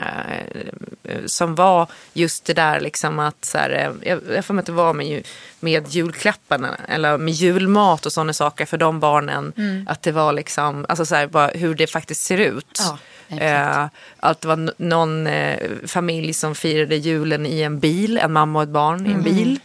eh, 1.03 1.25
som 1.27 1.55
var 1.55 1.89
just 2.13 2.45
det 2.45 2.55
där 2.55 2.81
liksom 2.81 3.19
att 3.19 3.45
så 3.45 3.59
här, 3.59 3.93
jag 4.03 4.21
jag 4.35 4.45
får 4.45 4.55
mig 4.55 4.61
att 4.61 4.67
det 4.67 4.73
var 4.73 4.95
med, 4.95 5.27
med 5.65 5.89
julklapparna 5.89 6.77
eller 6.89 7.19
med 7.19 7.35
julmat 7.35 8.07
och 8.07 8.13
sådana 8.13 8.33
saker 8.33 8.67
för 8.67 8.77
de 8.77 9.01
barnen. 9.01 9.53
Att 9.87 10.03
det 10.03 10.13
var 10.13 10.33
liksom, 10.33 10.87
alltså 10.89 11.07
så 11.07 11.15
här, 11.15 11.27
bara 11.27 11.47
hur 11.47 11.75
det 11.75 11.87
faktiskt 11.87 12.21
ser 12.21 12.39
ut. 12.39 12.81
Ja. 12.81 12.99
Eh, 13.41 13.87
att 14.21 14.41
det 14.41 14.49
var 14.49 14.71
någon 14.83 15.27
eh, 15.27 15.59
familj 15.87 16.33
som 16.33 16.55
firade 16.55 16.97
julen 16.97 17.47
i 17.47 17.61
en 17.61 17.79
bil, 17.79 18.19
en 18.19 18.33
mamma 18.33 18.59
och 18.59 18.63
ett 18.63 18.69
barn 18.69 19.07
i 19.07 19.11
en 19.13 19.23
bil. 19.23 19.61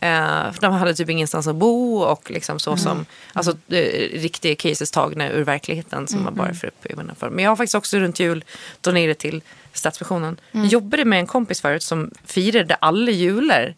Eh, 0.00 0.52
för 0.52 0.60
de 0.60 0.72
hade 0.72 0.94
typ 0.94 1.10
ingenstans 1.10 1.46
att 1.46 1.56
bo 1.56 1.98
och 1.98 2.30
liksom 2.30 2.58
så 2.58 2.76
som, 2.76 3.06
alltså 3.32 3.50
eh, 3.68 4.20
riktiga 4.20 4.56
cases 4.56 4.90
tagna 4.90 5.30
ur 5.30 5.44
verkligheten 5.44 6.06
som 6.06 6.24
man 6.24 6.34
bara 6.34 6.54
får 6.54 6.66
upp 6.66 6.86
ögonen 6.86 7.16
för. 7.16 7.30
Men 7.30 7.44
jag 7.44 7.50
har 7.50 7.56
faktiskt 7.56 7.74
också 7.74 7.98
runt 7.98 8.20
jul 8.20 8.44
donerat 8.80 9.18
till 9.18 9.42
Stadsmissionen. 9.72 10.40
Jag 10.52 10.66
jobbade 10.66 11.04
med 11.04 11.18
en 11.18 11.26
kompis 11.26 11.60
förut 11.60 11.82
som 11.82 12.10
firade 12.24 12.74
alla 12.74 13.10
jular 13.10 13.74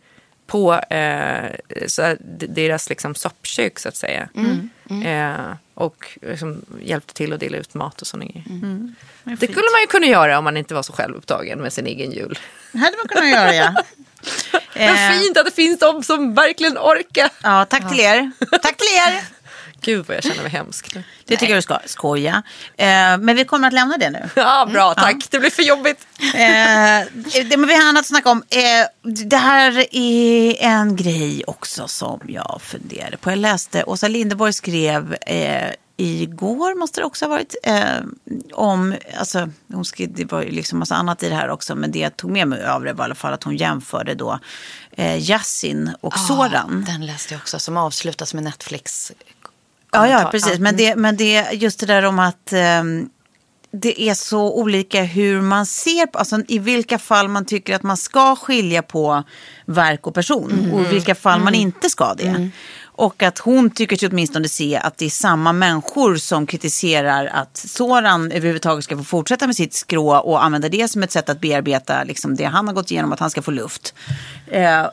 på 0.51 0.75
eh, 0.75 1.51
så 1.87 2.17
deras 2.49 2.89
liksom 2.89 3.15
soppkök 3.15 3.79
så 3.79 3.89
att 3.89 3.97
säga. 3.97 4.29
Eh, 5.05 5.55
och 5.75 6.19
liksom 6.23 6.65
hjälpte 6.83 7.15
till 7.15 7.33
att 7.33 7.41
dela 7.41 7.57
ut 7.57 7.75
mat 7.75 8.01
och 8.01 8.07
sådana 8.07 8.25
grejer. 8.25 8.45
Det 9.25 9.47
skulle 9.47 9.71
man 9.73 9.81
ju 9.81 9.87
kunna 9.89 10.07
göra 10.07 10.39
om 10.39 10.45
man 10.45 10.57
inte 10.57 10.75
var 10.75 10.83
så 10.83 10.93
självupptagen 10.93 11.59
med 11.59 11.73
sin 11.73 11.87
egen 11.87 12.13
jul. 12.13 12.39
hade 12.73 12.97
man 12.97 13.09
kunnat 13.09 13.31
göra 13.31 13.55
ja. 13.55 13.73
Men 13.73 13.85
Eh, 14.75 15.13
fint 15.13 15.37
att 15.37 15.45
det 15.45 15.55
finns 15.55 15.79
de 15.79 16.03
som 16.03 16.35
verkligen 16.35 16.79
orkar. 16.79 17.31
Ja, 17.43 17.65
tack 17.65 17.91
till 17.91 18.01
er. 18.01 18.31
Tack 18.51 18.77
till 18.77 18.87
er. 18.97 19.40
Gud 19.81 20.07
vad 20.07 20.17
jag 20.17 20.25
känner 20.25 20.43
mig 20.43 20.51
hemsk 20.51 20.95
nu. 20.95 21.03
Det 21.25 21.37
tycker 21.37 21.53
jag 21.53 21.59
du 21.59 21.63
ska. 21.63 21.79
Skoja. 21.87 22.43
Eh, 22.77 22.87
men 23.19 23.37
vi 23.37 23.45
kommer 23.45 23.69
att 23.69 23.75
lämna 23.75 23.97
det 23.97 24.11
nu. 24.11 24.29
Ja, 24.37 24.69
bra, 24.73 24.95
tack. 24.95 25.17
Det 25.31 25.39
blir 25.39 25.51
för 25.51 25.63
jobbigt. 25.63 26.07
Eh, 26.21 27.25
det, 27.45 27.57
men 27.57 27.67
vi 27.67 27.75
har 27.75 27.89
annat 27.89 28.01
att 28.01 28.07
snacka 28.07 28.31
om. 28.31 28.43
Eh, 28.51 29.13
det 29.29 29.37
här 29.37 29.87
är 29.97 30.57
en 30.63 30.97
grej 30.97 31.45
också 31.47 31.89
som 31.89 32.21
jag 32.29 32.61
funderade 32.63 33.17
på. 33.17 33.31
Jag 33.31 33.39
läste, 33.39 33.85
Åsa 33.85 34.09
Linderborg 34.09 34.53
skrev 34.53 35.17
eh, 35.27 35.71
igår, 36.01 36.75
måste 36.75 37.01
det 37.01 37.05
också 37.05 37.25
ha 37.25 37.31
varit, 37.31 37.55
eh, 37.63 38.01
om, 38.53 38.95
alltså, 39.19 39.49
hon 39.73 39.85
skrev, 39.85 40.13
det 40.15 40.33
var 40.33 40.43
ju 40.43 40.51
liksom 40.51 40.79
massa 40.79 40.95
annat 40.95 41.23
i 41.23 41.29
det 41.29 41.35
här 41.35 41.51
också, 41.51 41.75
men 41.75 41.93
det 41.93 41.99
jag 41.99 42.17
tog 42.17 42.31
med 42.31 42.49
mig 42.49 42.67
av 42.67 42.85
det 42.85 42.93
var 42.93 43.05
i 43.05 43.07
alla 43.07 43.15
fall 43.15 43.33
att 43.33 43.43
hon 43.43 43.57
jämförde 43.57 44.15
då 44.15 44.39
eh, 44.93 45.31
Yasin 45.31 45.95
och 46.01 46.19
Soran. 46.19 46.85
Den 46.87 47.07
läste 47.07 47.35
jag 47.35 47.41
också, 47.41 47.59
som 47.59 47.77
avslutas 47.77 48.35
med 48.35 48.45
Netflix. 48.45 49.13
Ja, 49.93 50.09
ja, 50.09 50.29
precis. 50.31 50.59
Men 50.59 50.77
det, 50.77 50.97
men 50.97 51.17
det 51.17 51.53
just 51.53 51.81
det 51.81 51.87
där 51.87 52.05
om 52.05 52.19
att 52.19 52.53
ehm, 52.53 53.09
det 53.73 54.03
är 54.03 54.15
så 54.15 54.55
olika 54.55 55.03
hur 55.03 55.41
man 55.41 55.67
ser 55.67 56.07
på, 56.07 56.19
alltså 56.19 56.43
i 56.49 56.59
vilka 56.59 56.99
fall 56.99 57.29
man 57.29 57.45
tycker 57.45 57.77
att 57.77 57.83
man 57.83 57.97
ska 57.97 58.37
skilja 58.37 58.83
på 58.83 59.23
verk 59.67 60.07
och 60.07 60.15
person 60.15 60.71
och 60.73 60.81
i 60.81 60.85
vilka 60.85 61.15
fall 61.15 61.41
man 61.41 61.55
inte 61.55 61.91
ska 61.91 62.15
det. 62.15 62.51
Och 63.01 63.23
att 63.23 63.39
hon 63.39 63.71
tycker 63.71 63.97
sig 63.97 64.09
åtminstone 64.09 64.49
se 64.49 64.77
att 64.77 64.99
det 64.99 65.05
är 65.05 65.11
samma 65.11 65.53
människor 65.53 66.17
som 66.17 66.47
kritiserar 66.47 67.27
att 67.27 67.57
Soran 67.57 68.33
överhuvudtaget 68.33 68.85
ska 68.85 68.97
få 68.97 69.05
fortsätta 69.05 69.47
med 69.47 69.57
sitt 69.57 69.75
skrå 69.75 70.17
och 70.17 70.45
använda 70.45 70.69
det 70.69 70.89
som 70.89 71.03
ett 71.03 71.13
sätt 71.13 71.29
att 71.29 71.41
bearbeta 71.41 72.05
liksom, 72.05 72.37
det 72.37 72.45
han 72.45 72.67
har 72.67 72.75
gått 72.75 72.91
igenom, 72.91 73.13
att 73.13 73.21
han 73.21 73.31
ska 73.31 73.43
få 73.43 73.51
luft. 73.51 73.95
Eh, 74.47 74.87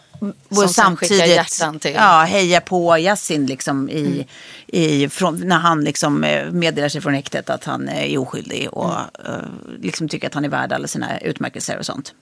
Som 1.49 1.79
till- 1.79 1.93
ja, 1.93 2.23
heja 2.23 2.61
på 2.61 2.97
Yasin 2.97 3.45
liksom 3.45 3.89
i, 3.89 4.27
i, 4.67 5.09
från, 5.09 5.47
när 5.47 5.57
han 5.59 5.83
liksom 5.83 6.23
eh, 6.23 6.51
meddelar 6.51 6.89
sig 6.89 7.01
från 7.01 7.13
häktet 7.13 7.49
att 7.49 7.63
han 7.63 7.87
eh, 7.89 8.13
är 8.13 8.17
oskyldig 8.17 8.69
och 8.73 8.93
eh, 9.25 9.33
liksom 9.81 10.09
tycker 10.09 10.27
att 10.27 10.33
han 10.33 10.45
är 10.45 10.49
värd 10.49 10.73
alla 10.73 10.87
sina 10.87 11.19
utmärkelser 11.19 11.77
och 11.77 11.85
sånt. 11.85 12.13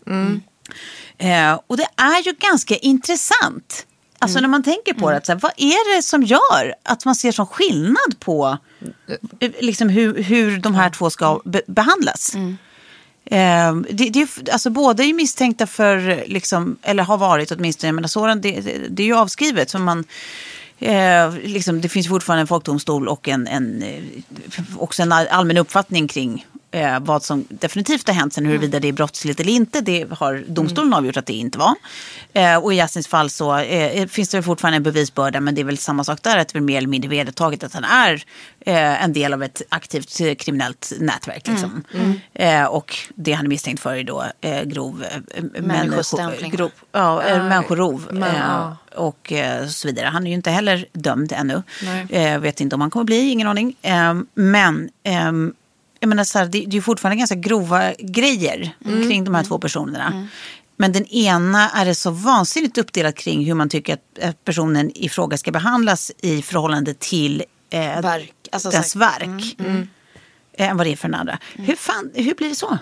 Eh, 1.18 1.60
och 1.68 1.78
det 1.78 1.88
är 1.98 2.24
ju 2.26 2.34
ganska 2.40 2.76
intressant. 2.76 3.86
Alltså 4.20 4.40
när 4.40 4.48
man 4.48 4.64
tänker 4.64 4.94
på 4.94 5.12
det, 5.12 5.18
att, 5.18 5.26
så 5.26 5.32
här, 5.32 5.40
vad 5.40 5.52
är 5.58 5.96
det 5.96 6.02
som 6.04 6.24
gör 6.24 6.74
att 6.84 7.06
man 7.06 7.16
ser 7.16 7.32
sån 7.32 7.48
skillnad 7.48 8.20
på 8.20 8.58
eh, 9.40 9.52
liksom, 9.60 9.90
hur, 9.90 10.24
hur 10.24 10.58
de 10.58 10.76
här 10.76 10.90
två 10.90 11.10
ska 11.10 11.42
be- 11.46 11.62
behandlas? 11.68 12.36
Eh, 13.26 13.76
det, 13.92 14.10
det, 14.10 14.50
alltså, 14.52 14.70
båda 14.70 15.04
är 15.04 15.14
misstänkta 15.14 15.68
för, 15.68 16.24
liksom, 16.28 16.78
eller 16.82 17.04
har 17.04 17.18
varit 17.18 17.52
åtminstone, 17.52 17.88
jag 17.88 17.96
menar 17.96 18.08
Soran, 18.08 18.42
det, 18.42 18.60
det, 18.62 18.78
det 18.90 19.04
är 19.04 19.08
ju 19.08 19.16
avskrivet. 19.18 19.70
Så 19.70 19.80
man, 19.80 20.04
eh, 20.80 21.34
liksom, 21.44 21.82
det 21.82 21.90
finns 21.90 22.08
fortfarande 22.08 22.42
en 22.42 22.48
folkdomstol 22.48 23.08
och 23.08 23.28
en, 23.28 23.48
en, 23.48 23.84
eh, 23.84 24.04
också 24.78 25.02
en 25.02 25.12
all- 25.12 25.28
allmän 25.28 25.58
uppfattning 25.58 26.08
kring 26.08 26.46
eh, 26.76 27.00
vad 27.00 27.24
som 27.24 27.46
definitivt 27.50 28.08
har 28.08 28.16
hänt. 28.16 28.34
Sen 28.34 28.46
huruvida 28.46 28.80
det 28.80 28.88
är 28.88 28.94
brottsligt 28.94 29.40
eller 29.40 29.52
inte, 29.52 29.82
det 29.82 30.06
har 30.12 30.44
domstolen 30.48 30.94
avgjort 30.94 31.18
att 31.18 31.26
det 31.26 31.34
inte 31.34 31.58
var. 31.58 31.76
Eh, 32.34 32.58
och 32.58 32.74
i 32.74 32.78
Yasins 32.78 33.08
fall 33.08 33.30
så 33.30 33.58
eh, 33.58 34.08
finns 34.08 34.30
det 34.30 34.44
fortfarande 34.44 34.78
en 34.78 34.84
bevisbörda, 34.84 35.40
men 35.40 35.56
det 35.56 35.62
är 35.62 35.66
väl 35.66 35.78
samma 35.78 36.04
sak 36.04 36.20
där, 36.24 36.38
att 36.38 36.48
det 36.48 36.60
är 36.60 36.62
mer 36.62 36.78
eller 36.78 36.88
mindre 36.88 37.10
vedertaget 37.10 37.64
att 37.64 37.74
han 37.74 37.84
är 37.84 38.24
eh, 38.60 39.04
en 39.04 39.14
del 39.14 39.34
av 39.34 39.44
ett 39.44 39.62
aktivt 39.70 40.22
eh, 40.22 40.36
kriminellt 40.36 40.94
nätverk. 41.00 41.48
Liksom. 41.48 41.84
Eh, 42.34 42.66
och 42.66 42.98
det 43.16 43.34
han 43.34 43.46
är 43.46 43.50
misstänkt 43.50 43.82
för 43.82 43.96
är 43.96 44.04
då 44.04 44.26
eh, 44.42 44.64
grov 44.64 45.06
eh, 45.36 45.44
Människostämpling. 45.62 46.52
grov, 46.52 46.72
ja, 46.92 47.24
eh, 47.24 47.44
människorov. 47.44 48.08
men, 48.12 48.24
eh, 48.24 48.40
ja. 48.40 48.78
och 48.96 49.32
eh, 49.32 49.68
så 49.68 49.88
vidare. 49.88 50.08
Han 50.08 50.26
är 50.26 50.30
ju 50.30 50.36
inte 50.36 50.52
heller 50.52 50.86
dömd 50.94 51.32
ännu. 51.32 51.64
Nej. 51.84 52.08
Eh, 52.10 52.40
vet 52.40 52.62
inte 52.62 52.76
om 52.76 52.82
han 52.82 52.90
kommer 52.90 53.06
bli, 53.06 53.30
ingen 53.30 53.48
aning. 53.48 53.76
Eh, 53.82 54.14
men 54.34 54.90
ehm, 55.04 55.54
jag 56.06 56.10
menar 56.10 56.24
så 56.24 56.40
här, 56.40 56.46
det, 56.46 56.66
det 56.68 56.78
är 56.78 56.82
fortfarande 56.82 57.16
ganska 57.18 57.36
grova 57.36 57.94
grejer 58.00 58.72
Mm. 58.86 59.08
kring 59.08 59.24
de 59.24 59.36
här 59.36 59.44
två 59.44 59.60
personerna. 59.60 60.28
Men 60.78 60.92
den 60.92 61.06
ena 61.06 61.70
är 61.70 61.86
det 61.86 61.96
så 61.96 62.12
vansinnigt 62.12 62.78
uppdelat 62.78 63.16
kring 63.16 63.46
hur 63.46 63.54
man 63.54 63.70
tycker 63.70 63.94
att, 63.94 64.20
att 64.24 64.46
personen 64.46 64.92
i 64.96 65.10
fråga 65.10 65.38
ska 65.38 65.52
behandlas 65.52 66.12
i 66.22 66.42
förhållande 66.42 66.94
till 66.94 67.44
eh, 67.70 68.02
Verk, 68.02 68.34
alltså 68.52 68.70
dess 68.70 68.92
så 68.92 69.00
verk. 69.00 69.56
Eh, 69.60 70.70
än 70.70 70.78
vad 70.78 70.86
det 70.86 70.92
är 70.92 70.96
för 70.96 71.08
den 71.08 71.20
andra. 71.20 71.38
Hur, 71.56 71.76
fan, 71.76 72.12
hur 72.14 72.34
blir 72.34 72.50
det 72.50 72.56
så? 72.56 72.78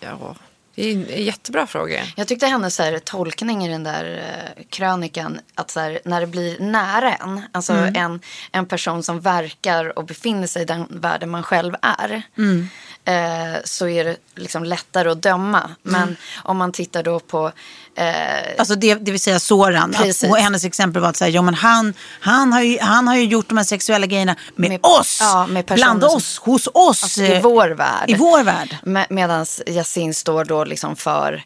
Ja, 0.00 0.36
det 0.74 0.90
är 0.90 0.92
en 0.92 1.24
jättebra 1.24 1.66
fråga. 1.66 2.02
Jag 2.16 2.28
tyckte 2.28 2.46
hennes 2.46 2.74
så 2.74 2.82
här, 2.82 2.98
tolkning 2.98 3.66
i 3.66 3.68
den 3.68 3.82
där 3.82 4.18
eh, 4.18 4.64
krönikan, 4.68 5.40
att 5.54 5.70
så 5.70 5.80
här, 5.80 6.00
när 6.04 6.20
det 6.20 6.26
blir 6.26 6.60
nära 6.60 7.14
en, 7.14 7.40
alltså 7.52 7.72
en, 7.72 8.20
en 8.52 8.66
person 8.66 9.02
som 9.02 9.20
verkar 9.20 9.98
och 9.98 10.04
befinner 10.04 10.46
sig 10.46 10.62
i 10.62 10.64
den 10.64 10.86
världen 10.90 11.30
man 11.30 11.42
själv 11.42 11.74
är, 11.82 12.22
eh, 13.04 13.62
så 13.64 13.88
är 13.88 14.04
det 14.04 14.16
liksom 14.34 14.64
lättare 14.64 15.10
att 15.10 15.22
döma. 15.22 15.70
Men 15.82 16.16
om 16.42 16.56
man 16.56 16.72
tittar 16.72 17.02
då 17.02 17.20
på 17.20 17.52
eh, 18.00 18.54
Alltså 18.58 18.74
det, 18.74 18.94
det 18.94 19.10
vill 19.10 19.20
säga 19.20 19.40
Soran. 19.40 19.94
Att, 19.98 20.22
och 20.30 20.36
hennes 20.36 20.64
exempel 20.64 21.02
var 21.02 21.08
att 21.08 21.16
säga, 21.16 21.28
ja, 21.28 21.42
men 21.42 21.54
han, 21.54 21.94
han, 22.20 22.52
har 22.52 22.60
ju, 22.60 22.78
han 22.80 23.08
har 23.08 23.16
ju 23.16 23.24
gjort 23.24 23.48
de 23.48 23.56
här 23.58 23.64
sexuella 23.64 24.06
grejerna 24.06 24.36
med, 24.56 24.70
Med- 24.70 24.80
oss. 24.82 25.18
ja, 25.20 25.46
med 25.46 25.64
bland 25.64 26.02
som- 26.02 26.16
oss, 26.16 26.38
hos 26.38 26.66
oss. 26.74 27.02
Alltså, 27.02 27.22
i 27.22 27.40
vår 27.42 27.68
värld. 27.68 28.10
I 28.10 28.14
vår 28.14 28.42
värld. 28.42 28.76
Me- 28.82 29.06
Medan 29.10 29.46
Yasin 29.66 30.14
står 30.14 30.44
då 30.44 30.64
liksom 30.64 30.96
för 30.96 31.42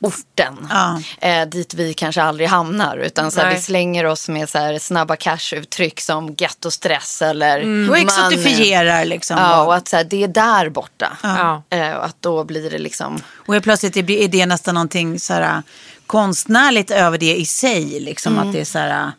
orten. 0.00 0.68
Ja. 0.70 1.00
Eh, 1.20 1.48
dit 1.48 1.74
vi 1.74 1.94
kanske 1.94 2.22
aldrig 2.22 2.48
hamnar. 2.48 2.96
Utan 2.96 3.30
så 3.30 3.40
här, 3.40 3.54
vi 3.54 3.60
slänger 3.60 4.04
oss 4.04 4.28
med 4.28 4.48
så 4.48 4.58
här, 4.58 4.78
snabba 4.78 5.16
cash-uttryck 5.16 6.00
som 6.00 6.34
gettostress 6.38 7.22
eller 7.22 7.90
Och 7.90 7.98
exotifierar 7.98 9.04
liksom. 9.04 9.36
Ja, 9.38 9.64
och 9.64 9.74
att 9.74 9.88
så 9.88 9.96
här, 9.96 10.04
det 10.04 10.22
är 10.22 10.28
där 10.28 10.68
borta. 10.68 11.16
Ja. 11.22 11.62
Eh, 11.70 11.92
och 11.92 12.04
att 12.04 12.16
då 12.20 12.44
blir 12.44 12.70
det 12.70 12.78
liksom... 12.78 13.22
Och 13.34 13.54
helt 13.54 13.64
plötsligt 13.64 13.96
är 13.96 14.10
är 14.10 14.28
det 14.28 14.46
nästan 14.46 14.74
någonting 14.74 15.20
så 15.20 15.32
här, 15.32 15.62
konstnärligt 16.06 16.90
över 16.90 17.18
det 17.18 17.36
i 17.36 17.44
sig. 17.44 18.00
Liksom, 18.00 18.38
Att 18.38 18.52
det 18.52 18.60
är 18.60 18.64
så 18.64 18.78
här... 18.78 19.12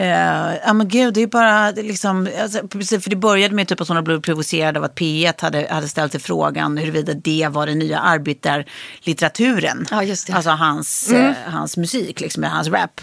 äh, 0.00 0.56
Ja 0.64 0.72
men 0.72 0.88
gud, 0.88 1.14
det 1.14 1.22
är 1.22 1.26
bara 1.26 1.70
liksom, 1.70 2.28
alltså, 2.42 2.68
precis, 2.68 3.02
för 3.02 3.10
det 3.10 3.16
började 3.16 3.54
med 3.54 3.68
typ 3.68 3.80
att 3.80 3.88
hon 3.88 4.04
blev 4.04 4.20
provocerad 4.20 4.76
av 4.76 4.84
att 4.84 4.94
P1 4.98 5.42
hade, 5.42 5.66
hade 5.70 5.88
ställt 5.88 6.12
sig 6.12 6.20
frågan 6.20 6.76
huruvida 6.76 7.14
det 7.14 7.48
var 7.50 7.66
den 7.66 7.78
nya 7.78 7.98
arbetarlitteraturen. 7.98 9.86
Ja, 9.90 10.02
just 10.02 10.26
det. 10.26 10.32
Alltså 10.32 10.50
hans, 10.50 11.12
eh, 11.12 11.32
hans 11.46 11.76
musik, 11.76 12.20
liksom, 12.20 12.42
hans 12.42 12.68
rap. 12.68 13.00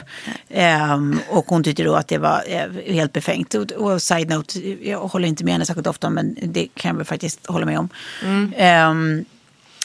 Ehm, 0.50 1.20
och 1.30 1.46
hon 1.46 1.64
tyckte 1.64 1.84
då 1.84 1.96
att 1.96 2.08
det 2.08 2.18
var 2.18 2.44
eh, 2.48 2.94
helt 2.94 3.14
befängt. 3.14 3.54
Och, 3.54 3.72
och 3.72 4.02
side 4.02 4.30
note, 4.30 4.60
jag 4.90 5.00
håller 5.00 5.28
inte 5.28 5.44
med 5.44 5.54
henne 5.54 5.66
särskilt 5.66 5.88
ofta 5.88 6.10
men 6.10 6.38
det 6.42 6.68
kan 6.76 6.90
jag 6.90 6.96
väl 6.96 7.06
faktiskt 7.06 7.48
hålla 7.48 7.66
med 7.66 7.80
om. 7.80 7.90
Ehm, 8.58 9.26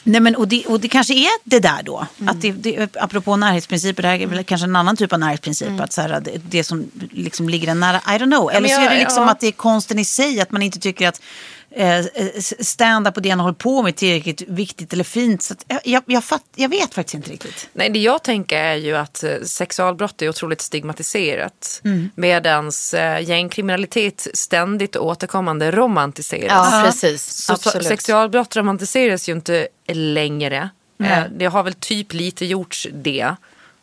Nej, 0.05 0.20
men, 0.20 0.36
och, 0.36 0.48
det, 0.48 0.66
och 0.66 0.80
det 0.80 0.88
kanske 0.88 1.14
är 1.14 1.30
det 1.44 1.59
där 1.59 1.82
då. 1.82 2.07
Att 2.26 2.40
det, 2.40 2.53
det, 2.53 2.96
apropå 2.96 3.36
närhetsprinciper, 3.36 4.03
det 4.03 4.09
här 4.09 4.18
är 4.18 4.26
väl 4.26 4.44
kanske 4.44 4.66
en 4.66 4.76
annan 4.76 4.96
typ 4.96 5.12
av 5.12 5.18
närhetsprincip. 5.18 5.80
Att 5.80 5.92
så 5.92 6.00
här, 6.00 6.20
det, 6.20 6.40
det 6.50 6.64
som 6.64 6.90
liksom 7.11 7.48
ligger 7.48 7.68
en 7.68 7.80
nära, 7.80 7.96
I 7.96 8.18
don't 8.18 8.36
know. 8.36 8.50
Eller 8.50 8.68
så 8.68 8.80
är 8.80 8.90
det 8.90 8.98
liksom 8.98 9.22
ja. 9.22 9.30
att 9.30 9.40
det 9.40 9.46
är 9.46 9.53
konsten 9.53 9.98
i 9.98 10.05
sig. 10.05 10.40
Att 10.40 10.50
man 10.50 10.62
inte 10.62 10.78
tycker 10.78 11.09
att 11.09 11.20
eh, 11.75 12.05
stand-up 12.61 13.16
och 13.16 13.23
det 13.23 13.31
han 13.31 13.41
håller 13.41 13.55
på 13.55 13.83
med 13.83 13.91
är 13.91 13.97
tillräckligt 13.97 14.43
viktigt 14.49 14.93
eller 14.93 15.05
fint. 15.05 15.43
Så 15.43 15.55
att, 15.55 15.64
jag, 15.85 16.03
jag, 16.07 16.25
fatt, 16.25 16.45
jag 16.55 16.68
vet 16.68 16.95
faktiskt 16.95 17.14
inte 17.14 17.31
riktigt. 17.31 17.68
Nej, 17.73 17.91
det 17.91 17.99
jag 17.99 18.23
tänker 18.23 18.57
är 18.57 18.75
ju 18.75 18.97
att 18.97 19.25
eh, 19.25 19.41
sexualbrott 19.43 20.23
är 20.23 20.29
otroligt 20.29 20.61
stigmatiserat. 20.61 21.81
Mm. 21.85 22.11
Medans 22.14 22.95
eh, 22.95 23.29
gängkriminalitet 23.29 24.29
ständigt 24.35 24.97
återkommande 24.97 25.70
romantiseras. 25.70 26.68
Ja, 26.73 26.83
precis. 26.85 27.25
Så 27.25 27.53
Absolut. 27.53 27.87
sexualbrott 27.87 28.57
romantiseras 28.57 29.29
ju 29.29 29.33
inte 29.33 29.68
längre. 29.93 30.70
Eh, 31.03 31.25
det 31.37 31.47
har 31.47 31.62
väl 31.62 31.75
typ 31.75 32.12
lite 32.12 32.47
gjorts 32.47 32.89
det. 32.93 33.35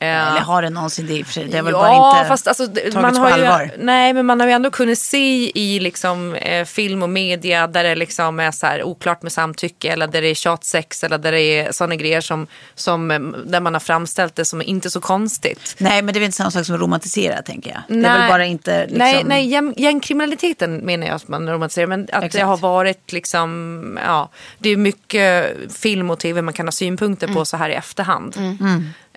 Eller 0.01 0.39
har 0.41 0.61
det 0.61 0.69
någonsin 0.69 1.07
det 1.07 1.13
i 1.13 1.21
och 1.21 1.25
för 1.25 1.33
sig? 1.33 1.47
Det 1.47 1.57
har 1.57 1.63
väl 1.63 1.73
ja, 1.73 1.79
bara 1.79 2.17
inte 2.17 2.27
fast 2.29 2.47
alltså, 2.47 2.65
det- 2.67 2.79
tagits 2.81 2.95
man 2.95 3.13
på 3.13 3.19
har 3.19 3.31
allvar. 3.31 3.61
ju, 3.61 3.83
Nej, 3.83 4.13
men 4.13 4.25
man 4.25 4.39
har 4.39 4.47
ju 4.47 4.53
ändå 4.53 4.71
kunnat 4.71 4.97
se 4.97 5.51
i 5.59 5.79
liksom, 5.79 6.35
eh, 6.35 6.65
film 6.65 7.03
och 7.03 7.09
media 7.09 7.67
där 7.67 7.83
det 7.83 7.95
liksom 7.95 8.39
är 8.39 8.51
så 8.51 8.65
här 8.67 8.83
oklart 8.83 9.21
med 9.21 9.31
samtycke 9.31 9.91
eller 9.91 10.07
där 10.07 10.21
det 10.21 10.27
är 10.27 10.33
tjatsex 10.35 11.03
eller 11.03 11.17
där 11.17 11.31
det 11.31 11.41
är 11.41 11.71
sådana 11.71 11.95
grejer 11.95 12.21
som, 12.21 12.47
som, 12.75 13.11
eh, 13.11 13.19
där 13.45 13.59
man 13.59 13.73
har 13.73 13.79
framställt 13.79 14.35
det 14.35 14.45
som 14.45 14.61
inte 14.61 14.89
så 14.89 15.01
konstigt. 15.01 15.75
Nej, 15.77 16.01
men 16.01 16.13
det 16.13 16.17
är 16.17 16.19
väl 16.19 16.25
inte 16.25 16.37
samma 16.37 16.51
sak 16.51 16.65
som 16.65 16.77
romantisera, 16.77 17.41
tänker 17.41 17.69
jag. 17.71 18.01
Det 18.01 18.07
är 18.07 18.19
väl 18.19 18.29
bara 18.29 18.45
inte... 18.45 18.81
Liksom... 18.81 18.97
Nej, 18.97 19.23
nej 19.25 19.47
gäng, 19.47 19.73
gängkriminaliteten 19.77 20.77
menar 20.77 21.07
jag 21.07 21.15
att 21.15 21.27
man 21.27 21.49
romantiserar. 21.49 21.87
Men 21.87 22.01
att 22.01 22.21
det 22.21 22.25
Exakt. 22.25 22.45
har 22.45 22.57
varit 22.57 23.11
liksom, 23.11 23.99
ja, 24.05 24.29
det 24.57 24.69
är 24.69 24.77
mycket 24.77 25.55
film 25.73 26.09
och 26.09 26.19
tv 26.19 26.41
man 26.41 26.53
kan 26.53 26.67
ha 26.67 26.71
synpunkter 26.71 27.27
Mm. 27.27 27.35
på 27.35 27.45
så 27.45 27.57
här 27.57 27.69
i 27.69 27.73
efterhand. 27.73 28.37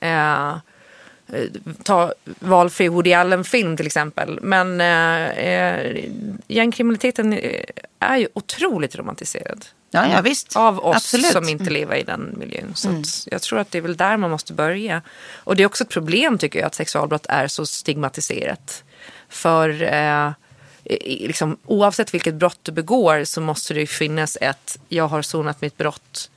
Eh, 0.00 0.48
eh, 0.48 0.54
ta 1.82 2.12
valfri 2.24 2.88
Woody 2.88 3.12
Allen-film 3.12 3.76
till 3.76 3.86
exempel. 3.86 4.38
Men 4.42 4.80
eh, 4.80 5.30
eh, 5.30 6.04
gängkriminaliteten 6.48 7.32
eh, 7.32 7.64
är 8.00 8.16
ju 8.16 8.28
otroligt 8.34 8.96
romantiserad. 8.96 9.64
Ja, 9.90 10.06
ja, 10.08 10.20
visst. 10.20 10.56
Av 10.56 10.78
oss 10.78 10.96
Absolut. 10.96 11.24
Mm. 11.24 11.44
som 11.44 11.48
inte 11.48 11.70
lever 11.70 11.96
i 11.96 12.02
den 12.02 12.34
miljön. 12.38 12.72
Så 12.74 12.88
att 12.88 13.26
jag 13.30 13.42
tror 13.42 13.58
att 13.58 13.70
det 13.70 13.78
är 13.78 13.82
väl 13.82 13.96
där 13.96 14.16
man 14.16 14.30
måste 14.30 14.52
börja. 14.52 15.02
Och 15.34 15.56
det 15.56 15.62
är 15.62 15.66
också 15.66 15.84
ett 15.84 15.90
problem 15.90 16.38
tycker 16.38 16.58
jag 16.58 16.66
att 16.66 16.74
sexualbrott 16.74 17.26
är 17.28 17.46
så 17.46 17.66
stigmatiserat. 17.66 18.84
För 19.28 19.82
eh, 19.82 20.32
liksom, 21.00 21.56
oavsett 21.66 22.14
vilket 22.14 22.34
brott 22.34 22.58
du 22.62 22.72
begår 22.72 23.24
så 23.24 23.40
måste 23.40 23.74
det 23.74 23.80
ju 23.80 23.86
finnas 23.86 24.38
ett 24.40 24.78
jag 24.88 25.08
har 25.08 25.22
sonat 25.22 25.60
mitt 25.60 25.76
brott. 25.76 26.30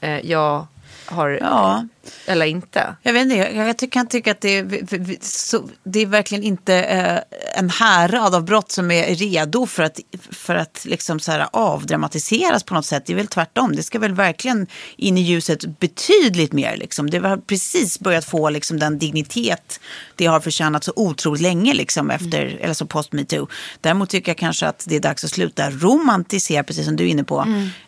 Eh, 0.00 0.30
jag 0.30 0.66
har, 1.06 1.38
Ja. 1.42 1.88
Eller 2.26 2.46
inte. 2.46 2.96
Jag 3.02 3.12
vet 3.12 3.22
inte, 3.22 3.36
jag, 3.36 3.68
jag 3.82 3.92
kan 3.92 4.06
tycka 4.06 4.30
att 4.30 4.40
det 4.40 4.58
är, 4.58 5.24
så, 5.24 5.68
det 5.84 6.02
är 6.02 6.06
verkligen 6.06 6.44
inte 6.44 6.74
eh, 6.74 7.18
en 7.58 7.70
härad 7.70 8.34
av 8.34 8.44
brott 8.44 8.72
som 8.72 8.90
är 8.90 9.14
redo 9.14 9.66
för 9.66 9.82
att, 9.82 10.00
för 10.30 10.54
att 10.54 10.84
liksom 10.84 11.20
så 11.20 11.32
här 11.32 11.46
avdramatiseras 11.52 12.62
på 12.62 12.74
något 12.74 12.86
sätt. 12.86 13.06
Det 13.06 13.12
är 13.12 13.16
väl 13.16 13.26
tvärtom. 13.26 13.76
Det 13.76 13.82
ska 13.82 13.98
väl 13.98 14.14
verkligen 14.14 14.66
in 14.96 15.18
i 15.18 15.20
ljuset 15.20 15.78
betydligt 15.78 16.52
mer. 16.52 16.76
Liksom. 16.76 17.10
Det 17.10 17.18
har 17.18 17.36
precis 17.36 18.00
börjat 18.00 18.24
få 18.24 18.50
liksom, 18.50 18.78
den 18.78 18.98
dignitet 18.98 19.80
det 20.14 20.26
har 20.26 20.40
förtjänat 20.40 20.84
så 20.84 20.92
otroligt 20.96 21.42
länge 21.42 21.74
liksom, 21.74 22.10
efter, 22.10 22.58
eller 22.60 22.74
så 22.74 22.86
post 22.86 23.12
metoo. 23.12 23.48
Däremot 23.80 24.10
tycker 24.10 24.30
jag 24.30 24.38
kanske 24.38 24.66
att 24.66 24.84
det 24.88 24.96
är 24.96 25.00
dags 25.00 25.24
att 25.24 25.30
sluta 25.30 25.70
romantisera, 25.70 26.62
precis 26.62 26.84
som 26.84 26.96
du 26.96 27.04
är 27.04 27.08
inne 27.08 27.24
på, 27.24 27.40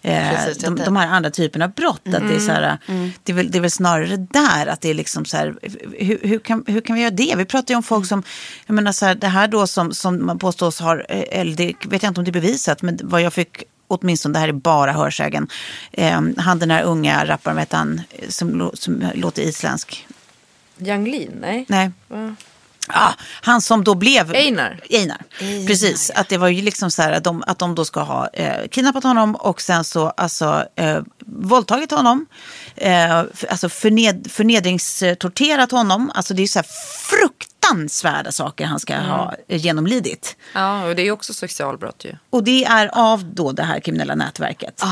eh, 0.03 0.31
Precis, 0.31 0.59
de, 0.59 0.77
de 0.77 0.97
här 0.97 1.09
andra 1.09 1.31
typerna 1.31 1.65
av 1.65 1.73
brott. 1.73 2.03
Att 2.07 2.29
det, 2.29 2.35
är 2.35 2.39
så 2.39 2.53
här, 2.53 2.79
det, 3.23 3.33
är 3.33 3.37
väl, 3.37 3.51
det 3.51 3.59
är 3.59 3.63
väl 3.63 3.71
snarare 3.71 4.08
där 4.17 4.67
att 4.67 4.81
det 4.81 4.89
är 4.89 4.95
liksom 4.95 5.25
så 5.25 5.37
här, 5.37 5.59
hur, 5.99 6.19
hur, 6.23 6.39
kan, 6.39 6.65
hur 6.67 6.81
kan 6.81 6.97
vi 6.97 7.03
göra 7.03 7.11
det? 7.11 7.35
Vi 7.37 7.45
pratar 7.45 7.75
ju 7.75 7.77
om 7.77 7.83
folk 7.83 8.07
som, 8.07 8.23
jag 8.67 8.75
menar 8.75 8.93
så 8.93 9.07
här, 9.07 9.15
det 9.15 9.29
här 9.29 9.49
då 9.49 9.67
som, 9.67 9.93
som 9.93 10.27
man 10.27 10.39
påstås 10.39 10.81
har, 10.81 11.07
eh, 11.09 11.41
eller 11.41 11.57
det 11.57 11.75
vet 11.87 12.03
jag 12.03 12.11
inte 12.11 12.21
om 12.21 12.25
det 12.25 12.31
är 12.31 12.41
bevisat, 12.41 12.83
men 12.83 12.99
vad 13.03 13.23
jag 13.23 13.33
fick 13.33 13.65
åtminstone, 13.89 14.33
det 14.33 14.39
här 14.39 14.49
är 14.49 14.53
bara 14.53 14.93
hörsägen, 14.93 15.49
eh, 15.93 16.21
han 16.37 16.59
den 16.59 16.71
här 16.71 16.83
unga 16.83 17.27
rapparen, 17.27 17.57
vet 17.57 17.73
han, 17.73 18.01
eh, 18.11 18.29
som, 18.29 18.71
som 18.75 19.05
låter 19.15 19.43
isländsk. 19.43 20.07
Yang 20.79 21.09
Lin, 21.09 21.39
nej. 21.41 21.65
Nej. 21.69 21.91
Ja, 22.95 23.15
han 23.41 23.63
som 23.63 23.85
då 23.85 23.95
blev... 23.95 24.35
Einar. 24.35 24.81
Einar. 24.91 25.23
Precis, 25.67 26.11
att 26.11 26.29
det 26.29 26.37
var 26.37 26.49
ju 26.49 26.63
liksom 26.63 26.91
så 26.91 27.03
här 27.03 27.13
att 27.13 27.25
de, 27.25 27.43
att 27.47 27.59
de 27.59 27.75
då 27.75 27.85
ska 27.85 28.01
ha 28.01 28.29
eh, 28.29 28.69
kidnappat 28.71 29.05
honom 29.05 29.35
och 29.35 29.61
sen 29.61 29.85
så 29.85 30.07
alltså 30.09 30.65
eh, 30.77 31.01
våldtagit 31.27 31.91
honom. 31.91 32.27
Eh, 32.77 33.19
alltså 33.49 33.69
förned, 33.69 34.31
förnedringstorterat 34.31 35.71
honom. 35.71 36.11
Alltså 36.15 36.35
det 36.35 36.43
är 36.43 36.47
så 36.47 36.59
här 36.59 36.67
fruktansvärda 37.69 38.33
saker 38.33 38.67
han 38.67 38.81
ska 38.81 38.97
ha 38.97 39.35
eh, 39.49 39.61
genomlidit. 39.61 40.37
Ja, 40.53 40.85
och 40.85 40.97
det 40.97 41.03
är 41.03 41.11
också 41.11 41.35
sexualbrott 41.35 42.05
ju. 42.05 42.17
Och 42.31 42.45
det 42.45 42.65
är 42.65 42.91
av 42.93 43.25
då 43.25 43.53
det 43.53 43.63
här 43.63 43.81
kriminella 43.81 44.15
nätverket. 44.15 44.83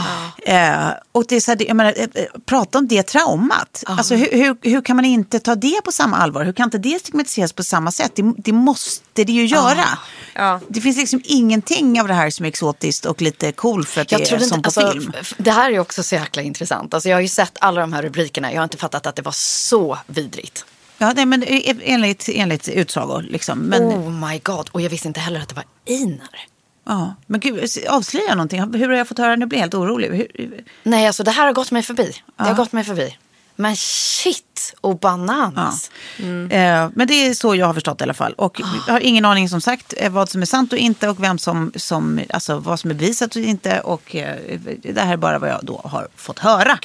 Eh, 0.46 0.88
och 1.12 1.24
det 1.28 1.36
är 1.36 1.40
så 1.40 1.50
här, 1.50 1.66
jag 1.66 1.76
menar, 1.76 1.94
eh, 1.96 2.04
eh, 2.14 2.24
prata 2.46 2.78
om 2.78 2.88
det 2.88 3.02
traumat. 3.02 3.84
Alltså, 3.86 4.14
hur, 4.14 4.28
hur, 4.32 4.56
hur 4.62 4.82
kan 4.82 4.96
man 4.96 5.04
inte 5.04 5.38
ta 5.40 5.54
det 5.54 5.80
på 5.84 5.92
samma 5.92 6.16
allvar? 6.16 6.44
Hur 6.44 6.52
kan 6.52 6.64
inte 6.64 6.78
det 6.78 6.98
stigmatiseras 7.00 7.52
på 7.52 7.64
samma 7.64 7.90
sätt? 7.90 8.12
Det, 8.14 8.34
det 8.38 8.52
måste 8.52 9.24
det 9.24 9.32
ju 9.32 9.46
göra. 9.46 9.84
Ja. 10.34 10.60
Det 10.68 10.80
finns 10.80 10.96
liksom 10.96 11.20
ingenting 11.24 12.00
av 12.00 12.08
det 12.08 12.14
här 12.14 12.30
som 12.30 12.44
är 12.44 12.48
exotiskt 12.48 13.06
och 13.06 13.22
lite 13.22 13.52
cool 13.52 13.86
för 13.86 14.00
att 14.00 14.12
Jag 14.12 14.20
det 14.20 14.24
är 14.24 14.26
trodde 14.26 14.44
som 14.44 14.58
inte, 14.58 14.70
på 14.70 14.80
alltså, 14.80 15.00
film. 15.00 15.12
det 15.38 15.50
här 15.50 15.70
är 15.70 15.78
också 15.78 16.02
så 16.02 16.14
jäkla 16.14 16.42
intressant. 16.42 16.94
Alltså, 16.94 17.08
jag 17.08 17.16
har 17.16 17.20
ju 17.20 17.28
sett 17.28 17.58
alla 17.60 17.80
de 17.80 17.92
här 17.92 18.02
rubrikerna. 18.02 18.52
Jag 18.52 18.58
har 18.58 18.64
inte 18.64 18.76
fattat 18.76 19.06
att 19.06 19.16
det 19.16 19.22
var 19.22 19.32
så 19.32 19.98
vidrigt. 20.06 20.64
Ja, 20.98 21.12
nej, 21.16 21.26
men 21.26 21.42
eh, 21.42 21.76
enligt, 21.82 22.28
enligt 22.32 22.68
utsagor 22.68 23.22
liksom. 23.22 23.58
Men, 23.58 23.82
Oh 23.82 24.28
my 24.30 24.38
god. 24.38 24.68
Och 24.72 24.80
jag 24.80 24.90
visste 24.90 25.08
inte 25.08 25.20
heller 25.20 25.40
att 25.40 25.48
det 25.48 25.54
var 25.54 25.64
Einar. 25.86 26.28
ja, 26.86 27.14
men 27.26 27.40
gud, 27.40 27.64
avslöja 27.88 28.34
någonting. 28.34 28.74
Hur 28.74 28.88
har 28.88 28.96
jag 28.96 29.08
fått 29.08 29.18
höra? 29.18 29.36
Nu 29.36 29.46
blir 29.46 29.58
jag 29.58 29.62
helt 29.62 29.74
orolig. 29.74 30.08
Hur, 30.08 30.64
Nej, 30.82 31.06
alltså 31.06 31.22
det 31.22 31.30
här 31.30 31.46
har 31.46 31.52
gått 31.52 31.70
mig 31.70 31.82
förbi. 31.82 32.12
Det 32.36 32.44
har 32.44 32.54
gått 32.54 32.72
mig 32.72 32.84
förbi. 32.84 33.16
Men 33.58 33.76
shit 33.76 34.74
och 34.80 34.98
bananas. 34.98 35.90
Eh, 36.50 36.88
men 36.94 37.06
det 37.06 37.14
är 37.26 37.34
så 37.34 37.54
jag 37.54 37.66
har 37.66 37.74
förstått 37.74 37.98
det 37.98 38.02
i 38.02 38.04
alla 38.04 38.14
fall. 38.14 38.32
Och 38.32 38.60
jag 38.86 38.92
har 38.92 39.00
ingen 39.00 39.24
aning 39.24 39.48
som 39.48 39.60
sagt 39.60 39.94
eh, 39.96 40.10
vad 40.12 40.28
som 40.28 40.42
är 40.42 40.46
sant 40.46 40.72
och 40.72 40.78
inte 40.78 41.08
och 41.08 41.22
vem 41.22 41.38
som, 41.38 41.72
som 41.76 42.20
alltså 42.30 42.58
vad 42.58 42.80
som 42.80 42.90
är 42.90 42.94
bevisat 42.94 43.36
och 43.36 43.42
inte. 43.42 43.80
Och 43.80 44.16
eh, 44.16 44.36
det 44.82 45.00
här 45.00 45.12
är 45.12 45.16
bara 45.16 45.38
vad 45.38 45.50
jag 45.50 45.60
då 45.62 45.80
har 45.84 46.08
fått 46.16 46.38
höra. 46.38 46.78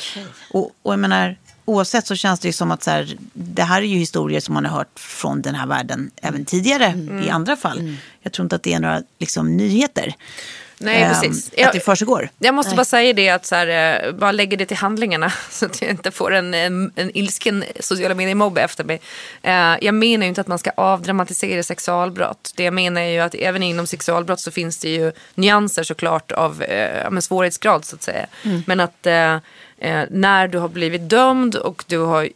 Och, 0.52 0.72
och 0.82 0.94
jag 0.94 1.00
menar, 1.00 1.38
oavsett 1.72 2.08
så 2.08 2.16
känns 2.16 2.40
det 2.40 2.48
ju 2.48 2.54
som 2.54 2.72
att 2.72 2.84
så 2.84 2.92
här, 2.92 3.18
det 3.34 3.64
här 3.64 3.82
är 3.82 3.86
ju 3.86 3.98
historier 3.98 4.40
som 4.40 4.54
man 4.54 4.66
har 4.66 4.78
hört 4.78 5.00
från 5.00 5.42
den 5.42 5.56
här 5.56 5.68
världen 5.68 6.12
även 6.22 6.46
tidigare 6.46 6.94
i 7.26 7.30
andra 7.30 7.56
fall. 7.56 7.96
Jag 8.22 8.34
tror 8.34 8.44
inte 8.44 8.56
att 8.56 8.64
det 8.64 8.74
är 8.74 8.80
några 8.80 9.02
liksom, 9.20 9.58
nyheter. 9.58 10.16
Nej, 10.84 11.02
eh, 11.02 11.10
precis. 11.10 11.48
Att 11.48 11.60
Jag- 11.60 11.74
det 11.74 11.80
försiggår. 11.80 12.30
Jag 12.40 12.54
måste 12.54 12.76
bara 12.76 12.86
säga 12.86 13.14
det 13.14 13.30
att 13.30 13.46
så 13.46 13.56
här, 13.56 14.06
eh, 14.06 14.12
bara 14.12 14.32
lägga 14.32 14.58
det 14.58 14.66
till 14.66 14.78
handlingarna 14.78 15.34
så 15.50 15.66
att 15.66 15.82
jag 15.82 15.92
inte 15.92 16.12
får 16.12 16.34
en, 16.34 16.54
en, 16.54 16.92
en 16.96 17.18
ilsken 17.18 17.64
sociala 17.80 18.16
medier-mobb 18.16 18.58
efter 18.58 18.84
mig. 18.84 19.02
Eh, 19.42 19.76
jag 19.82 19.94
menar 19.96 20.26
ju 20.26 20.30
inte 20.30 20.42
att 20.42 20.48
man 20.48 20.60
ska 20.60 20.72
avdramatisera 20.78 21.64
sexualbrott. 21.64 22.54
Det 22.56 22.64
jag 22.64 22.74
menar 22.74 23.02
är 23.02 23.10
ju 23.10 23.20
att 23.20 23.36
även 23.36 23.64
inom 23.64 23.88
sexualbrott 23.88 24.40
så 24.40 24.52
finns 24.52 24.78
det 24.78 24.90
ju 24.90 25.12
nyanser 25.36 25.84
såklart 25.84 26.32
av 26.32 26.64
eh, 26.64 27.20
svårighetsgrad 27.20 27.86
så 27.86 27.96
att 27.96 28.04
säga. 28.04 28.26
Men 28.66 28.80
att 28.80 29.06
eh, 29.06 29.38
eh, 29.82 30.04
när 30.10 30.48
du 30.48 30.58
har 30.58 30.68
blivit 30.70 31.10
dömd 31.10 31.56
och 31.56 31.84
du 31.88 31.98
har 31.98 32.30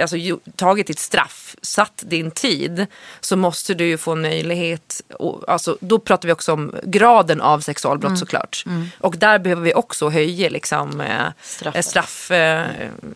alltså, 0.00 0.16
tagit 0.56 0.86
ditt 0.86 0.98
straff, 0.98 1.56
satt 1.62 2.02
din 2.06 2.30
tid, 2.30 2.86
så 3.20 3.36
måste 3.36 3.74
du 3.74 3.84
ju 3.86 3.98
få 3.98 4.12
en 4.12 4.22
möjlighet, 4.22 5.00
och, 5.18 5.44
alltså, 5.48 5.76
då 5.80 5.98
pratar 5.98 6.26
vi 6.26 6.32
också 6.32 6.52
om 6.52 6.74
graden 6.84 7.40
av 7.40 7.60
sexualbrott 7.60 8.08
Mm. 8.10 8.16
såklart. 8.16 8.64
Och 9.00 9.16
där 9.18 9.38
behöver 9.38 9.62
vi 9.62 9.74
också 9.74 10.08
höja 10.08 10.48
liksom, 10.48 11.00
eh, 11.00 11.26
Straffet. 11.42 11.84
straff, 11.84 12.30
eh, 12.30 12.66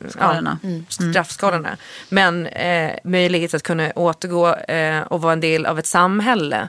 Skalorna. 0.08 0.58
Ja, 0.62 0.68
straffskalorna. 0.88 1.76
Men 2.08 2.46
eh, 2.46 2.92
möjlighet 3.04 3.54
att 3.54 3.62
kunna 3.62 3.92
återgå 3.96 4.54
eh, 4.54 5.00
och 5.02 5.22
vara 5.22 5.32
en 5.32 5.40
del 5.40 5.66
av 5.66 5.78
ett 5.78 5.86
samhälle. 5.86 6.68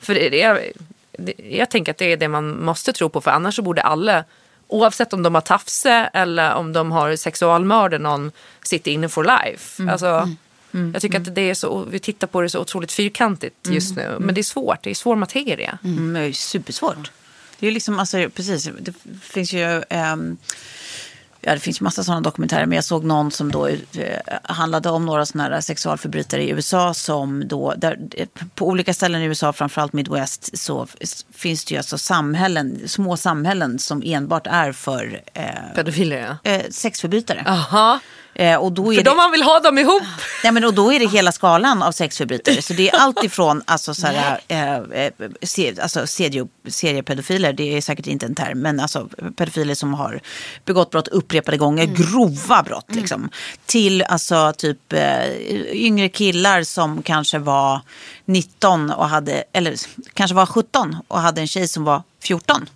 För 0.00 0.14
det, 0.14 0.28
det, 0.28 0.72
det, 1.18 1.34
jag 1.50 1.70
tänker 1.70 1.92
att 1.92 1.98
det 1.98 2.12
är 2.12 2.16
det 2.16 2.28
man 2.28 2.64
måste 2.64 2.92
tro 2.92 3.08
på 3.08 3.20
för 3.20 3.30
annars 3.30 3.56
så 3.56 3.62
borde 3.62 3.82
alla 3.82 4.24
Oavsett 4.68 5.12
om 5.12 5.22
de 5.22 5.34
har 5.34 5.42
tafse 5.42 6.10
eller 6.12 6.54
om 6.54 6.72
de 6.72 6.92
har 6.92 7.16
sexualmördat 7.16 8.00
någon 8.00 8.32
sitta 8.62 8.90
inne 8.90 9.08
for 9.08 9.24
life. 9.24 9.90
Alltså, 9.90 10.28
Jag 10.92 11.02
tycker 11.02 11.20
att 11.20 11.34
det 11.34 11.50
är 11.50 11.54
så, 11.54 11.84
vi 11.90 11.98
tittar 11.98 12.26
på 12.26 12.40
det 12.40 12.48
så 12.50 12.60
otroligt 12.60 12.92
fyrkantigt 12.92 13.56
just 13.68 13.96
nu. 13.96 14.16
Men 14.20 14.34
det 14.34 14.40
är 14.40 14.42
svårt, 14.42 14.82
det 14.82 14.90
är 14.90 14.94
svår 14.94 15.16
materia. 15.16 15.78
Mm, 15.84 16.12
det 16.12 16.20
är 16.20 16.32
supersvårt. 16.32 17.10
Det 17.58 17.66
är 17.66 17.70
liksom, 17.70 17.98
alltså, 17.98 18.30
precis, 18.34 18.70
det 18.80 18.92
finns 19.22 19.52
ju... 19.52 19.82
ehm, 19.90 20.36
Ja, 21.40 21.54
det 21.54 21.60
finns 21.60 21.80
massa 21.80 22.04
sådana 22.04 22.20
dokumentärer, 22.20 22.66
men 22.66 22.76
jag 22.76 22.84
såg 22.84 23.04
någon 23.04 23.30
som 23.30 23.52
då 23.52 23.66
eh, 23.66 23.78
handlade 24.42 24.90
om 24.90 25.06
några 25.06 25.26
sådana 25.26 25.54
här 25.54 25.60
sexualförbrytare 25.60 26.42
i 26.42 26.50
USA 26.50 26.94
som 26.94 27.48
då, 27.48 27.74
där, 27.76 27.98
på 28.54 28.68
olika 28.68 28.94
ställen 28.94 29.22
i 29.22 29.24
USA, 29.24 29.52
framförallt 29.52 29.92
Midwest, 29.92 30.58
så 30.58 30.86
finns 31.34 31.64
det 31.64 31.72
ju 31.72 31.78
alltså 31.78 31.98
samhällen, 31.98 32.88
små 32.88 33.16
samhällen 33.16 33.78
som 33.78 34.02
enbart 34.04 34.46
är 34.46 34.72
för 34.72 35.20
eh, 35.34 35.44
Pedofiler 35.74 36.36
ja. 36.42 36.50
eh, 36.50 36.70
sexförbrytare. 36.70 37.44
Aha. 37.46 38.00
Eh, 38.38 38.56
och 38.56 38.72
då 38.72 38.92
är 38.92 38.96
För 38.96 39.04
det, 39.04 39.10
de 39.10 39.16
man 39.16 39.30
vill 39.30 39.42
ha 39.42 39.60
dem 39.60 39.78
ihop. 39.78 40.02
Nej, 40.44 40.52
men 40.52 40.64
och 40.64 40.74
då 40.74 40.92
är 40.92 40.98
det 40.98 41.06
hela 41.06 41.32
skalan 41.32 41.82
av 41.82 41.92
sexförbrytare. 41.92 42.62
Så 42.62 42.72
det 42.72 42.90
är 42.90 42.96
allt 42.96 43.24
ifrån 43.24 43.62
alltså, 43.64 43.94
så 43.94 44.06
här, 44.06 44.40
eh, 44.48 44.76
eh, 44.76 45.12
se, 45.42 45.80
alltså, 45.80 46.06
serie, 46.06 46.46
seriepedofiler, 46.68 47.52
det 47.52 47.76
är 47.76 47.80
säkert 47.80 48.06
inte 48.06 48.26
en 48.26 48.34
term, 48.34 48.60
men 48.60 48.80
alltså, 48.80 49.08
pedofiler 49.36 49.74
som 49.74 49.94
har 49.94 50.20
begått 50.64 50.90
brott 50.90 51.08
upprepade 51.08 51.56
gånger, 51.56 51.84
grova 51.84 52.62
brott. 52.62 52.86
Liksom, 52.88 53.30
till 53.66 54.02
alltså, 54.02 54.52
typ 54.56 54.92
eh, 54.92 55.30
yngre 55.72 56.08
killar 56.08 56.62
som 56.62 57.02
kanske 57.02 57.38
var 57.38 57.80
19 58.24 58.90
och 58.90 59.08
hade, 59.08 59.44
eller 59.52 59.74
kanske 60.14 60.34
var 60.34 60.46
17 60.46 60.96
och 61.08 61.20
hade 61.20 61.40
en 61.40 61.48
tjej 61.48 61.68
som 61.68 61.84
var 61.84 62.02
14. 62.22 62.66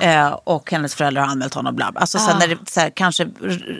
Eh, 0.00 0.28
och 0.44 0.70
hennes 0.70 0.94
föräldrar 0.94 1.22
har 1.22 1.28
anmält 1.28 1.54
honom. 1.54 1.76
Bla. 1.76 1.92
bla. 1.92 2.00
Alltså, 2.00 2.18
sen 2.18 2.38
när 2.38 2.48
det 2.48 2.58
så 2.70 2.80
här, 2.80 2.90
kanske 2.90 3.28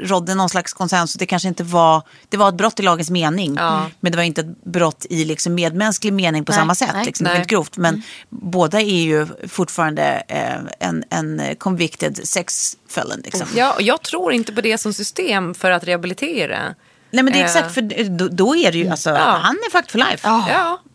rådde 0.03 0.34
någon 0.34 0.49
slags 0.49 0.72
konsensus. 0.72 1.18
Det 1.18 1.26
kanske 1.26 1.49
inte 1.49 1.64
var, 1.64 2.03
det 2.28 2.37
var 2.37 2.49
ett 2.49 2.55
brott 2.55 2.80
i 2.80 2.82
lagens 2.82 3.11
mening. 3.11 3.55
Men 4.01 4.12
det 4.12 4.16
var 4.16 4.22
inte 4.22 4.41
ett 4.41 4.64
brott 4.64 5.07
i 5.11 5.24
liksom, 5.24 5.55
medmänsklig 5.55 6.12
mening 6.12 6.45
på 6.45 6.53
Nej, 6.53 6.59
samma 6.59 6.74
sätt. 6.74 6.91
nej. 6.95 7.07
Liksom, 7.07 7.24
Nej. 7.24 7.37
inte 7.37 7.49
grovt. 7.49 7.76
Men 7.76 8.03
båda 8.28 8.80
är 8.80 9.03
ju 9.03 9.26
fortfarande 9.49 10.22
eh, 10.28 10.89
en, 10.89 11.05
en 11.11 11.57
convicted 11.59 12.28
sex 12.28 12.76
felon. 12.91 13.20
Liksom. 13.24 13.47
Ja, 13.57 13.72
och 13.72 13.82
jag 13.82 14.03
tror 14.03 14.32
inte 14.32 14.53
på 14.53 14.61
det 14.61 14.78
som 14.78 14.93
system 14.93 15.55
för 15.55 15.70
att 15.70 15.84
rehabilitera. 15.84 16.74
Nej 17.17 17.25
men 17.25 17.33
det 17.33 17.39
är 17.39 17.43
Eh. 17.43 17.47
exakt, 17.47 17.75
för 17.75 18.09
då, 18.19 18.29
då 18.29 18.57
är 18.57 18.73
det 18.73 18.79
ju, 18.79 18.89
alltså, 18.89 19.11
han 19.14 19.57
är 19.67 19.71
fucked 19.71 19.91
for 19.91 19.99
life. 19.99 20.19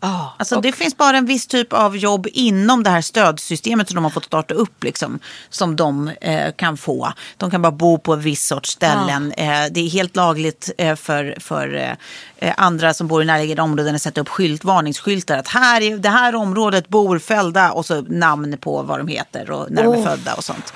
Ja. 0.00 0.34
Alltså, 0.38 0.60
det 0.60 0.72
finns 0.72 0.96
bara 0.96 1.16
en 1.16 1.26
viss 1.26 1.46
typ 1.46 1.72
av 1.72 1.96
jobb 1.96 2.26
inom 2.32 2.82
det 2.82 2.90
här 2.90 3.00
stödsystemet 3.00 3.88
som 3.88 3.94
de 3.94 4.04
har 4.04 4.10
fått 4.10 4.24
starta 4.24 4.54
upp. 4.54 4.84
Liksom, 4.84 5.18
som 5.50 5.76
de 5.76 6.08
eh, 6.20 6.52
kan 6.52 6.76
få. 6.76 7.12
De 7.36 7.50
kan 7.50 7.62
bara 7.62 7.72
bo 7.72 7.98
på 7.98 8.12
en 8.12 8.20
viss 8.20 8.46
sorts 8.46 8.70
ställen. 8.70 9.32
Eh, 9.32 9.64
det 9.70 9.80
är 9.80 9.88
helt 9.90 10.16
lagligt 10.16 10.70
eh, 10.78 10.96
för, 10.96 11.36
för 11.40 11.74
eh, 11.74 12.48
eh, 12.48 12.54
andra 12.56 12.94
som 12.94 13.08
bor 13.08 13.22
i 13.22 13.24
närliggande 13.24 13.62
områden 13.62 13.94
att 13.94 14.02
sätta 14.02 14.20
upp 14.20 14.28
skylt, 14.28 14.64
varningsskyltar. 14.64 15.38
Att 15.38 15.48
här 15.48 15.80
i 15.80 15.90
det 15.98 16.08
här 16.08 16.34
området 16.34 16.88
bor 16.88 17.18
fällda 17.18 17.72
och 17.72 17.86
så 17.86 18.00
namn 18.00 18.56
på 18.60 18.82
vad 18.82 19.00
de 19.00 19.08
heter 19.08 19.50
och 19.50 19.66
när 19.70 19.82
de 19.82 19.94
är 19.94 20.02
födda 20.02 20.34
och 20.34 20.44
sånt. 20.44 20.72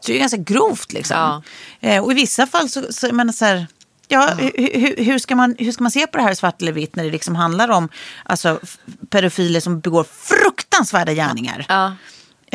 Så 0.00 0.12
det 0.12 0.16
är 0.16 0.20
ganska 0.20 0.36
grovt 0.36 0.92
liksom. 0.92 1.16
Ja. 1.16 1.42
Eh, 1.88 2.04
och 2.04 2.12
i 2.12 2.14
vissa 2.14 2.46
fall 2.46 2.68
så, 2.68 2.82
så 2.90 3.06
jag 3.06 3.14
menar 3.14 3.32
så 3.32 3.44
här, 3.44 3.66
Ja, 4.12 4.28
hur, 4.38 5.04
hur, 5.04 5.18
ska 5.18 5.36
man, 5.36 5.54
hur 5.58 5.72
ska 5.72 5.82
man 5.84 5.90
se 5.90 6.06
på 6.06 6.18
det 6.18 6.24
här 6.24 6.34
svart 6.34 6.62
eller 6.62 6.72
vitt 6.72 6.96
när 6.96 7.04
det 7.04 7.10
liksom 7.10 7.36
handlar 7.36 7.68
om 7.68 7.88
alltså, 8.22 8.60
pedofiler 9.10 9.60
som 9.60 9.80
begår 9.80 10.04
fruktansvärda 10.04 11.12
gärningar. 11.12 11.66
Ja. 11.68 11.92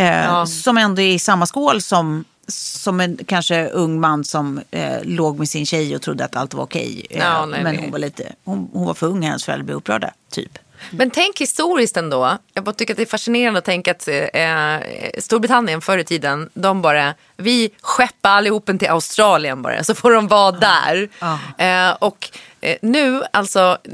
Eh, 0.03 0.45
Som 0.45 0.77
ändå 0.77 1.01
är 1.01 1.13
i 1.13 1.19
samma 1.19 1.45
skål 1.45 1.81
som, 1.81 2.25
som 2.47 2.99
en 2.99 3.17
kanske 3.27 3.67
ung 3.69 3.99
man 3.99 4.23
som 4.23 4.61
eh, 4.71 5.03
låg 5.03 5.39
med 5.39 5.49
sin 5.49 5.65
tjej 5.65 5.95
och 5.95 6.01
trodde 6.01 6.25
att 6.25 6.35
allt 6.35 6.53
var 6.53 6.63
okej. 6.63 7.05
Eh, 7.09 7.19
Ja, 7.19 7.45
nej, 7.45 7.63
men 7.63 7.73
nej. 7.75 7.83
hon 7.83 7.91
var, 7.91 7.99
lite, 7.99 8.33
hon, 8.43 8.69
hon 8.73 8.85
var 8.85 8.93
för 8.93 9.07
ung, 9.07 9.21
hennes 9.21 9.45
föräldrar 9.45 9.65
blev 9.65 9.77
upprörda. 9.77 10.11
Typ. 10.31 10.57
Men 10.91 11.09
tänk 11.11 11.41
historiskt 11.41 11.97
ändå. 11.97 12.37
Jag 12.53 12.63
bara 12.63 12.75
tycker 12.75 12.93
att 12.93 12.97
det 12.97 13.03
är 13.03 13.07
fascinerande 13.07 13.57
att 13.57 13.65
tänka 13.65 13.91
att 13.91 14.07
eh, 14.07 15.19
Storbritannien 15.19 15.81
förr 15.81 15.97
i 15.97 16.03
tiden, 16.03 16.49
de 16.53 16.81
bara, 16.81 17.13
vi 17.37 17.69
skeppar 17.81 18.29
allihopen 18.29 18.79
till 18.79 18.89
Australien 18.89 19.61
bara, 19.61 19.83
så 19.83 19.95
får 19.95 20.11
de 20.11 20.27
vara 20.27 20.51
där. 20.51 21.09
Eh, 21.57 21.91
och 21.99 22.29
eh, 22.61 22.77
nu, 22.81 23.23
alltså, 23.33 23.77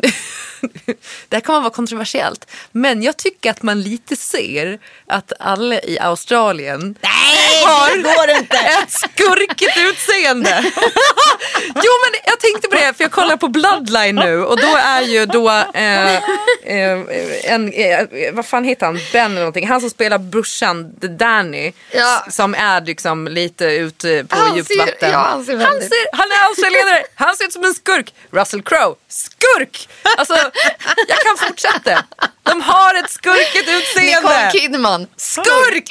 det 1.30 1.36
här 1.36 1.42
kommer 1.42 1.60
vara 1.60 1.74
kontroversiellt, 1.74 2.48
men 2.72 3.02
jag 3.04 3.18
tycker 3.18 3.52
att 3.52 3.62
man 3.64 3.82
lite 3.82 4.16
ser 4.16 4.80
att 5.08 5.34
alla 5.40 5.76
i 5.82 6.00
Australien 6.00 6.96
Nej, 7.02 7.66
har 7.66 7.98
det 7.98 8.02
går 8.04 8.38
inte! 8.40 8.58
ett 8.84 8.92
skurkigt 8.92 9.78
utseende. 9.78 10.64
jo 11.76 11.92
men 12.04 12.22
jag 12.26 12.40
tänkte 12.40 12.68
på 12.68 12.76
det 12.76 12.94
för 12.98 13.04
jag 13.04 13.12
kollar 13.12 13.38
på 13.38 13.48
Bloodline 13.48 14.16
nu 14.16 14.44
och 14.46 14.58
då 14.58 14.76
är 14.78 15.02
ju 15.02 15.26
då 15.26 15.50
eh, 15.74 16.16
eh, 16.16 17.00
en, 17.44 17.74
eh, 17.74 18.08
vad 18.34 18.46
fan 18.46 18.64
heter 18.64 18.86
han, 18.86 19.00
Ben 19.14 19.26
eller 19.26 19.40
någonting, 19.40 19.68
han 19.68 19.82
som 19.82 19.90
spelar 19.90 20.18
brorsan 20.18 20.92
Danny 21.18 21.72
Ja. 21.92 22.26
som 22.30 22.56
är 22.56 22.82
liksom 22.82 23.28
lite 23.32 23.66
ute 23.66 24.24
på 24.30 24.36
Han 24.36 24.56
djupt 24.56 24.68
ser- 24.68 24.78
vatten. 24.78 25.12
ja, 25.12 25.18
han 25.20 25.46
ser 25.46 25.58
han, 25.58 25.82
ser, 25.82 26.06
han 26.18 26.32
är 26.32 26.46
australienare, 26.48 27.04
han 27.16 27.36
ser 27.38 27.46
ut 27.46 27.54
som 27.54 27.64
en 27.64 27.74
skurk. 27.74 28.14
Russell 28.32 28.62
Crowe, 28.64 28.96
skurk! 29.08 29.90
Alltså 30.18 30.36
jag 31.08 31.20
kan 31.20 31.38
fortsätta. 31.38 32.04
De 32.44 32.62
har 32.62 32.94
ett 32.96 33.12
skurkigt 33.12 33.70
utseende. 33.70 34.12
Nicole 34.22 34.52
Kidman. 34.52 35.08
Skurk! 35.18 35.90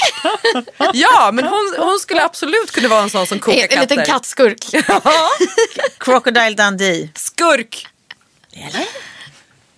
Ja, 0.92 1.30
men 1.32 1.44
hon, 1.44 1.74
hon 1.78 1.98
skulle 1.98 2.24
absolut 2.24 2.70
kunna 2.72 2.88
vara 2.88 3.02
en 3.02 3.10
sån 3.10 3.26
som 3.26 3.38
kokar 3.38 3.58
En, 3.58 3.68
katter. 3.68 3.76
en 3.76 3.80
liten 3.88 4.04
kattskurk. 4.06 4.58
Ja, 4.72 5.30
Crocodile 5.98 6.50
Dundee. 6.54 7.08
skurk! 7.14 7.86
Eller? 8.56 8.86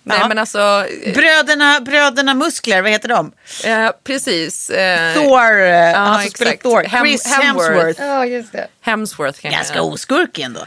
Nej 0.05 0.17
Ja. 0.21 0.27
men 0.27 0.37
alltså, 0.39 0.85
Bröderna, 1.13 1.79
bröderna 1.81 2.33
Muskler, 2.33 2.81
vad 2.81 2.91
heter 2.91 3.09
de? 3.09 3.31
eh, 3.63 3.89
precis. 4.03 4.69
Eh, 4.69 5.13
Thor, 5.13 5.61
eh, 5.61 5.93
han 5.93 6.21
som 6.21 6.31
spelar 6.31 6.51
exakt. 6.51 6.63
Thor. 6.63 6.83
Hem- 6.83 7.05
Chris 7.05 7.25
Hemsworth. 7.27 7.69
Hemsworth. 7.73 8.01
Ja, 8.01 8.25
just 8.25 8.51
det. 8.51 8.67
Hemsworth 8.81 9.39
kanske. 9.41 9.57
Ganska 9.57 9.81
oskurk 9.81 10.39
ändå. 10.39 10.61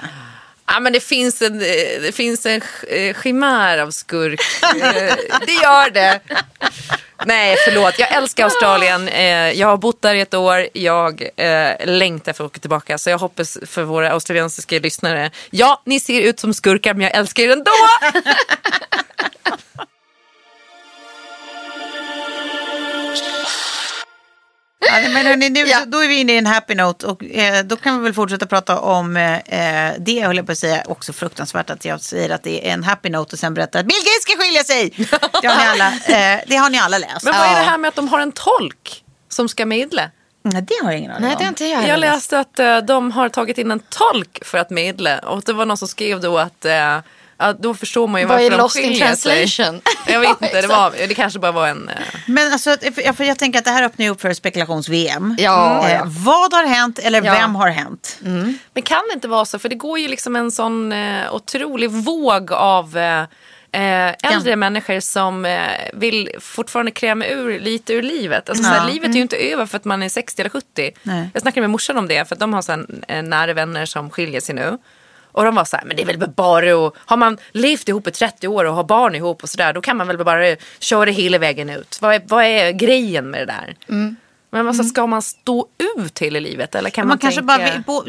Ja 0.69 0.81
men 0.81 0.93
det 0.93 1.01
finns 1.01 1.43
en, 1.43 1.55
eh, 1.61 2.01
det 2.03 2.15
finns 2.15 2.47
en 2.47 2.61
eh, 2.89 3.17
chimär 3.23 3.79
av 3.79 3.91
skurk. 3.91 4.41
Eh, 4.83 5.15
det 5.47 5.53
gör 5.53 5.91
det. 5.91 6.21
Nej 7.27 7.57
förlåt, 7.65 7.99
jag 7.99 8.13
älskar 8.13 8.45
Australien. 8.45 9.09
Eh, 9.09 9.51
Jag 9.53 9.69
har 9.69 9.77
bott 9.77 10.03
där 10.03 10.15
i 10.15 10.21
ett 10.21 10.35
år. 10.35 10.67
Jag 10.73 11.23
eh, 11.37 11.87
längtar 11.87 12.33
för 12.33 12.45
att 12.45 12.51
åka 12.51 12.61
tillbaka. 12.61 12.99
Så 12.99 13.11
jag 13.11 13.19
hoppas 13.19 13.59
för 13.67 13.83
våra 13.83 14.11
australiensiska 14.13 14.79
lyssnare. 14.79 15.31
Ja, 15.51 15.83
ni 15.87 16.01
ser 16.01 16.21
ut 16.21 16.41
som 16.41 16.55
skurkar 16.55 16.95
men 16.95 17.03
jag 17.03 17.15
älskar 17.15 17.43
er 17.43 17.49
ändå. 17.53 17.71
Ja, 24.87 25.09
men 25.09 25.27
hörni, 25.27 25.51
nu, 25.51 25.61
Ja. 25.67 25.85
Då 25.87 25.99
är 25.99 26.09
vi 26.09 26.21
inne 26.21 26.33
i 26.33 26.39
en 26.39 26.47
happy 26.47 26.75
note 26.75 27.07
och 27.07 27.25
eh, 27.25 27.65
då 27.65 27.77
kan 27.77 27.99
vi 27.99 28.05
väl 28.05 28.15
fortsätta 28.15 28.47
prata 28.47 28.81
om 28.81 29.17
eh, 29.17 29.93
det, 29.99 30.21
höll 30.27 30.37
jag 30.37 30.47
på 30.47 30.53
att 30.53 30.59
säga, 30.59 30.83
också 30.87 31.13
fruktansvärt 31.13 31.71
att 31.71 31.85
jag 31.85 32.01
säger 32.01 32.31
att 32.31 32.43
det 32.43 32.69
är 32.69 32.73
en 32.73 32.85
happy 32.85 33.09
note 33.09 33.35
och 33.35 33.39
sen 33.39 33.55
berättar 33.55 33.81
att 33.81 33.87
Bill 33.87 33.99
Gates 34.05 34.23
ska 34.23 34.37
skilja 34.43 34.65
sig. 34.65 34.93
Det 35.43 35.49
har 35.49 35.57
ni 35.57 35.67
alla, 35.67 35.87
eh, 35.87 36.41
det 36.47 36.57
har 36.57 36.71
ni 36.71 36.79
alla 36.79 36.99
läst. 36.99 37.25
Men 37.25 37.35
vad 37.35 37.47
är 37.47 37.55
det 37.61 37.67
här 37.67 37.79
med 37.79 37.89
att 37.89 37.95
de 37.95 38.09
har 38.09 38.21
en 38.21 38.33
tolk 38.33 39.05
som 39.29 39.49
ska 39.49 39.67
medla? 39.67 40.11
Nej, 40.43 40.63
det 40.63 40.75
har 40.83 40.91
jag 40.91 40.99
ingen 40.99 41.11
aning 41.11 41.23
Nej, 41.23 41.33
om. 41.33 41.39
det 41.39 41.45
har 41.45 41.49
inte 41.49 41.67
jag 41.67 41.89
Jag 41.89 42.01
läste 42.01 42.39
att 42.39 42.59
eh, 42.59 42.79
de 42.79 43.11
har 43.13 43.29
tagit 43.29 43.59
in 43.59 43.71
en 43.71 43.81
tolk 43.81 44.45
för 44.45 44.59
att 44.59 44.71
medla 44.71 45.19
och 45.19 45.43
det 45.43 45.53
var 45.53 45.67
någon 45.67 45.77
som 45.77 45.89
skrev 45.89 46.21
då 46.21 46.39
att 46.39 46.65
eh, 46.65 46.99
ja, 47.39 47.53
då 47.53 47.75
förstår 47.75 48.07
man 48.09 48.21
ju 48.21 48.27
Vad 48.27 48.35
varför 48.37 48.47
är 48.47 48.51
de 48.51 48.57
lost 48.63 48.77
in 48.77 48.83
skiljer 48.83 49.15
sig. 49.15 49.47
translation? 49.47 49.81
Jag 50.07 50.21
vet 50.21 50.43
inte, 50.43 50.61
det, 50.61 50.67
var, 50.67 50.93
det 51.09 51.15
kanske 51.15 51.39
bara 51.39 51.53
var 51.53 51.69
en... 51.69 51.89
eh, 51.89 51.95
Men 52.27 52.53
alltså, 52.53 52.77
jag, 53.05 53.17
för 53.17 53.25
jag 53.25 53.39
tänker 53.39 53.59
att 53.59 53.65
det 53.65 53.71
här 53.71 53.83
öppnar 53.83 54.05
ju 54.07 54.11
upp 54.13 54.21
för 54.21 54.33
spekulations-VM. 54.35 55.35
Ja, 55.39 55.87
Eh, 55.89 55.93
ja. 55.95 56.03
Vad 56.07 56.53
har 56.55 56.67
hänt 56.67 56.99
eller 56.99 57.23
Ja. 57.25 57.33
vem 57.33 57.55
har 57.55 57.69
hänt? 57.69 58.19
Men 58.75 58.83
kan 58.85 59.03
det 59.11 59.15
inte 59.15 59.29
vara 59.29 59.45
så? 59.45 59.59
För 59.59 59.69
det 59.69 59.75
går 59.75 59.99
ju 59.99 60.09
liksom 60.09 60.37
en 60.37 60.51
sån 60.51 60.93
eh, 60.93 61.35
otrolig 61.35 61.91
våg 61.91 62.53
av 62.53 62.97
eh, 62.99 63.21
eh, 63.73 64.15
äldre 64.23 64.57
människor 64.57 65.01
som 65.01 65.45
eh, 65.45 65.61
vill 65.95 66.31
fortfarande 66.41 66.91
kräma 66.91 67.27
ur 67.27 67.61
lite 67.61 67.93
ur 67.95 68.03
livet. 68.03 68.49
Alltså, 68.49 68.65
så 68.65 68.71
här, 68.71 68.91
livet 68.93 69.11
är 69.11 69.15
ju 69.15 69.21
inte 69.21 69.37
över 69.37 69.67
för 69.67 69.77
att 69.77 69.85
man 69.85 70.03
är 70.03 70.09
60 70.09 70.43
eller 70.43 70.51
70. 70.51 70.91
Nej. 71.03 71.31
Jag 71.33 71.43
snackade 71.43 71.61
med 71.61 71.71
morsan 71.71 71.97
om 71.99 72.09
det 72.09 72.29
för 72.29 72.35
att 72.35 72.41
de 72.41 72.55
har 72.55 72.63
så 72.63 72.73
här, 72.73 72.87
eh, 73.09 73.23
nära 73.23 73.53
vänner 73.55 73.87
som 73.87 74.11
skiljer 74.11 74.41
sig 74.41 74.55
nu. 74.55 74.79
Och 75.37 75.45
de 75.45 75.55
var 75.55 75.65
så 75.65 75.77
här, 75.77 75.85
men 75.85 75.97
det 75.97 76.03
är 76.03 76.07
väl 76.07 76.29
bara 76.37 76.87
att, 76.87 76.95
har 76.97 77.17
man 77.17 77.39
levt 77.53 77.89
ihop 77.89 78.07
i 78.09 78.11
30 78.11 78.49
år 78.49 78.65
och 78.65 78.75
har 78.75 78.85
barn 78.85 79.15
ihop 79.15 79.43
och 79.43 79.49
sådär, 79.49 79.73
då 79.73 79.81
kan 79.81 79.97
man 79.97 80.07
väl 80.07 80.25
bara 80.25 80.57
köra 80.79 81.11
hela 81.11 81.39
vägen 81.39 81.71
ut. 81.71 81.99
Vad 82.01 82.15
är, 82.15 82.23
vad 82.29 82.45
är 82.45 82.71
grejen 82.71 83.31
med 83.31 83.41
det 83.41 83.47
där? 83.47 83.77
Men 84.51 84.69
alltså, 84.69 84.85
ska 84.85 85.07
man 85.07 85.23
stå 85.23 85.67
ut 85.99 86.19
hela 86.19 86.39
livet 86.41 86.75
eller 86.75 86.91
kan 86.91 87.03
man, 87.03 87.09
Man 87.09 87.19
kanske 87.19 87.41
tänka... 87.41 87.57
bara, 87.59 87.83
bo- 87.87 88.05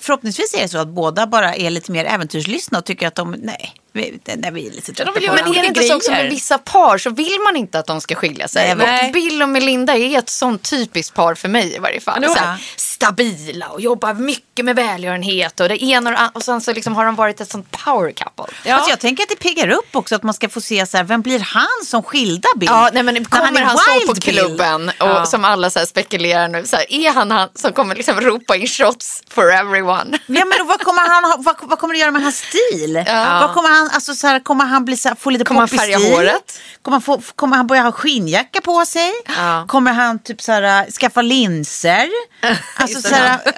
förhoppningsvis 0.00 0.54
är 0.54 0.62
det 0.62 0.68
så 0.68 0.78
att 0.78 0.88
båda 0.88 1.26
bara 1.26 1.54
är 1.54 1.70
lite 1.70 1.92
mer 1.92 2.04
äventyrslystna 2.04 2.78
och 2.78 2.84
tycker 2.84 3.06
att 3.06 3.14
de, 3.14 3.30
nej, 3.42 3.74
vi, 3.92 4.18
nej, 4.24 4.50
vi 4.52 4.66
är 4.66 4.70
lite 4.70 4.92
trötta 4.92 5.12
på 5.12 5.20
Men 5.20 5.54
är 5.54 5.60
det 5.62 5.66
inte 5.66 5.82
så 5.82 5.96
också 5.96 6.10
med 6.10 6.30
vissa 6.30 6.58
par 6.58 6.98
så 6.98 7.10
vill 7.10 7.38
man 7.44 7.56
inte 7.56 7.78
att 7.78 7.86
de 7.86 8.00
ska 8.00 8.14
skilja 8.14 8.48
sig. 8.48 8.74
Nej. 8.74 9.06
Och 9.06 9.12
Bill 9.12 9.42
och 9.42 9.48
Melinda 9.48 9.96
är 9.96 10.18
ett 10.18 10.28
sånt 10.28 10.70
typiskt 10.70 11.14
par 11.16 11.34
för 11.34 11.48
mig 11.48 11.74
i 11.74 11.78
varje 11.78 12.00
fall. 12.00 12.20
Här, 12.36 12.58
stabila 13.00 13.66
och 13.68 13.80
jobbar 13.80 14.14
mycket 14.14 14.64
med 14.64 14.76
välgörenhet 14.76 15.60
och 15.60 15.68
det 15.68 15.82
ena 15.84 16.10
och 16.10 16.16
det. 16.16 16.30
Och 16.34 16.42
sen 16.42 16.60
så 16.60 16.72
liksom 16.72 16.96
har 16.96 17.04
de 17.04 17.14
varit 17.14 17.40
ett 17.40 17.50
sånt 17.50 17.70
power 17.84 18.12
couple. 18.12 18.54
Ja. 18.64 18.76
Fast 18.76 18.90
jag 18.90 19.00
tänker 19.00 19.22
att 19.22 19.28
det 19.28 19.36
piggar 19.36 19.68
upp 19.68 19.96
också 19.96 20.14
att 20.14 20.22
man 20.22 20.34
ska 20.34 20.48
få 20.48 20.60
se 20.60 20.86
så 20.86 20.96
här, 20.96 21.04
vem 21.04 21.22
blir 21.22 21.38
han 21.40 21.66
som 21.84 22.02
skilda 22.02 22.48
Bill? 22.56 22.68
Ja, 22.72 22.90
nej, 22.92 23.02
men 23.02 23.24
kommer 23.24 23.60
är 23.60 23.64
han, 23.64 23.78
stå 23.78 23.92
Wild 23.92 24.06
på 24.06 24.12
Bill? 24.14 24.22
klubben 24.38 24.88
och 24.88 24.94
Ja. 25.08 25.26
som 25.26 25.44
alla 25.44 25.70
så 25.70 25.78
här 25.78 25.86
spekulerar 25.86 26.48
nu, 26.48 26.66
så 26.66 26.76
här, 26.76 26.92
är 26.92 27.12
han 27.12 27.30
han 27.30 27.48
som 27.54 27.72
kommer 27.72 27.94
liksom 27.94 28.20
ropa 28.20 28.56
in 28.56 28.66
shots 28.66 29.22
for 29.30 29.52
everyone? 29.52 30.18
Ja, 30.26 30.44
men 30.44 30.66
vad 30.66 30.80
kommer 30.80 31.08
han 31.08 31.24
ha, 31.24 31.36
vad, 31.38 31.56
vad 31.60 31.78
kommer 31.78 31.94
det 31.94 32.00
göra 32.00 32.10
med 32.10 32.22
hans 32.22 32.38
stil? 32.38 33.04
Vad 33.40 33.54
kommer 33.54 33.68
han, 33.68 33.90
alltså, 33.92 34.14
så 34.14 34.26
här, 34.26 34.40
kommer 34.40 34.64
han 34.64 34.84
bli 34.84 34.96
så 34.96 35.08
här, 35.08 35.16
få 35.16 35.30
lite 35.30 35.44
Kommer 35.44 35.60
han 35.60 35.68
poppig 35.68 35.80
färga 35.80 35.98
stil? 35.98 36.12
håret? 36.14 36.60
Kommer 36.82 36.94
han, 36.94 37.02
få, 37.02 37.20
kommer 37.36 37.56
han 37.56 37.66
börja 37.66 37.82
ha 37.82 37.92
skinnjacka 37.92 38.60
på 38.60 38.84
sig? 38.86 39.12
Ja. 39.36 39.64
Kommer 39.68 39.92
han 39.92 40.18
typ 40.18 40.42
så 40.42 40.52
här, 40.52 40.90
skaffa 40.90 41.22
linser? 41.22 42.08
Alltså, 42.94 43.08
så 43.08 43.14
här, 43.14 43.40
jag, 43.44 43.54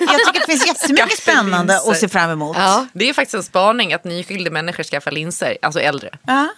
jag 0.00 0.26
tycker 0.26 0.40
det 0.40 0.46
finns 0.46 0.66
jättemycket 0.66 1.18
spännande 1.18 1.72
linser. 1.74 1.90
att 1.90 1.98
se 1.98 2.08
fram 2.08 2.30
emot. 2.30 2.56
Ja. 2.60 2.86
Det 2.92 3.04
är 3.04 3.08
ju 3.08 3.14
faktiskt 3.14 3.34
en 3.34 3.42
spaning 3.42 3.92
att 3.92 4.04
nyskilda 4.04 4.50
människor 4.50 4.82
skaffar 4.84 5.10
linser, 5.10 5.56
alltså 5.62 5.80
äldre. 5.80 6.10
Ja. 6.26 6.48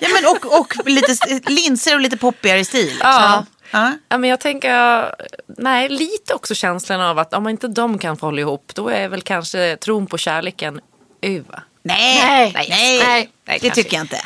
Ja, 0.00 0.08
men 0.14 0.26
och, 0.30 0.60
och 0.60 0.86
lite 0.86 1.40
linser 1.50 1.94
och 1.94 2.00
lite 2.00 2.16
poppigare 2.16 2.64
stil. 2.64 2.86
liksom. 2.86 3.10
Ja. 3.10 3.44
Ja. 3.70 3.92
Ja, 4.08 4.18
men 4.18 4.30
jag 4.30 4.40
tänker, 4.40 5.14
nej, 5.58 5.88
lite 5.88 6.34
också 6.34 6.54
känslan 6.54 7.00
av 7.00 7.18
att 7.18 7.34
om 7.34 7.48
inte 7.48 7.68
de 7.68 7.98
kan 7.98 8.16
få 8.16 8.26
hålla 8.26 8.40
ihop, 8.40 8.72
då 8.74 8.88
är 8.88 9.08
väl 9.08 9.22
kanske 9.22 9.76
tron 9.76 10.06
på 10.06 10.18
kärleken 10.18 10.80
över. 11.22 11.62
Nej, 11.82 12.22
Nej. 12.26 12.52
nej, 12.54 12.68
Nej. 12.68 12.98
Nej, 13.06 13.30
det 13.44 13.58
kanske 13.58 13.82
tycker 13.82 13.96
jag 13.96 14.04
inte. 14.04 14.20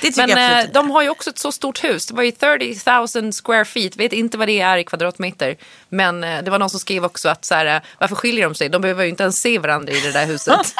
Det 0.00 0.06
tycker 0.06 0.34
Men 0.34 0.52
jag 0.52 0.64
eh, 0.64 0.70
de 0.72 0.90
har 0.90 1.02
ju 1.02 1.08
också 1.08 1.30
ett 1.30 1.38
så 1.38 1.52
stort 1.52 1.84
hus. 1.84 2.06
Det 2.06 2.14
var 2.14 2.22
ju 2.22 2.30
30 2.30 3.20
000 3.22 3.32
square 3.32 3.64
feet. 3.64 3.96
Vet 3.96 4.12
inte 4.12 4.38
vad 4.38 4.48
det 4.48 4.60
är 4.60 4.78
i 4.78 4.84
kvadratmeter. 4.84 5.56
Men 5.88 6.24
eh, 6.24 6.42
det 6.42 6.50
var 6.50 6.58
någon 6.58 6.70
som 6.70 6.80
skrev 6.80 7.04
också 7.04 7.28
att 7.28 7.44
så 7.44 7.54
här, 7.54 7.66
eh, 7.66 7.82
varför 7.98 8.16
skiljer 8.16 8.44
de 8.44 8.54
sig? 8.54 8.68
De 8.68 8.82
behöver 8.82 9.04
ju 9.04 9.10
inte 9.10 9.22
ens 9.22 9.40
se 9.40 9.58
varandra 9.58 9.92
i 9.92 10.00
det 10.00 10.12
där 10.12 10.26
huset. 10.26 10.54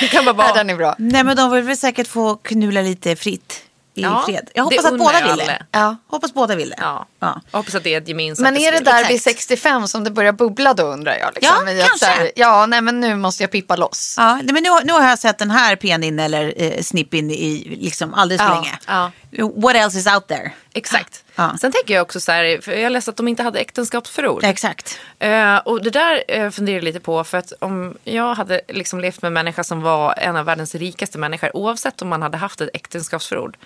det 0.00 0.08
kan 0.08 0.24
bara 0.24 0.36
Nej, 0.36 0.46
vara... 0.46 0.52
den 0.52 0.70
är 0.70 0.76
bra. 0.76 0.94
Nej 0.98 1.24
men 1.24 1.36
de 1.36 1.50
vill 1.50 1.62
väl 1.62 1.76
säkert 1.76 2.08
få 2.08 2.36
knulla 2.36 2.82
lite 2.82 3.16
fritt 3.16 3.67
i 3.98 4.02
Ja, 4.02 4.22
fred. 4.26 4.50
Jag 4.54 4.70
det 4.70 4.76
hoppas 4.76 4.92
att 4.92 4.98
båda 4.98 5.20
vill 5.36 5.46
det. 5.46 5.62
Ja. 5.70 5.96
Hoppas 6.06 6.34
båda 6.34 6.56
vill 6.56 6.70
det. 6.70 6.76
Ja. 6.80 7.06
Ja. 7.20 7.40
Hoppas 7.50 7.74
att 7.74 7.84
det 7.84 7.94
är 7.94 7.98
ett 8.00 8.08
gemensamt 8.08 8.42
Men 8.44 8.56
är 8.56 8.72
det 8.72 8.80
där 8.80 9.04
vid 9.08 9.16
Exakt. 9.16 9.36
65 9.38 9.88
som 9.88 10.04
det 10.04 10.10
börjar 10.10 10.32
bubbla 10.32 10.74
då 10.74 10.82
undrar 10.82 11.16
jag? 11.16 11.34
Liksom, 11.34 11.68
Ja, 11.68 11.86
kanske. 11.88 12.06
här, 12.06 12.30
ja, 12.36 12.66
nej 12.66 12.80
men 12.80 13.00
nu 13.00 13.16
måste 13.16 13.42
jag 13.42 13.50
pippa 13.50 13.76
loss. 13.76 14.14
Ja, 14.18 14.34
nej, 14.42 14.52
men 14.52 14.62
nu, 14.62 14.70
nu 14.84 14.92
har 14.92 15.08
jag 15.08 15.18
sett 15.18 15.38
den 15.38 15.50
här 15.50 15.76
penin 15.76 16.18
eller 16.18 16.54
eh, 16.56 16.82
snippin 16.82 17.30
i 17.30 17.76
liksom 17.80 18.14
alldeles 18.14 18.42
för 18.42 18.48
Ja, 18.48 18.54
länge. 18.54 18.78
ja. 18.86 19.10
What 19.56 19.76
else 19.76 19.98
is 19.98 20.06
out 20.06 20.26
there? 20.28 20.52
Exakt. 20.74 21.24
Ja. 21.34 21.56
Sen 21.60 21.72
tänker 21.72 21.94
jag 21.94 22.02
också 22.02 22.20
så 22.20 22.32
här, 22.32 22.60
för 22.62 22.72
jag 22.72 22.92
läste 22.92 23.10
att 23.10 23.16
de 23.16 23.28
inte 23.28 23.42
hade 23.42 23.58
äktenskapsförord. 23.58 24.44
Exakt. 24.44 24.98
Eh, 25.18 25.56
och 25.56 25.82
det 25.82 25.90
där 25.90 26.38
uh, 26.38 26.50
funderar 26.50 26.76
jag 26.76 26.84
lite 26.84 27.00
på 27.00 27.24
för 27.24 27.38
att 27.38 27.52
om 27.60 27.94
jag 28.04 28.34
hade 28.34 28.60
liksom 28.68 29.00
levt 29.00 29.22
med 29.22 29.26
en 29.26 29.32
människa 29.32 29.64
som 29.64 29.82
var 29.82 30.14
en 30.18 30.36
av 30.36 30.44
världens 30.44 30.74
rikaste 30.74 31.18
människor 31.18 31.56
oavsett 31.56 32.02
om 32.02 32.08
man 32.08 32.22
hade 32.22 32.36
haft 32.36 32.60
ett 32.60 32.70
äktenskapsförord. 32.74 33.56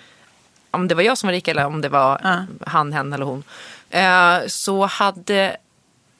Om 0.73 0.87
det 0.87 0.95
var 0.95 1.03
jag 1.03 1.17
som 1.17 1.27
var 1.27 1.33
rik 1.33 1.47
eller 1.47 1.65
om 1.65 1.81
det 1.81 1.89
var 1.89 2.45
han, 2.67 2.93
hen 2.93 3.13
eller 3.13 3.25
hon. 3.25 3.43
eh, 3.89 4.37
så 4.47 4.85
hade 4.85 5.57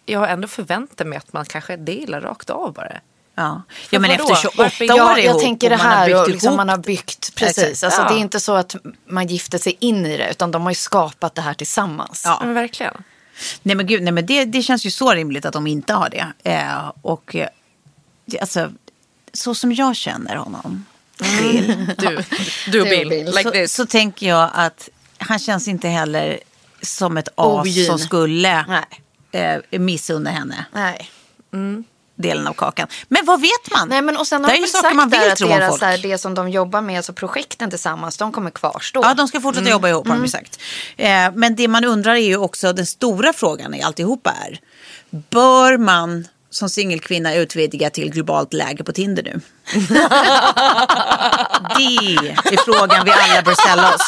jag 0.06 0.32
ändå 0.32 0.48
förväntat 0.48 1.08
mig 1.08 1.18
att 1.18 1.34
man 1.34 1.46
kanske 1.46 1.78
delar 1.78 2.22
rakt 2.22 2.50
av 2.50 2.74
bara. 2.74 2.92
Ja, 3.36 3.62
ja 3.90 4.00
men 4.00 4.12
efter 4.12 4.36
28 4.36 4.56
Varför- 4.64 4.86
år 4.86 4.98
Ja, 4.98 5.10
jag 5.18 5.26
ihop 5.26 5.42
tänker 5.42 5.70
det 5.70 5.76
och 5.76 5.82
man 5.84 5.92
har 5.92 5.98
här 5.98 6.22
och 6.22 6.30
liksom 6.30 6.56
man 6.56 6.70
har 6.70 6.78
byggt, 6.78 7.36
precis. 7.36 7.58
Exakt. 7.64 7.84
Alltså, 7.84 8.02
Ja. 8.02 8.08
Det 8.10 8.16
är 8.16 8.20
inte 8.20 8.40
så 8.40 8.54
att 8.56 8.76
man 9.06 9.28
gifter 9.28 9.58
sig 9.58 9.78
in 9.80 10.06
i 10.06 10.18
det, 10.18 10.30
utan 10.32 10.52
de 10.52 10.62
har 10.62 10.72
ju 10.72 10.76
skapat 10.76 11.36
det 11.36 11.42
här 11.42 11.54
tillsammans. 11.54 12.22
Ja. 12.26 12.40
Men 12.44 12.54
verkligen. 12.54 13.04
Nej 13.62 13.76
men 13.76 13.88
gud, 13.88 14.04
nej, 14.04 14.14
men 14.14 14.26
det, 14.26 14.46
det 14.46 14.62
känns 14.62 14.86
ju 14.86 14.92
så 14.92 15.12
rimligt 15.14 15.46
att 15.46 15.54
de 15.54 15.68
inte 15.68 15.94
har 15.94 16.10
det. 16.10 16.28
Eh, 16.44 16.92
och 17.02 17.36
eh, 17.36 17.48
alltså, 18.42 18.72
så 19.34 19.56
som 19.56 19.72
jag 19.74 19.96
känner 19.96 20.36
honom, 20.36 20.86
Bill, 21.20 21.88
Du, 21.98 22.24
du 22.72 22.82
och 22.82 22.88
Bill, 22.88 23.10
Bill. 23.10 23.26
like 23.26 23.44
så, 23.44 23.52
this. 23.52 23.74
så 23.74 23.86
tänker 23.86 24.28
jag 24.28 24.50
att 24.54 24.90
han 25.18 25.40
känns 25.40 25.68
inte 25.68 25.88
heller 25.88 26.40
som 26.82 27.18
ett 27.18 27.28
as 27.36 27.60
Ogin. 27.62 27.86
som 27.86 28.00
skulle 28.00 28.66
eh, 29.32 29.80
missunna 29.80 30.30
henne 30.30 30.66
Nej. 30.74 31.10
delen 32.16 32.48
av 32.48 32.54
kakan. 32.54 32.88
Men 33.08 33.26
vad 33.26 33.42
vet 33.42 33.72
man? 33.72 33.90
Nej, 33.90 34.02
men 34.02 34.18
och 34.18 34.28
sen 34.28 34.42
Det 34.42 34.48
har 34.48 34.54
är 34.54 34.58
de 34.58 34.62
ju 34.62 34.68
saker 34.68 34.96
man 34.96 35.10
vill 35.10 35.20
tro 35.38 35.48
om 35.52 35.70
folk. 35.70 35.82
här, 35.82 35.98
det 35.98 36.18
som 36.18 36.34
de 36.34 36.50
jobbar 36.50 36.82
med, 36.82 36.98
alltså 36.98 37.14
projekten 37.14 37.70
tillsammans, 37.70 38.18
de 38.18 38.32
kommer 38.32 38.50
kvarstå. 38.52 39.00
Ja, 39.04 39.14
de 39.14 39.28
ska 39.28 39.42
fortsätta 39.42 39.70
jobba 39.70 39.90
ihop 39.90 40.08
har 40.08 40.16
de 40.16 40.24
ju 40.24 40.30
sagt. 40.30 40.60
Eh, 40.98 41.32
men 41.36 41.56
det 41.56 41.68
man 41.68 41.86
undrar 41.86 42.14
är 42.16 42.18
ju 42.28 42.38
också, 42.38 42.74
den 42.74 42.86
stora 42.86 43.34
frågan 43.34 43.74
i 43.74 43.82
alltihopa 43.82 44.32
är, 44.32 44.60
bör 45.10 45.78
man 45.78 46.28
som 46.56 46.70
singelkvinna 46.70 47.34
utvidga 47.36 47.90
till 47.90 48.10
globalt 48.12 48.54
läge 48.54 48.84
på 48.84 48.94
Tinder 48.94 49.24
nu? 49.24 49.42
det 51.78 52.54
är 52.56 52.66
frågan 52.66 53.06
vi 53.06 53.12
alla 53.12 53.42
bör 53.42 53.54
ställa 53.54 53.96
oss. 53.96 54.02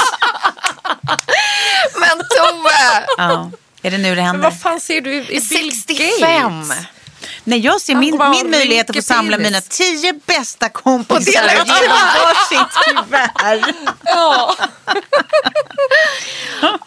Men 2.00 2.18
Tove! 2.18 3.06
Ja. 3.18 3.52
Är 3.82 3.92
det 3.92 3.98
nu 3.98 4.10
det 4.10 4.16
Men 4.16 4.26
händer? 4.26 4.44
vad 4.44 4.60
fan 4.60 4.80
ser 4.80 5.02
du 5.02 5.14
i, 5.16 5.20
i 5.22 5.26
Bill 5.28 5.72
65! 5.82 6.60
Gates? 6.60 6.86
Nej, 7.48 7.60
jag 7.60 7.82
ser 7.82 7.96
min, 7.96 8.18
min 8.32 8.52
möjlighet 8.52 8.90
att 8.90 8.96
få 8.96 9.02
samla 9.02 9.38
penis. 9.38 9.52
mina 9.52 9.62
tio 9.62 10.14
bästa 10.26 10.70
kompisar 10.70 11.44
och 11.46 11.68
ge 11.68 11.88
dem 11.88 11.98
varsitt 12.24 12.74
kuvert. 12.86 13.32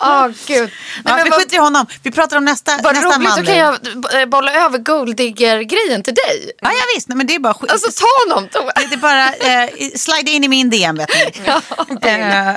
Åh 0.00 0.28
gud. 0.46 0.70
Nej, 1.04 1.04
Ja, 1.04 1.20
vi 1.24 1.30
vad, 1.30 1.40
skiter 1.40 1.56
i 1.56 1.58
honom. 1.58 1.86
Vi 2.02 2.10
pratar 2.10 2.36
om 2.36 2.44
nästa, 2.44 2.78
vad 2.82 2.94
nästa 2.94 3.08
roligt, 3.08 3.22
man 3.28 3.36
då 3.36 3.40
nu. 3.42 3.46
kan 3.46 3.56
jag 3.56 3.74
eh, 4.20 4.26
bolla 4.26 4.52
över 4.52 4.78
golddigger-grejen 4.78 6.02
till 6.02 6.14
dig. 6.14 6.50
Ja, 6.62 6.70
ja 6.72 6.82
visst. 6.94 7.08
Nej, 7.08 7.16
men 7.16 7.26
det 7.26 7.34
är 7.34 7.38
bara 7.38 7.54
skit. 7.54 7.72
Alltså 7.72 7.90
ta 8.02 8.06
honom. 8.34 8.48
Det 8.88 8.94
är 8.94 8.96
bara 8.96 9.26
eh, 9.34 9.70
slide 9.96 10.30
in 10.30 10.44
i 10.44 10.48
min 10.48 10.70
DM 10.70 10.96
vet 10.96 11.08
ni. 11.10 12.08
eh, 12.10 12.54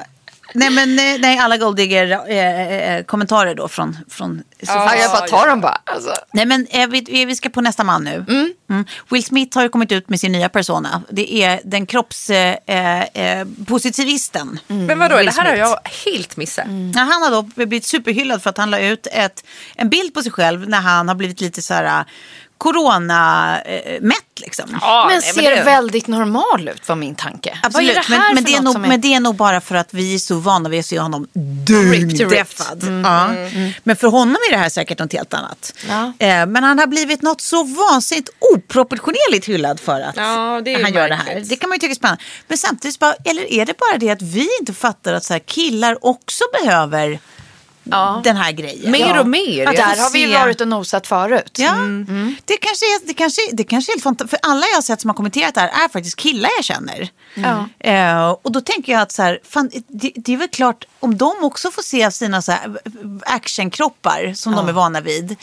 nej 0.53 0.69
men 0.69 0.99
eh, 0.99 1.19
nej, 1.19 1.37
alla 1.37 1.57
golddigger 1.57 2.29
eh, 2.29 2.95
eh, 2.95 3.03
kommentarer 3.03 3.55
då 3.55 3.67
från, 3.67 3.97
från 4.09 4.43
Ja, 4.59 4.95
jag 4.95 5.11
bara 5.11 5.27
tar 5.27 5.47
dem 5.47 5.61
bara. 5.61 5.81
Alltså. 5.83 6.13
Nej 6.33 6.45
men 6.45 6.67
eh, 6.69 6.87
vi, 6.87 7.25
vi 7.25 7.35
ska 7.35 7.49
på 7.49 7.61
nästa 7.61 7.83
man 7.83 8.03
nu. 8.03 8.25
Mm. 8.27 8.85
Will 9.09 9.23
Smith 9.23 9.57
har 9.57 9.63
ju 9.63 9.69
kommit 9.69 9.91
ut 9.91 10.09
med 10.09 10.19
sin 10.19 10.31
nya 10.31 10.49
persona. 10.49 11.01
Det 11.09 11.33
är 11.43 11.61
den 11.63 11.85
kroppspositivisten. 11.85 13.15
Eh, 13.15 13.39
eh, 13.39 13.47
positivisten. 13.67 14.59
Men 14.67 14.99
vadå, 14.99 15.17
Will 15.17 15.25
det 15.25 15.31
här 15.31 15.45
har 15.45 15.55
Smith. 15.55 15.69
jag 16.05 16.11
helt 16.13 16.37
missat. 16.37 16.65
Ja, 16.95 17.01
han 17.01 17.21
har 17.21 17.31
då 17.31 17.41
blivit 17.41 17.85
superhyllad 17.85 18.43
för 18.43 18.49
att 18.49 18.57
han 18.57 18.71
la 18.71 18.79
ut 18.79 19.07
ett, 19.11 19.45
en 19.75 19.89
bild 19.89 20.13
på 20.13 20.21
sig 20.21 20.31
själv 20.31 20.69
när 20.69 20.81
han 20.81 21.07
har 21.07 21.15
blivit 21.15 21.41
lite 21.41 21.61
så 21.61 21.73
här 21.73 22.05
corona-mätt 22.61 24.39
liksom. 24.41 24.77
Ja, 24.81 25.05
men 25.09 25.19
nej, 25.19 25.33
ser 25.33 25.55
det- 25.55 25.63
väldigt 25.63 26.07
normal 26.07 26.69
ut 26.69 26.87
var 26.89 26.95
min 26.95 27.15
tanke. 27.15 27.59
Absolut, 27.63 27.73
Vad 27.73 27.97
är 27.97 28.01
det 28.09 28.15
här 28.15 28.33
men, 28.33 28.35
men, 28.35 28.43
det 28.43 28.53
är 28.55 28.61
nog, 28.61 28.75
är... 28.75 28.79
men 28.79 29.01
det 29.01 29.13
är 29.13 29.19
nog 29.19 29.35
bara 29.35 29.61
för 29.61 29.75
att 29.75 29.93
vi 29.93 30.15
är 30.15 30.19
så 30.19 30.35
vana 30.35 30.69
vid 30.69 30.79
att 30.79 30.85
se 30.85 30.99
honom 30.99 31.27
to 31.67 31.73
ripped. 31.91 32.29
däffad. 32.29 32.83
Ja. 33.03 33.29
Men 33.83 33.95
för 33.95 34.07
honom 34.07 34.35
är 34.49 34.51
det 34.51 34.57
här 34.57 34.69
säkert 34.69 34.99
något 34.99 35.13
helt 35.13 35.33
annat. 35.33 35.73
Ja. 35.89 36.13
Eh, 36.27 36.45
men 36.45 36.63
han 36.63 36.79
har 36.79 36.87
blivit 36.87 37.21
något 37.21 37.41
så 37.41 37.63
vansinnigt 37.63 38.29
oproportionerligt 38.53 39.45
hyllad 39.45 39.79
för 39.79 40.01
att 40.01 40.17
han 40.17 40.93
gör 40.93 41.09
det 41.09 41.15
här. 41.15 41.43
Det 41.49 41.55
kan 41.55 41.69
man 41.69 41.75
ju 41.75 41.79
tycka 41.79 41.91
är 41.91 41.95
spännande. 41.95 42.23
Men 42.47 42.57
samtidigt, 42.57 42.99
bara, 42.99 43.13
eller 43.25 43.53
är 43.53 43.65
det 43.65 43.77
bara 43.77 43.97
det 43.97 44.09
att 44.09 44.21
vi 44.21 44.49
inte 44.59 44.73
fattar 44.73 45.13
att 45.13 45.23
så 45.23 45.33
här, 45.33 45.39
killar 45.39 46.05
också 46.05 46.43
behöver 46.63 47.19
den 48.23 48.35
här 48.37 48.51
grejen. 48.51 48.91
Mer 48.91 49.19
och 49.19 49.27
mer. 49.27 49.67
Att 49.67 49.75
Där 49.75 50.03
har 50.03 50.13
vi 50.13 50.19
ju 50.19 50.33
varit 50.33 50.61
och 50.61 50.67
nosat 50.67 51.07
förut. 51.07 51.57
Ja, 51.59 51.75
Det, 52.45 52.57
kanske 52.57 52.85
är, 52.85 53.07
det, 53.07 53.13
kanske, 53.13 53.41
det 53.51 53.63
kanske 53.63 53.91
är 53.91 53.93
helt 53.93 54.03
fantastiskt. 54.03 54.41
För 54.41 54.51
alla 54.51 54.65
jag 54.67 54.77
har 54.77 54.81
sett 54.81 55.01
som 55.01 55.09
har 55.09 55.15
kommenterat 55.15 55.55
det 55.55 55.61
här 55.61 55.85
är 55.85 55.89
faktiskt 55.89 56.15
killar 56.15 56.49
jag 56.57 56.65
känner. 56.65 57.09
Eh, 57.79 58.29
och 58.41 58.51
då 58.51 58.61
tänker 58.61 58.93
jag 58.93 59.01
att 59.01 59.11
så 59.11 59.21
här, 59.21 59.39
fan, 59.49 59.69
det, 59.87 60.11
det 60.15 60.33
är 60.33 60.37
väl 60.37 60.47
klart 60.47 60.85
om 60.99 61.17
de 61.17 61.33
också 61.41 61.71
får 61.71 61.81
se 61.81 62.11
sina 62.11 62.41
så 62.41 62.51
här, 62.51 62.79
actionkroppar 63.21 64.33
som 64.33 64.55
de 64.55 64.69
är 64.69 64.73
vana 64.73 65.01
vid. 65.01 65.35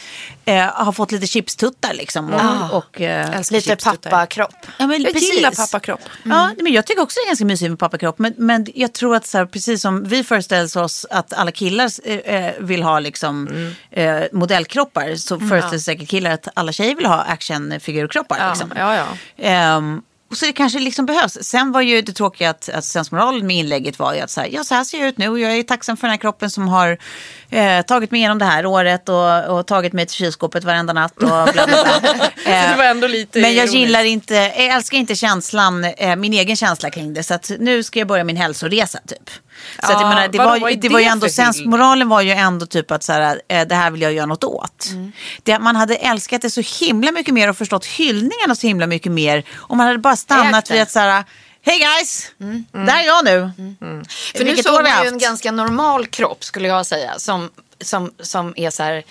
Eh, 0.44 0.64
har 0.64 0.92
fått 0.92 1.12
lite 1.12 1.26
chipstuttar 1.26 1.94
liksom. 1.94 2.34
Och, 2.34 2.76
och, 2.78 3.00
Älskar 3.00 3.56
Lite 3.56 3.76
pappakropp. 3.76 4.54
Ja, 4.78 4.86
men 4.86 5.02
Jag 5.02 5.12
precis. 5.12 5.34
gillar 5.34 5.50
pappakropp. 5.50 6.00
Ja, 6.22 6.50
men 6.60 6.72
jag 6.72 6.86
tycker 6.86 7.02
också 7.02 7.20
det 7.20 7.26
är 7.26 7.30
ganska 7.30 7.44
mysigt 7.44 7.70
med 7.70 7.78
pappakropp. 7.78 8.18
Men, 8.18 8.34
men 8.36 8.66
jag 8.74 8.92
tror 8.92 9.16
att 9.16 9.26
så 9.26 9.38
här, 9.38 9.46
precis 9.46 9.82
som 9.82 10.04
vi 10.04 10.24
föreställer 10.24 10.78
oss 10.78 11.06
att 11.10 11.32
alla 11.32 11.52
killar 11.52 11.88
eh, 12.28 12.52
vill 12.58 12.82
ha 12.82 12.98
liksom, 13.00 13.48
eh, 13.90 14.20
modellkroppar 14.32 15.14
så 15.16 15.38
föreställer 15.38 15.68
sig 15.68 15.80
säkert 15.80 16.08
killar 16.08 16.30
att 16.30 16.48
alla 16.54 16.72
tjejer 16.72 16.94
vill 16.94 17.06
ha 17.06 17.20
actionfigurkroppar. 17.22 18.38
Ja, 18.40 18.48
Liksom. 18.48 18.72
ja, 18.76 18.94
ja. 18.96 19.06
Ehm, 19.44 20.02
och 20.30 20.36
så 20.36 20.46
det 20.46 20.52
kanske 20.52 20.78
liksom 20.78 21.06
behövs. 21.06 21.38
Sen 21.42 21.72
var 21.72 21.80
ju 21.80 22.02
det 22.02 22.12
tråkiga 22.12 22.50
att, 22.50 22.68
att 22.68 22.84
sensmoralen 22.84 23.46
med 23.46 23.56
inlägget 23.56 23.98
var 23.98 24.14
ju 24.14 24.20
att 24.20 24.30
så 24.30 24.40
här, 24.40 24.48
ja, 24.52 24.64
så 24.64 24.74
här 24.74 24.84
ser 24.84 24.98
jag 24.98 25.08
ut 25.08 25.18
nu 25.18 25.28
och 25.28 25.38
jag 25.40 25.52
är 25.56 25.62
tacksam 25.62 25.96
för 25.96 26.06
den 26.06 26.10
här 26.10 26.18
kroppen 26.18 26.50
som 26.50 26.68
har 26.68 26.98
eh, 27.50 27.82
tagit 27.82 28.10
mig 28.10 28.18
igenom 28.20 28.38
det 28.38 28.44
här 28.44 28.66
året 28.66 29.08
och, 29.08 29.44
och 29.58 29.66
tagit 29.66 29.92
mig 29.92 30.06
till 30.06 30.16
kylskåpet 30.16 30.64
varenda 30.64 30.92
natt 30.92 31.12
och 31.16 31.28
bla 31.28 31.48
bla 31.52 31.66
bla. 31.66 31.86
Eh, 32.44 32.76
men 33.34 33.42
jag 33.42 33.52
ironiskt. 33.54 33.74
gillar 33.74 34.04
inte, 34.04 34.34
jag 34.34 34.56
älskar 34.66 34.98
inte 34.98 35.14
känslan, 35.14 35.84
eh, 35.84 36.16
min 36.16 36.32
egen 36.32 36.56
känsla 36.56 36.90
kring 36.90 37.14
det. 37.14 37.22
Så 37.22 37.34
att 37.34 37.50
nu 37.58 37.82
ska 37.82 37.98
jag 37.98 38.08
börja 38.08 38.24
min 38.24 38.36
hälsoresa 38.36 38.98
typ. 39.06 39.30
Så 39.80 39.86
att 39.86 39.90
jag 39.92 40.02
Ja, 40.02 40.08
menar, 40.08 40.28
det, 40.28 40.38
var, 40.38 40.56
är 40.70 40.76
det 40.76 40.88
var 40.88 40.98
ju 40.98 41.04
det 41.04 41.10
ändå, 41.10 41.26
för 41.26 41.32
sensmoralen 41.32 42.08
var 42.08 42.20
ju 42.20 42.30
ändå 42.30 42.66
typ 42.66 42.90
att 42.90 43.02
så 43.02 43.12
här, 43.12 43.42
eh, 43.48 43.66
det 43.66 43.74
här 43.74 43.90
vill 43.90 44.02
jag 44.02 44.12
göra 44.12 44.26
något 44.26 44.44
åt. 44.44 44.88
Mm. 44.90 45.12
Det, 45.42 45.58
man 45.58 45.76
hade 45.76 45.96
älskat 45.96 46.42
det 46.42 46.50
så 46.50 46.62
himla 46.84 47.12
mycket 47.12 47.34
mer 47.34 47.48
och 47.50 47.56
förstått 47.56 47.86
hyllningarna 47.86 48.54
så 48.54 48.66
himla 48.66 48.86
mycket 48.86 49.12
mer. 49.12 49.44
Om 49.56 49.78
man 49.78 49.86
hade 49.86 49.98
bara 49.98 50.16
stannat 50.16 50.70
vid 50.70 50.82
att 50.82 50.90
så 50.90 50.98
här, 50.98 51.24
hej 51.62 51.78
guys, 51.78 52.30
Mm. 52.40 52.64
där 52.72 52.98
är 52.98 53.06
jag 53.06 53.24
nu. 53.24 53.50
För 54.32 54.38
nu 54.38 54.44
Vilket 54.44 54.64
såg 54.66 54.74
år 54.74 54.82
vi 54.82 54.90
man 54.90 55.02
ju 55.02 55.08
en 55.08 55.18
ganska 55.18 55.52
normal 55.52 56.06
kropp 56.06 56.44
skulle 56.44 56.68
jag 56.68 56.86
säga. 56.86 57.14
Som, 57.18 57.50
som, 57.80 58.12
som 58.20 58.54
är 58.56 58.70
så 58.70 58.82
här, 58.82 59.02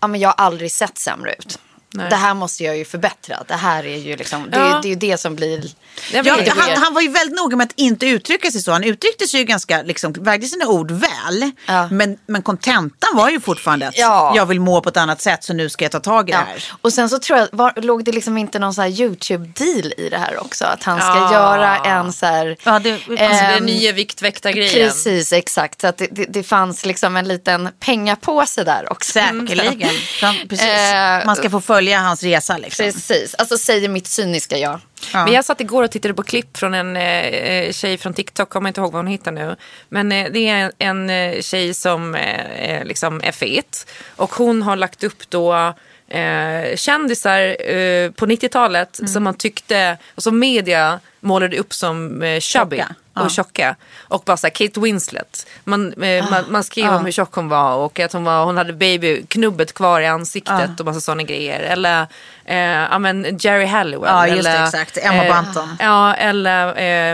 ja 0.00 0.06
men 0.06 0.20
jag 0.20 0.28
har 0.28 0.44
aldrig 0.44 0.72
sett 0.72 0.98
sämre 0.98 1.34
ut. 1.38 1.58
Nej. 1.90 2.10
Det 2.10 2.16
här 2.16 2.34
måste 2.34 2.64
jag 2.64 2.76
ju 2.76 2.84
förbättra. 2.84 3.36
Det 3.48 3.54
här 3.54 3.86
är 3.86 3.96
ju 3.96 4.16
liksom, 4.16 4.50
det, 4.50 4.56
Ja. 4.58 4.78
det 4.82 4.88
är 4.88 4.90
ju 4.90 4.96
det 4.96 5.18
som 5.18 5.36
blir... 5.36 5.70
Ja, 6.12 6.36
han, 6.56 6.70
han 6.82 6.94
var 6.94 7.00
ju 7.00 7.08
väldigt 7.08 7.36
noga 7.36 7.56
med 7.56 7.64
att 7.64 7.72
inte 7.76 8.06
uttrycka 8.06 8.50
sig 8.50 8.62
så. 8.62 8.72
Han 8.72 8.84
uttryckte 8.84 9.26
sig 9.26 9.40
ju 9.40 9.46
ganska, 9.46 9.82
liksom, 9.82 10.12
vägde 10.12 10.46
sina 10.46 10.66
ord 10.66 10.90
väl. 10.90 11.50
Ja. 11.66 11.88
Men, 11.90 12.18
men 12.26 12.42
kontentan 12.42 13.10
var 13.16 13.30
ju 13.30 13.40
fortfarande 13.40 13.88
att 13.88 13.98
Ja. 13.98 14.32
jag 14.36 14.46
vill 14.46 14.60
må 14.60 14.80
på 14.80 14.88
ett 14.88 14.96
annat 14.96 15.20
sätt 15.22 15.44
så 15.44 15.52
nu 15.54 15.68
ska 15.68 15.84
jag 15.84 15.92
ta 15.92 16.00
tag 16.00 16.28
i 16.28 16.32
det 16.32 16.38
här. 16.38 16.64
Och 16.82 16.92
sen 16.92 17.08
så 17.08 17.18
tror 17.18 17.38
jag, 17.38 17.48
var, 17.52 17.72
låg 17.76 18.04
det 18.04 18.12
liksom 18.12 18.38
inte 18.38 18.58
någon 18.58 18.74
så 18.74 18.82
här 18.82 18.88
YouTube-deal 18.88 19.92
i 19.96 20.08
det 20.10 20.18
här 20.18 20.40
också? 20.40 20.64
Att 20.64 20.82
han 20.82 21.00
ska 21.00 21.32
göra 21.34 21.76
en 21.78 22.12
så 22.12 22.26
här... 22.26 22.56
Ja, 22.62 22.78
det, 22.78 22.92
Alltså 22.92 23.08
den 23.08 23.56
Ehm, 23.56 23.64
nya 23.64 23.92
viktväktargrejen. 23.92 24.88
Precis, 24.88 25.32
exakt. 25.32 25.80
Så 25.80 25.86
att 25.86 25.98
det, 25.98 26.06
det, 26.10 26.24
det 26.28 26.42
fanns 26.42 26.86
liksom 26.86 27.16
en 27.16 27.28
liten 27.28 27.68
pengapåse 27.80 28.64
där 28.64 28.92
också. 28.92 29.12
Säkerligen. 29.12 29.90
Precis. 30.48 30.66
Eh, 30.66 31.26
Man 31.26 31.36
ska 31.36 31.50
få 31.50 31.60
följa 31.60 32.00
hans 32.00 32.22
resa 32.22 32.58
liksom. 32.58 32.84
Precis, 32.84 33.34
alltså 33.34 33.58
säger 33.58 33.88
mitt 33.88 34.06
cyniska 34.06 34.58
jag. 34.58 34.80
Ja. 35.12 35.24
Men 35.24 35.34
jag 35.34 35.44
satt 35.44 35.60
igår 35.60 35.82
och 35.82 35.90
tittade 35.90 36.14
på 36.14 36.22
klipp 36.22 36.56
från 36.56 36.74
en 36.74 36.96
eh, 36.96 37.72
tjej 37.72 37.98
från 37.98 38.14
TikTok, 38.14 38.48
kommer 38.48 38.68
inte 38.68 38.80
ihåg 38.80 38.92
vad 38.92 38.98
hon 39.02 39.06
hittar 39.12 39.32
nu. 39.32 39.56
Men 39.88 40.12
eh, 40.12 40.26
det 40.32 40.48
är 40.48 40.54
en, 40.54 40.72
en 40.78 41.10
eh, 41.34 41.40
tjej 41.42 41.74
som 41.74 42.14
eh, 42.14 42.70
eh, 42.70 42.84
liksom 42.84 43.20
är 43.24 43.32
fet. 43.32 43.86
Och 44.16 44.34
hon 44.34 44.62
har 44.62 44.76
lagt 44.76 45.04
upp 45.04 45.30
då 45.30 45.74
eh, 46.08 46.76
kändisar 46.76 47.40
eh, 47.70 48.10
på 48.10 48.26
90-talet 48.26 48.98
Mm. 48.98 49.08
som 49.08 49.22
man 49.24 49.34
tyckte, 49.34 49.98
och 50.14 50.22
som 50.22 50.38
media 50.38 51.00
målade 51.20 51.58
upp 51.58 51.74
som 51.74 52.22
eh, 52.22 52.40
chubby 52.40 52.76
Tjocka. 52.76 52.94
Och 53.16 53.24
Ja. 53.24 53.28
tjocka. 53.28 53.76
Och 54.08 54.22
bara 54.26 54.36
så 54.36 54.46
här, 54.46 54.54
Kate 54.54 54.80
Winslet. 54.80 55.46
Man, 55.64 55.92
eh, 56.02 56.30
man, 56.30 56.44
man 56.48 56.64
skrev 56.64 56.92
om 56.94 57.04
hur 57.04 57.12
tjock 57.12 57.34
hon 57.34 57.48
var 57.48 57.74
och 57.76 58.00
att 58.00 58.12
hon, 58.12 58.24
var, 58.24 58.44
hon 58.44 58.56
hade 58.56 58.72
babyknubbet 58.72 59.74
kvar 59.74 60.00
i 60.00 60.06
ansiktet 60.06 60.80
och 60.80 60.86
massa 60.86 61.00
sådana 61.00 61.22
grejer. 61.22 61.60
Eller 61.60 62.06
eh, 62.44 62.56
ja, 62.58 62.98
men 62.98 63.38
Jerry 63.40 63.66
Halliwell. 63.66 64.10
Ja, 64.12 64.26
just 64.28 64.42
det, 64.44 64.50
eller, 64.50 64.64
exakt. 64.64 64.98
Emma 65.02 65.42
Bunton. 65.42 65.76
Ja, 65.80 66.14
eller 66.14 66.66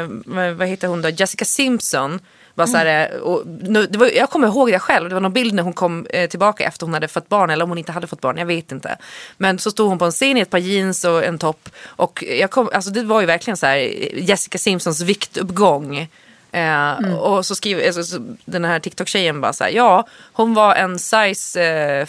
eh, 0.02 0.08
vad- 0.26 0.52
vad 0.54 0.68
heter 0.68 0.88
hon 0.88 1.02
då? 1.02 1.08
Jessica 1.08 1.44
Simpson. 1.44 2.20
Var 2.54 2.66
så 2.66 2.76
här, 2.76 3.10
eh, 3.12 3.18
och, 3.20 3.42
nu, 3.46 3.86
det 3.86 3.98
var, 3.98 4.06
jag 4.06 4.30
kommer 4.30 4.46
ihåg 4.48 4.72
det 4.72 4.78
själv. 4.78 5.08
Det 5.08 5.14
var 5.14 5.20
någon 5.20 5.32
bild 5.32 5.54
när 5.54 5.62
hon 5.62 5.72
kom 5.72 6.06
eh, 6.10 6.28
tillbaka 6.28 6.64
efter 6.64 6.86
hon 6.86 6.94
hade 6.94 7.08
fått 7.08 7.28
barn. 7.28 7.50
Eller 7.50 7.64
om 7.64 7.70
hon 7.70 7.78
inte 7.78 7.92
hade 7.92 8.06
fått 8.06 8.20
barn, 8.20 8.38
jag 8.38 8.46
vet 8.46 8.72
inte. 8.72 8.96
Men 9.36 9.58
så 9.58 9.70
stod 9.70 9.88
hon 9.88 9.98
på 9.98 10.04
en 10.04 10.12
scen 10.12 10.36
i 10.36 10.40
ett 10.40 10.50
par 10.50 10.58
jeans 10.58 11.04
och 11.04 11.24
en 11.24 11.38
topp. 11.38 11.68
Och 11.86 12.24
jag 12.28 12.50
kom, 12.50 12.70
alltså, 12.74 12.90
det 12.90 13.02
var 13.02 13.20
ju 13.20 13.26
verkligen 13.26 13.56
så 13.56 13.66
här 13.66 13.76
Jessica 14.18 14.58
Simpsons 14.58 15.00
viktuppgång. 15.00 16.08
Eh, 16.52 17.14
Och 17.14 17.46
så 17.46 17.54
skriver 17.54 17.86
alltså, 17.86 18.04
så, 18.04 18.36
den 18.44 18.64
här 18.64 18.78
TikTok-tjejen 18.78 19.40
bara 19.40 19.52
så 19.52 19.64
här, 19.64 19.70
ja 19.70 20.06
hon 20.32 20.54
var 20.54 20.74
en 20.74 20.98
size 20.98 21.62
eh, 21.62 22.06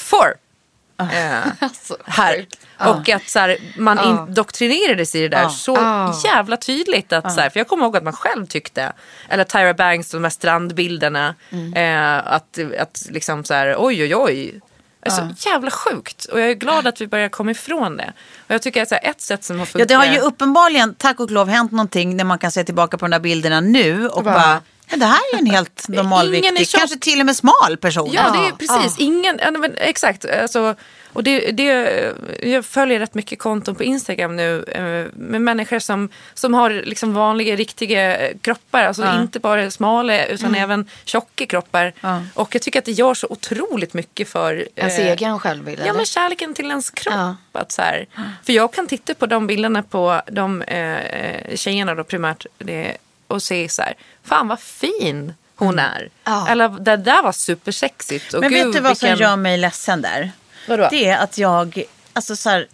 four. 1.00 1.08
Eh, 1.14 1.42
Alltså, 1.60 1.98
här. 2.06 2.46
Och 2.80 3.10
att 3.10 3.30
så 3.30 3.40
här, 3.40 3.58
man 3.78 4.00
indoktrinerades 4.00 5.16
i 5.16 5.22
det 5.22 5.28
där 5.30 5.50
så 5.50 5.78
jävla 6.26 6.58
tydligt. 6.58 7.14
Att, 7.14 7.34
så 7.34 7.42
här, 7.42 7.50
för 7.50 7.60
jag 7.60 7.68
kommer 7.68 7.84
ihåg 7.84 7.98
att 7.98 8.04
man 8.04 8.14
själv 8.14 8.46
tyckte, 8.46 8.94
eller 9.30 9.44
Tyra 9.44 9.74
Banks, 9.74 10.12
de 10.12 10.24
här 10.24 10.30
strandbilderna. 10.32 11.36
Eh, 11.76 12.34
att, 12.34 12.60
att 12.80 13.06
liksom 13.10 13.44
så 13.44 13.54
här, 13.54 13.76
oj 13.78 14.04
oj 14.04 14.16
oj. 14.16 14.62
Det 15.00 15.10
är 15.10 15.12
så 15.12 15.50
jävla 15.50 15.72
sjukt. 15.72 16.26
Och 16.26 16.40
jag 16.42 16.50
är 16.50 16.54
glad 16.54 16.88
att 16.88 17.02
vi 17.02 17.08
börjar 17.08 17.30
komma 17.30 17.52
ifrån 17.52 17.98
det. 17.98 18.14
Och 18.48 18.52
jag 18.52 18.62
tycker 18.62 18.82
att 18.82 18.90
så 18.90 18.96
här, 18.96 19.10
ett 19.10 19.22
sätt 19.22 19.44
som 19.44 19.56
har 19.60 19.66
Ja, 19.66 19.66
funkat. 19.66 19.88
det 19.88 19.96
har 19.96 20.06
ju 20.06 20.20
uppenbarligen, 20.20 20.96
tack 20.96 21.20
och 21.20 21.32
lov, 21.32 21.48
hänt 21.50 21.72
någonting 21.72 22.18
när 22.18 22.24
man 22.24 22.40
kan 22.40 22.52
se 22.52 22.64
tillbaka 22.64 22.98
på 22.98 23.06
de 23.06 23.12
där 23.12 23.20
bilderna 23.20 23.62
nu 23.62 24.08
och 24.10 24.24
bara, 24.24 24.62
ja, 24.90 24.98
det 24.98 25.06
här 25.06 25.22
är 25.34 25.38
en 25.38 25.46
helt 25.46 25.86
Ingen 25.90 26.04
normalviktig, 26.04 26.70
kanske 26.70 26.98
till 26.98 27.20
och 27.20 27.26
med 27.26 27.36
smal 27.36 27.78
person. 27.78 28.12
Ja, 28.14 28.32
det 28.32 28.48
är 28.48 28.52
precis. 28.52 29.00
Ingen, 29.00 29.40
ja, 29.42 29.52
men, 29.52 29.76
exakt. 29.78 30.26
Alltså, 30.26 30.76
och 31.14 31.24
det, 31.24 31.52
det, 31.52 32.14
jag 32.42 32.66
följer 32.66 33.00
rätt 33.00 33.14
mycket 33.14 33.40
konton 33.40 33.76
på 33.76 33.84
Instagram 33.84 34.36
nu 34.36 34.64
eh, 34.64 35.20
med 35.20 35.42
människor 35.42 35.80
som, 35.80 36.10
som 36.34 36.54
har 36.54 36.70
liksom 36.70 37.14
vanliga, 37.14 37.56
riktiga 37.56 38.18
eh, 38.18 38.38
kroppar. 38.42 38.84
Alltså 38.84 39.14
inte 39.22 39.40
bara 39.40 39.72
smala 39.72 40.26
utan 40.26 40.56
även 40.56 40.90
tjocka 41.06 41.46
kroppar. 41.46 41.94
Och 42.34 42.56
jag 42.56 42.62
tycker 42.62 42.80
att 42.80 42.86
det 42.86 42.92
gör 42.92 43.14
så 43.14 43.28
otroligt 43.30 43.94
mycket 43.94 44.30
för 44.30 44.68
Ens 44.76 45.00
eh, 45.00 45.08
egen 45.08 45.40
självbild. 45.40 45.80
Ja, 45.80 45.84
eller? 45.84 45.94
men 45.94 46.06
kärleken 46.06 46.54
till 46.54 46.66
ens 46.70 46.90
kropp. 46.90 47.14
Ja. 47.14 47.36
Att 47.52 47.72
så 47.72 47.82
här, 47.82 48.06
för 48.44 48.54
jag 48.54 48.74
kan 48.74 48.88
titta 48.88 49.14
på 49.14 49.26
de 49.26 49.48
bilderna 49.48 49.84
på 49.84 50.22
de 50.32 50.62
eh, 50.62 51.56
tjejerna 51.56 51.96
då 51.96 52.04
primärt 52.04 52.46
det, 52.58 52.98
och 53.34 53.44
se 53.44 53.70
så 53.70 53.82
här, 53.82 53.94
fan 54.24 54.48
vad 54.48 54.60
fin 54.60 55.34
hon 55.56 55.80
är. 55.80 56.10
Ja. 56.24 56.48
Eller 56.50 56.70
det 56.70 56.98
där 56.98 57.24
var 57.24 57.32
supersexigt. 57.32 58.34
Och 58.34 58.42
Men 58.42 58.50
gud, 58.50 58.66
vet 58.66 58.74
du 58.74 58.80
vad 58.80 58.98
som 58.98 59.10
vilken- 59.10 59.28
gör 59.30 59.36
mig 59.36 59.58
ledsen 59.58 60.02
där? 60.02 60.32
Vadå? 60.68 60.88
Det 60.92 61.06
är 61.08 61.18
att 61.18 61.38
jag, 61.38 61.84
alltså 62.14 62.36
så 62.36 62.50
här, 62.50 62.68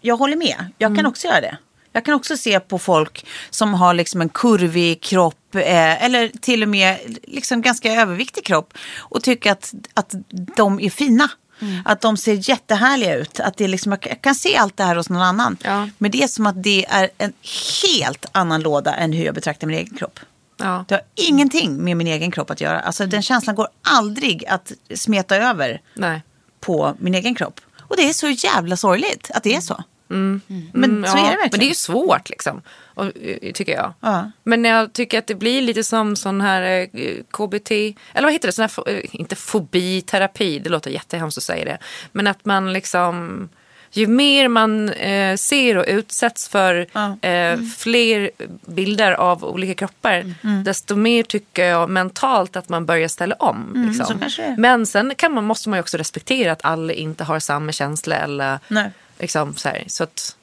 jag 0.00 0.16
håller 0.16 0.36
med. 0.36 0.66
Jag 0.78 0.86
Mm. 0.88 0.96
kan 0.96 1.06
också 1.06 1.26
göra 1.26 1.40
det. 1.40 1.56
Jag 1.92 2.04
kan 2.04 2.14
också 2.14 2.36
se 2.36 2.60
på 2.60 2.78
folk 2.78 3.26
som 3.50 3.74
har 3.74 3.94
liksom 3.94 4.20
en 4.20 4.28
kurvig 4.28 5.00
kropp 5.02 5.54
eh, 5.54 6.04
eller 6.04 6.28
till 6.40 6.62
och 6.62 6.68
med 6.68 6.98
liksom 7.22 7.62
ganska 7.62 7.92
överviktig 7.92 8.44
kropp 8.44 8.74
och 8.98 9.22
tycka 9.22 9.52
att, 9.52 9.72
att 9.94 10.14
de 10.56 10.80
är 10.80 10.90
fina. 10.90 11.28
Mm. 11.60 11.82
Att 11.84 12.00
de 12.00 12.16
ser 12.16 12.48
jättehärliga 12.50 13.16
ut. 13.16 13.40
Att 13.40 13.56
det 13.56 13.64
är 13.64 13.68
liksom, 13.68 13.92
jag 13.92 14.22
kan 14.22 14.34
se 14.34 14.56
allt 14.56 14.76
det 14.76 14.84
här 14.84 14.96
hos 14.96 15.08
någon 15.10 15.22
annan. 15.22 15.56
Ja. 15.62 15.88
Men 15.98 16.10
det 16.10 16.22
är 16.22 16.28
som 16.28 16.46
att 16.46 16.62
det 16.62 16.86
är 16.88 17.10
en 17.18 17.32
helt 17.84 18.26
annan 18.32 18.60
låda 18.60 18.94
än 18.94 19.12
hur 19.12 19.24
jag 19.24 19.34
betraktar 19.34 19.66
min 19.66 19.76
egen 19.76 19.96
kropp. 19.96 20.20
Ja. 20.56 20.84
Det 20.88 20.94
har 20.94 21.02
ingenting 21.14 21.84
med 21.84 21.96
min 21.96 22.06
egen 22.06 22.30
kropp 22.30 22.50
att 22.50 22.60
göra. 22.60 22.80
Alltså, 22.80 23.06
den 23.06 23.22
känslan 23.22 23.56
går 23.56 23.68
aldrig 23.82 24.46
att 24.46 24.72
smeta 24.94 25.36
över 25.36 25.80
Nej. 25.94 26.22
på 26.60 26.94
min 26.98 27.14
egen 27.14 27.34
kropp. 27.34 27.60
Och 27.78 27.96
det 27.96 28.08
är 28.08 28.12
så 28.12 28.28
jävla 28.28 28.76
sorgligt 28.76 29.30
att 29.34 29.42
det 29.42 29.54
är 29.56 29.60
så. 29.60 29.84
Men 30.10 30.40
Mm, 30.90 31.04
så 31.04 31.18
ja. 31.18 31.26
är 31.26 31.30
det 31.30 31.36
verkligen. 31.36 31.48
Men 31.50 31.60
det 31.60 31.66
är 31.66 31.68
ju 31.68 31.74
svårt 31.74 32.30
liksom. 32.30 32.62
Och, 32.94 33.04
eh, 33.04 33.52
tycker 33.52 33.72
jag. 33.72 33.92
Ja. 34.00 34.30
Men 34.44 34.64
jag 34.64 34.92
tycker 34.92 35.18
att 35.18 35.26
det 35.26 35.34
blir 35.34 35.62
lite 35.62 35.84
som 35.84 36.16
sån 36.16 36.40
här 36.40 36.88
eh, 36.92 37.14
KBT. 37.30 37.70
Eller 38.12 38.26
vad 38.26 38.32
heter 38.32 38.48
det? 38.48 38.52
Sån 38.52 38.62
här, 38.62 38.92
eh, 38.92 39.00
inte 39.12 39.36
fobiterapi. 39.36 40.58
Det 40.58 40.70
låter 40.70 40.90
jättehemskt 40.90 41.38
att 41.38 41.44
säga 41.44 41.64
det. 41.64 41.78
Men 42.12 42.26
att 42.26 42.44
man 42.44 42.72
liksom. 42.72 43.48
Ju 43.92 44.06
mer 44.06 44.48
man 44.48 44.88
eh, 44.88 45.36
ser 45.36 45.76
och 45.76 45.84
utsätts 45.88 46.48
för 46.48 46.86
eh, 47.26 47.60
fler 47.78 48.30
bilder 48.66 49.12
av 49.12 49.44
olika 49.44 49.74
kroppar. 49.74 50.34
Mm. 50.44 50.64
Desto 50.64 50.96
mer 50.96 51.22
tycker 51.22 51.64
jag 51.64 51.90
mentalt 51.90 52.56
att 52.56 52.68
man 52.68 52.86
börjar 52.86 53.08
ställa 53.08 53.34
om. 53.34 53.86
Liksom. 53.88 54.16
Mm, 54.16 54.52
är. 54.52 54.56
Men 54.56 54.86
sen 54.86 55.14
kan 55.14 55.32
man, 55.34 55.44
måste 55.44 55.68
man 55.68 55.76
ju 55.76 55.80
också 55.80 55.96
respektera 55.96 56.52
att 56.52 56.64
alla 56.64 56.92
inte 56.92 57.24
har 57.24 57.38
samma 57.38 57.72
känsla. 57.72 58.16
Eller, 58.16 58.58
Nej. 58.68 58.90
Liksom, 59.20 59.56
så 59.56 59.68
här, 59.68 59.84
så 59.86 60.04
att, 60.04 60.36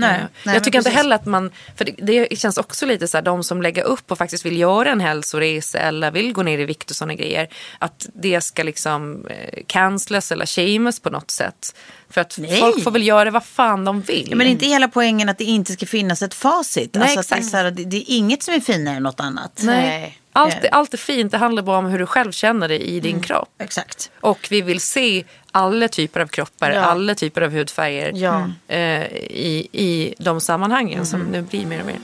Nej, 0.00 0.20
Eh, 0.20 0.26
nej, 0.44 0.54
jag 0.54 0.64
tycker 0.64 0.78
inte 0.78 0.90
heller 0.90 1.16
att 1.16 1.26
man, 1.26 1.50
för 1.76 1.84
det, 1.84 2.26
det 2.28 2.38
känns 2.38 2.58
också 2.58 2.86
lite 2.86 3.08
så 3.08 3.16
här, 3.16 3.22
de 3.22 3.44
som 3.44 3.62
lägger 3.62 3.82
upp 3.82 4.10
och 4.10 4.18
faktiskt 4.18 4.46
vill 4.46 4.58
göra 4.58 4.90
en 4.90 5.00
hälsoresa 5.00 5.78
eller 5.78 6.10
vill 6.10 6.32
gå 6.32 6.42
ner 6.42 6.58
i 6.58 6.64
vikt 6.64 6.90
och 6.90 6.96
sådana 6.96 7.14
grejer, 7.14 7.48
att 7.78 8.08
det 8.14 8.40
ska 8.40 8.62
liksom 8.62 9.26
eh, 9.26 9.62
cancelas 9.66 10.32
eller 10.32 10.46
shames 10.46 11.00
på 11.00 11.10
något 11.10 11.30
sätt. 11.30 11.74
För 12.10 12.20
att 12.20 12.38
Nej. 12.38 12.60
folk 12.60 12.84
får 12.84 12.90
väl 12.90 13.06
göra 13.06 13.30
vad 13.30 13.44
fan 13.44 13.84
de 13.84 14.00
vill. 14.00 14.26
Ja, 14.30 14.36
men 14.36 14.46
inte 14.46 14.66
hela 14.66 14.88
poängen 14.88 15.28
att 15.28 15.38
det 15.38 15.44
inte 15.44 15.72
ska 15.72 15.86
finnas 15.86 16.22
ett 16.22 16.34
facit. 16.34 16.94
Nej, 16.94 17.02
alltså 17.02 17.20
att 17.20 17.28
det, 17.28 17.34
är 17.34 17.38
exakt. 17.38 17.50
så 17.50 17.56
här, 17.56 17.70
det, 17.70 17.84
det 17.84 17.96
är 17.96 18.04
inget 18.16 18.42
som 18.42 18.54
är 18.54 18.60
finare 18.60 18.96
än 18.96 19.02
något 19.02 19.20
annat. 19.20 19.60
Nej. 19.62 20.19
Allt, 20.32 20.56
allt 20.72 20.94
är 20.94 20.98
fint, 20.98 21.32
det 21.32 21.38
handlar 21.38 21.62
bara 21.62 21.78
om 21.78 21.86
hur 21.86 21.98
du 21.98 22.06
själv 22.06 22.32
känner 22.32 22.68
dig 22.68 22.82
i 22.82 23.00
din 23.00 23.20
kropp. 23.20 23.48
Exakt. 23.58 24.10
Och 24.20 24.46
vi 24.50 24.62
vill 24.62 24.80
se 24.80 25.24
alla 25.52 25.88
typer 25.88 26.20
av 26.20 26.26
kroppar, 26.26 26.70
Ja. 26.70 26.80
alla 26.80 27.14
typer 27.14 27.40
av 27.42 27.50
hudfärger 27.50 28.12
Ja. 28.14 28.50
eh, 28.68 29.02
i, 29.06 29.68
i 29.72 30.14
de 30.18 30.40
sammanhangen 30.40 31.06
som 31.06 31.20
nu 31.20 31.42
blir 31.42 31.66
mer 31.66 31.80
och 31.80 31.86
mer. 31.86 31.98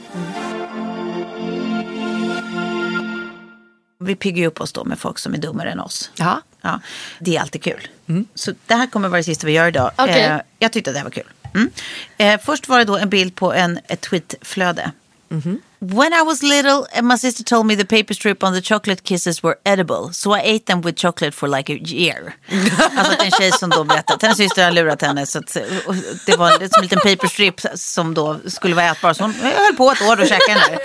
Vi 3.98 4.16
piggar 4.16 4.46
upp 4.46 4.60
oss 4.60 4.72
då 4.72 4.84
med 4.84 4.98
folk 4.98 5.18
som 5.18 5.34
är 5.34 5.38
dummare 5.38 5.70
än 5.70 5.80
oss. 5.80 6.10
Ja. 6.14 6.42
Ja, 6.60 6.80
det 7.18 7.36
är 7.36 7.40
alltid 7.40 7.62
kul. 7.62 7.88
Så 8.34 8.52
det 8.66 8.74
här 8.74 8.86
kommer 8.86 9.08
vara 9.08 9.18
det 9.18 9.24
sista 9.24 9.46
vi 9.46 9.52
gör 9.52 9.68
idag. 9.68 9.90
Okej. 9.96 10.22
Eh, 10.22 10.40
jag 10.58 10.72
tyckte 10.72 10.90
att 10.90 10.94
det 10.94 10.98
här 10.98 11.04
var 11.04 11.10
kul. 11.10 11.26
Mm. 11.54 11.70
Eh, 12.18 12.40
först 12.44 12.68
var 12.68 12.78
det 12.78 12.84
då 12.84 12.96
en 12.96 13.08
bild 13.08 13.34
på 13.34 13.52
en, 13.52 13.78
ett 13.88 14.00
tweetflöde. 14.00 14.90
When 15.78 16.14
I 16.14 16.22
was 16.22 16.42
little, 16.42 16.86
my 17.02 17.16
sister 17.16 17.44
told 17.44 17.66
me 17.66 17.74
the 17.76 17.84
paper 17.84 18.14
strip 18.14 18.42
on 18.42 18.54
the 18.54 18.62
chocolate 18.62 19.02
kisses 19.02 19.42
were 19.42 19.58
edible. 19.64 20.12
So 20.12 20.32
I 20.32 20.40
ate 20.40 20.66
them 20.66 20.80
with 20.80 20.96
chocolate 20.96 21.34
for 21.34 21.48
like 21.48 21.68
a 21.68 21.78
year. 21.78 22.34
alltså 22.96 23.12
att 23.12 23.22
en 23.22 23.30
tjej 23.30 23.52
som 23.52 23.70
då 23.70 23.84
berättade 23.84 24.14
att 24.14 24.22
hennes 24.22 24.36
syster 24.38 24.64
hade 24.64 24.74
lurat 24.74 25.02
henne. 25.02 25.26
Så 25.26 25.38
att, 25.38 25.56
det 26.26 26.36
var 26.36 26.50
som 26.50 26.68
en 26.76 26.82
liten 26.82 26.98
paper 26.98 27.28
strip 27.28 27.60
som 27.74 28.14
då 28.14 28.40
skulle 28.46 28.74
vara 28.74 28.86
ätbar. 28.86 29.12
Så 29.12 29.24
hon 29.24 29.34
höll 29.34 29.76
på 29.76 29.92
ett 29.92 30.02
år 30.02 30.20
och 30.20 30.28
käkade 30.28 30.60
den 30.60 30.70
där. 30.70 30.78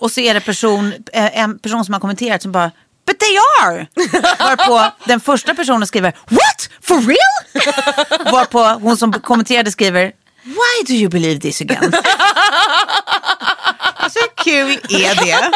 Och 0.00 0.10
så 0.10 0.20
är 0.20 0.34
det 0.34 0.40
person, 0.40 0.92
eh, 1.12 1.38
en 1.38 1.58
person 1.58 1.84
som 1.84 1.94
har 1.94 2.00
kommenterat 2.00 2.42
som 2.42 2.52
bara 2.52 2.70
But 3.06 3.18
they 3.18 3.36
are! 3.62 3.86
Varpå 4.38 4.92
den 5.04 5.20
första 5.20 5.54
personen 5.54 5.86
skriver 5.86 6.16
What? 6.28 6.70
For 6.82 7.00
real? 7.00 7.64
Varpå 8.32 8.62
hon 8.62 8.96
som 8.96 9.12
kommenterade 9.12 9.70
skriver 9.70 10.12
Why 10.42 10.84
do 10.86 10.92
you 10.92 11.08
believe 11.08 11.40
this 11.40 11.60
again? 11.60 11.92
Kul 14.44 14.70
är 14.88 15.14
det? 15.24 15.50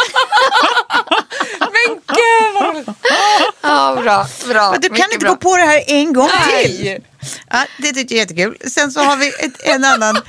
Men 1.61 1.95
gud 2.07 2.55
vad 2.55 2.75
roligt. 2.75 2.89
Ja, 3.63 3.99
bra. 4.03 4.27
bra. 4.49 4.71
Men 4.71 4.81
du 4.81 4.89
kan 4.89 5.13
inte 5.13 5.19
bra. 5.19 5.31
gå 5.31 5.37
på 5.37 5.57
det 5.57 5.63
här 5.63 5.83
en 5.87 6.13
gång 6.13 6.31
Nej. 6.51 6.65
till. 6.67 6.99
Ja, 7.51 7.65
det 7.79 7.93
tycker 7.93 8.15
jag 8.15 8.23
är 8.23 8.29
jättekul. 8.29 8.71
Sen 8.71 8.93
så 8.93 9.01
har 9.01 9.17
vi 9.17 9.29
ett, 9.29 9.63
en 9.63 9.85
annan. 9.85 10.21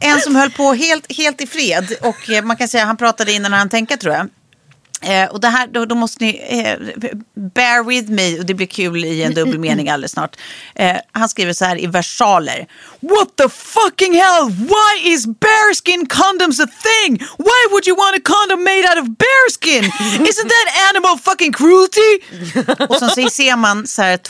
En 0.00 0.20
som 0.20 0.36
höll 0.36 0.50
på 0.50 0.72
helt, 0.72 1.16
helt 1.16 1.40
i 1.40 1.46
fred. 1.46 1.92
Och 2.00 2.30
eh, 2.30 2.44
man 2.44 2.56
kan 2.56 2.68
säga 2.68 2.84
han 2.84 2.96
pratade 2.96 3.32
innan 3.32 3.52
han 3.52 3.68
tänka 3.68 3.96
tror 3.96 4.14
jag. 4.14 4.28
Eh, 5.02 5.28
och 5.30 5.40
det 5.40 5.48
här, 5.48 5.66
då, 5.66 5.84
då 5.84 5.94
måste 5.94 6.24
ni 6.24 6.30
eh, 6.48 6.78
bear 7.34 7.84
with 7.84 8.10
me 8.10 8.38
och 8.38 8.46
det 8.46 8.54
blir 8.54 8.66
kul 8.66 9.04
i 9.04 9.22
en 9.22 9.34
dubbel 9.34 9.58
mening 9.58 9.88
alldeles 9.88 10.12
snart. 10.12 10.36
Eh, 10.74 10.96
han 11.12 11.28
skriver 11.28 11.52
så 11.52 11.64
här 11.64 11.80
i 11.80 11.86
versaler. 11.86 12.66
What 13.00 13.36
the 13.36 13.48
fucking 13.48 14.14
hell? 14.14 14.50
Why 14.50 15.12
is 15.12 15.26
bearskin 15.26 16.06
condoms 16.06 16.60
a 16.60 16.66
thing? 16.66 17.18
Why 17.38 17.62
would 17.70 17.86
you 17.88 17.96
want 17.96 18.16
a 18.16 18.20
condom 18.24 18.64
made 18.64 18.84
out 18.90 18.98
of 19.02 19.08
bearskin? 19.18 19.84
Isn't 20.30 20.50
that 20.56 20.68
animal 20.90 21.18
fucking 21.18 21.52
cruelty? 21.52 22.12
och 22.88 22.96
så 22.96 23.30
ser 23.30 23.56
man 23.56 23.86
så 23.86 24.02
här, 24.02 24.20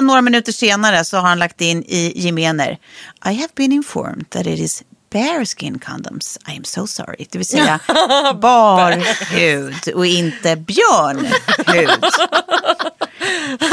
några 0.00 0.22
minuter 0.22 0.52
senare 0.52 1.04
så 1.04 1.16
har 1.16 1.28
han 1.28 1.38
lagt 1.38 1.60
in 1.60 1.84
i 1.84 2.12
gemener. 2.14 2.78
I 3.24 3.32
have 3.34 3.48
been 3.54 3.72
informed 3.72 4.30
that 4.30 4.46
it 4.46 4.58
is 4.58 4.82
bearskin 5.10 5.78
condoms. 5.78 6.38
I 6.48 6.56
am 6.56 6.64
so 6.64 6.86
sorry. 6.86 7.26
Det 7.30 7.38
vill 7.38 7.46
säga 7.46 7.80
barhud 8.34 9.94
och 9.94 10.06
inte 10.06 10.56
björnhud. 10.56 12.04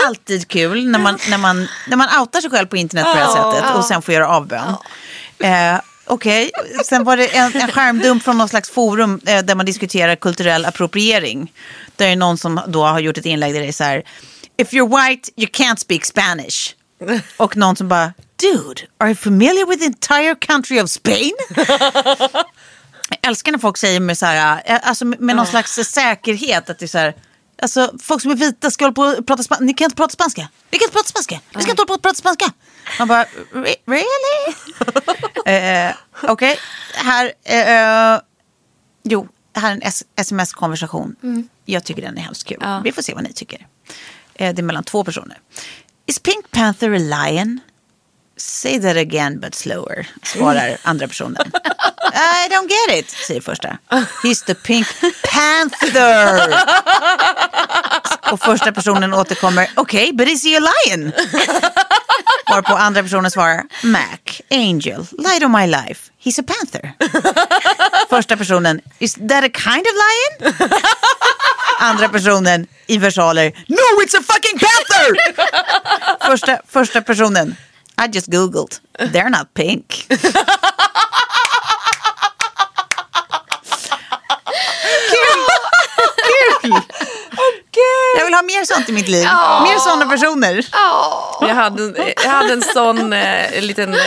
Alltid 0.06 0.48
kul 0.48 0.88
när 0.88 1.00
man, 1.00 1.18
när, 1.30 1.38
man, 1.38 1.68
när 1.88 1.98
man 1.98 2.20
outar 2.20 2.42
sig 2.42 2.50
själv 2.50 2.68
på 2.68 2.78
internet 2.78 3.06
på 3.06 3.14
det 3.14 3.20
här 3.20 3.52
sättet 3.54 3.76
och 3.76 3.86
sen 3.86 4.02
får 4.02 4.14
göra 4.14 4.28
avbön. 4.28 4.76
Eh, 5.40 5.80
Okej, 6.10 6.52
sen 6.86 7.04
var 7.04 7.18
det 7.18 7.28
en, 7.28 7.56
en 7.56 7.72
skärmdump 7.72 8.24
från 8.24 8.38
någon 8.38 8.50
slags 8.50 8.70
forum 8.70 9.22
eh, 9.26 9.44
där 9.44 9.56
man 9.56 9.66
diskuterar 9.66 10.16
kulturell 10.16 10.66
appropriering. 10.66 11.52
Där 11.96 12.08
är 12.08 12.16
någon 12.16 12.38
som 12.38 12.62
då 12.68 12.86
har 12.86 13.00
gjort 13.00 13.18
ett 13.18 13.26
inlägg 13.26 13.54
där 13.54 13.62
det 13.62 13.68
är 13.68 13.72
så 13.72 13.84
här. 13.84 14.04
If 14.58 14.72
you're 14.72 15.08
white 15.10 15.32
you 15.36 15.48
can't 15.48 15.78
speak 15.78 16.06
Spanish. 16.06 16.74
Och 17.38 17.58
någon 17.58 17.76
som 17.76 17.88
bara, 17.88 18.14
dude, 18.38 18.82
are 18.98 19.10
you 19.10 19.16
familiar 19.16 19.66
with 19.68 19.80
the 19.80 19.86
entire 19.86 20.36
country 20.36 20.80
of 20.82 20.90
Spain? 20.90 21.34
Jag 23.10 23.20
älskar 23.30 23.52
när 23.52 23.60
folk 23.60 23.78
säger 23.78 24.00
med, 24.00 24.18
så 24.18 24.26
här, 24.26 24.62
eh, 24.66 24.80
alltså 24.90 25.06
med, 25.06 25.36
någon 25.36 25.48
slags 25.48 25.72
säkerhet 25.76 26.70
att 26.70 26.80
det 26.80 26.86
är 26.86 26.88
så 26.88 26.98
här, 26.98 27.16
alltså 27.62 27.94
folk 28.02 28.22
som 28.22 28.32
är 28.32 28.36
vita 28.36 28.72
ska 28.72 28.86
hålla 28.86 28.94
på 28.94 29.02
och 29.02 29.28
prata 29.28 29.44
spanska, 29.44 29.64
ni 29.66 29.74
kan 29.74 29.86
inte 29.86 29.96
prata 29.96 30.12
spanska, 30.14 30.50
ni 30.72 30.78
kan 30.80 30.86
inte 30.86 30.94
prata 30.94 31.10
spanska, 31.10 31.40
ni 31.56 31.62
ska 31.62 31.72
inte 31.72 31.82
hålla 31.82 31.88
på 31.88 31.94
och 31.94 32.02
prata 32.02 32.16
spanska. 32.16 32.52
Man 33.00 33.08
bara, 33.08 33.26
"Re- 33.54 33.76
really? 33.86 34.56
eh, 35.90 35.94
Okej, 36.24 36.60
här, 36.96 37.26
eh, 37.44 38.20
jo, 39.04 39.28
här 39.56 39.72
är 39.72 39.76
en 39.76 39.82
sms-konversation. 40.16 41.16
Jag 41.66 41.84
tycker 41.84 42.02
den 42.02 42.18
är 42.18 42.22
hemskt 42.22 42.44
kul. 42.48 42.58
Vi 42.84 42.92
får 42.92 43.02
se 43.02 43.14
vad 43.14 43.24
ni 43.24 43.34
tycker. 43.34 43.68
Eh, 44.36 44.54
det 44.56 44.62
är 44.62 44.64
mellan 44.64 44.84
två 44.84 45.04
personer. 45.04 45.38
Is 46.06 46.20
Pink 46.20 46.52
Panther 46.52 46.92
a 46.94 46.98
lion? 47.30 47.60
Say 48.38 48.78
that 48.80 48.98
again 48.98 49.40
but 49.40 49.56
slower, 49.56 50.06
svarar 50.24 50.78
andra 50.84 51.08
personen. 51.08 51.52
I 52.14 52.48
don't 52.50 52.68
get 52.70 53.00
it, 53.00 53.10
säger 53.10 53.42
första. 53.42 53.78
He's 54.24 54.46
the 54.46 54.56
Pink 54.56 54.88
Panther. 55.24 56.58
Och 58.32 58.40
första 58.40 58.72
personen 58.72 59.14
återkommer, 59.14 59.70
okej, 59.76 60.14
but 60.14 60.28
is 60.28 60.44
he 60.44 60.58
a 60.58 60.60
lion? 60.60 61.12
Varpå 62.50 62.74
andra 62.74 63.04
personen 63.04 63.32
svarar, 63.32 63.64
Mac, 63.84 64.42
Angel, 64.52 65.06
light 65.18 65.44
of 65.44 65.52
my 65.52 65.68
life, 65.68 66.12
he's 66.24 66.40
a 66.40 66.44
panther. 66.48 66.94
Första 68.10 68.38
personen, 68.38 68.82
is 69.00 69.14
that 69.14 69.44
a 69.44 69.50
kind 69.50 69.86
of 69.88 69.94
lion? 70.04 70.54
Andra 71.80 72.10
personen 72.10 72.68
i 72.88 72.98
versaler, 72.98 73.52
no 73.68 74.02
it's 74.04 74.18
a 74.18 74.22
fucking 74.22 74.60
panther! 74.60 75.18
Första, 76.30 76.60
första 76.68 77.02
personen, 77.02 77.56
I 77.98 78.08
just 78.08 78.30
googled, 78.30 78.80
they're 79.00 79.30
not 79.30 79.54
pink. 79.54 80.06
Kul! 87.72 88.18
Jag 88.18 88.26
vill 88.26 88.34
ha 88.34 88.42
mer 88.42 88.66
sånt 88.66 88.90
i 88.90 88.92
mitt 88.92 89.08
liv. 89.08 89.24
Mer 89.64 89.80
sådana 89.80 90.06
personer. 90.12 90.66
Jag 91.42 91.56
hade, 91.56 91.84
en- 91.84 91.96
jag 92.24 92.30
hade 92.30 92.54
en 92.54 92.62
sån 92.62 93.14
eh, 93.14 93.62
liten, 93.62 93.94
eh, 93.94 94.00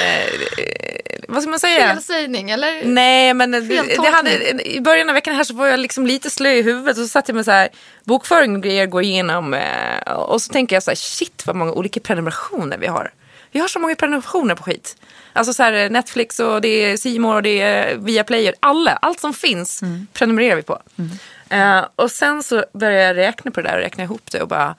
vad 1.28 1.42
ska 1.42 1.50
man 1.50 1.60
säga? 1.60 1.94
Felsägning 1.94 2.50
eller? 2.50 2.84
Nej, 2.84 3.34
men 3.34 3.50
det 3.50 4.08
hade, 4.12 4.62
i 4.68 4.80
början 4.80 5.08
av 5.08 5.14
veckan 5.14 5.34
här 5.34 5.44
så 5.44 5.54
var 5.54 5.66
jag 5.66 5.80
liksom 5.80 6.06
lite 6.06 6.30
slö 6.30 6.50
i 6.50 6.62
huvudet 6.62 6.96
och 6.98 7.02
så 7.02 7.08
satt 7.08 7.28
jag 7.28 7.34
med 7.34 7.44
så 7.44 7.50
här 7.50 7.68
bokföring 8.04 8.56
och 8.56 8.62
grejer 8.62 8.86
går 8.86 9.02
igenom 9.02 9.54
eh, 9.54 10.12
och 10.12 10.42
så 10.42 10.52
tänker 10.52 10.76
jag 10.76 10.82
så 10.82 10.90
här 10.90 10.96
shit 10.96 11.42
vad 11.46 11.56
många 11.56 11.72
olika 11.72 12.00
prenumerationer 12.00 12.78
vi 12.78 12.86
har. 12.86 13.10
Vi 13.52 13.60
har 13.60 13.68
så 13.68 13.78
många 13.78 13.94
prenumerationer 13.94 14.54
på 14.54 14.62
skit. 14.62 14.96
Alltså 15.32 15.54
så 15.54 15.62
här 15.62 15.90
Netflix 15.90 16.40
och 16.40 16.60
det 16.60 16.68
är 16.68 17.18
More 17.18 17.36
och 17.36 17.42
det 17.42 17.60
är 17.60 17.96
Viaplay 17.96 18.48
och 18.48 18.54
alla, 18.60 18.92
allt 18.92 19.20
som 19.20 19.34
finns 19.34 19.82
prenumererar 20.12 20.56
vi 20.56 20.62
på. 20.62 20.82
Eh, 21.50 21.84
och 21.96 22.10
sen 22.10 22.42
så 22.42 22.64
började 22.72 23.02
jag 23.02 23.16
räkna 23.16 23.50
på 23.50 23.60
det 23.60 23.68
där 23.68 23.76
och 23.76 23.82
räkna 23.82 24.04
ihop 24.04 24.30
det 24.30 24.42
och 24.42 24.48
bara 24.48 24.74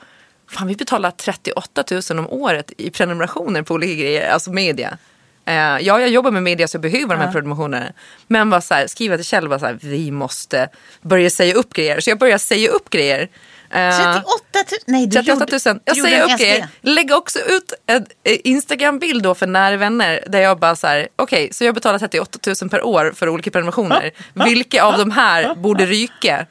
Fan 0.51 0.67
vi 0.67 0.75
betalar 0.75 1.11
38 1.11 1.83
000 1.91 2.19
om 2.19 2.27
året 2.29 2.71
i 2.77 2.89
prenumerationer 2.89 3.61
på 3.61 3.73
olika 3.73 3.93
grejer, 3.93 4.31
alltså 4.31 4.51
media. 4.51 4.97
Eh, 5.45 5.53
ja, 5.55 5.79
jag 5.79 6.09
jobbar 6.09 6.31
med 6.31 6.43
media 6.43 6.67
så 6.67 6.75
jag 6.75 6.81
behöver 6.81 7.15
de 7.15 7.21
här 7.21 7.31
prenumerationerna. 7.31 7.85
Men 8.27 8.49
bara 8.49 8.61
så 8.61 8.73
här, 8.73 8.87
skriva 8.87 9.15
till 9.15 9.25
Kjell 9.25 9.49
bara 9.49 9.59
så 9.59 9.65
här, 9.65 9.77
vi 9.81 10.11
måste 10.11 10.69
börja 11.01 11.29
säga 11.29 11.55
upp 11.55 11.73
grejer. 11.73 11.99
Så 11.99 12.09
jag 12.09 12.19
börjar 12.19 12.37
säga 12.37 12.69
upp 12.69 12.89
grejer. 12.89 13.29
Eh, 13.73 14.13
38 14.13 14.23
000? 14.53 14.63
Nej, 14.85 15.07
du 15.07 15.11
38 15.15 15.39
gjorde, 15.39 15.59
000. 15.69 15.79
Jag 15.85 15.95
du 15.95 15.99
gjorde 15.99 16.09
säger 16.11 16.23
en 16.27 16.33
upp 16.33 16.39
grejer. 16.39 16.67
Lägger 16.81 17.15
också 17.15 17.39
ut 17.39 17.73
en 17.85 18.05
eh, 18.23 18.37
Instagram-bild 18.43 19.23
då 19.23 19.35
för 19.35 19.47
nära 19.47 19.77
vänner. 19.77 20.23
Där 20.27 20.39
jag 20.39 20.59
bara 20.59 20.75
så 20.75 20.87
här, 20.87 21.07
okej, 21.15 21.49
så 21.53 21.63
jag 21.63 21.75
betalar 21.75 21.99
38 21.99 22.39
000 22.61 22.69
per 22.69 22.83
år 22.85 23.13
för 23.15 23.29
olika 23.29 23.51
prenumerationer. 23.51 24.11
Vilka 24.33 24.83
av 24.83 24.97
de 24.97 25.11
här 25.11 25.55
borde 25.55 25.85
ryka? 25.85 26.45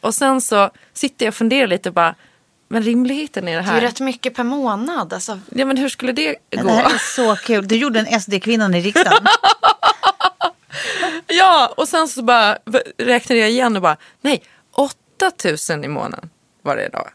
Och 0.00 0.14
sen 0.14 0.40
så 0.40 0.70
sitter 0.92 1.26
jag 1.26 1.30
och 1.32 1.36
funderar 1.36 1.66
lite 1.66 1.88
och 1.88 1.94
bara, 1.94 2.14
men 2.68 2.82
rimligheten 2.82 3.48
i 3.48 3.50
det 3.50 3.56
Det 3.56 3.60
är 3.60 3.62
här. 3.62 3.80
ju 3.80 3.86
rätt 3.86 4.00
mycket 4.00 4.34
per 4.34 4.44
månad. 4.44 5.12
Alltså. 5.12 5.40
Ja 5.50 5.64
men 5.64 5.76
hur 5.76 5.88
skulle 5.88 6.12
det 6.12 6.34
Det 6.50 6.56
gå? 6.56 6.68
här 6.68 6.84
är 6.84 6.98
så 7.16 7.36
kul. 7.36 7.68
Du 7.68 7.76
gjorde 7.76 8.00
en 8.00 8.20
SD-kvinnan 8.20 8.74
i 8.74 8.80
riksdagen. 8.80 9.26
Ja, 11.26 11.74
och 11.76 11.88
sen 11.88 12.08
så 12.08 12.22
bara 12.22 12.58
räknade 12.98 13.40
jag 13.40 13.50
igen 13.50 13.76
och 13.76 13.82
bara, 13.82 13.96
nej, 14.20 14.42
8000 14.72 15.84
i 15.84 15.88
månaden 15.88 16.30
var 16.64 16.76
det 16.76 16.88
då. 16.92 17.08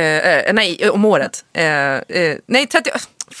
Eh, 0.00 0.28
eh, 0.28 0.52
nej, 0.52 0.90
om 0.90 1.04
året. 1.04 1.44
Eh, 1.52 1.94
eh, 1.94 2.36
nej, 2.46 2.66
30, 2.66 2.90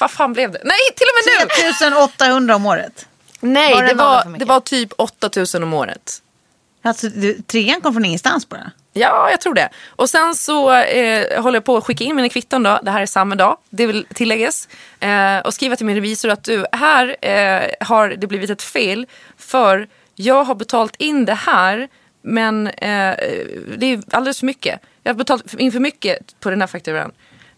vad 0.00 0.10
fan 0.10 0.32
blev 0.32 0.52
det? 0.52 0.60
Nej, 0.64 0.78
till 0.96 1.06
och 1.06 1.40
med 1.40 1.48
nu! 1.48 1.70
3800 1.70 2.56
om 2.56 2.66
året. 2.66 3.06
Nej, 3.40 3.74
Var 3.74 3.82
det 3.82 3.88
det, 3.88 3.94
var, 3.94 4.38
det 4.38 4.44
var 4.44 4.60
typ 4.60 4.92
8000 4.96 5.62
om 5.62 5.74
året. 5.74 6.22
Alltså, 6.82 7.08
du, 7.08 7.42
trean 7.42 7.80
kom 7.80 7.92
från 7.92 8.04
ingenstans 8.04 8.48
bara. 8.48 8.70
Ja, 8.92 9.30
jag 9.30 9.40
tror 9.40 9.54
det. 9.54 9.68
Och 9.88 10.10
sen 10.10 10.34
så 10.34 10.72
eh, 10.72 11.42
håller 11.42 11.56
jag 11.56 11.64
på 11.64 11.76
att 11.76 11.84
skicka 11.84 12.04
in 12.04 12.16
mina 12.16 12.28
kvitton 12.28 12.62
då. 12.62 12.80
Det 12.82 12.90
här 12.90 13.02
är 13.02 13.06
samma 13.06 13.34
dag, 13.34 13.56
det 13.70 13.86
vill 13.86 14.06
tilläggas. 14.14 14.68
Eh, 15.00 15.38
och 15.38 15.54
skriva 15.54 15.76
till 15.76 15.86
min 15.86 15.94
revisor 15.94 16.28
att 16.28 16.44
du, 16.44 16.66
här 16.72 17.16
eh, 17.24 17.70
har 17.80 18.08
det 18.08 18.26
blivit 18.26 18.50
ett 18.50 18.62
fel. 18.62 19.06
För 19.38 19.88
jag 20.14 20.44
har 20.44 20.54
betalt 20.54 20.96
in 20.96 21.24
det 21.24 21.34
här, 21.34 21.88
men 22.22 22.66
eh, 22.66 23.16
det 23.76 23.86
är 23.86 24.02
alldeles 24.10 24.38
för 24.38 24.46
mycket. 24.46 24.80
Jag 25.02 25.12
har 25.12 25.18
betalt 25.18 25.54
in 25.54 25.72
för 25.72 25.80
mycket 25.80 26.40
på 26.40 26.50
den 26.50 26.60
här 26.60 26.68
fakturan. 26.68 27.12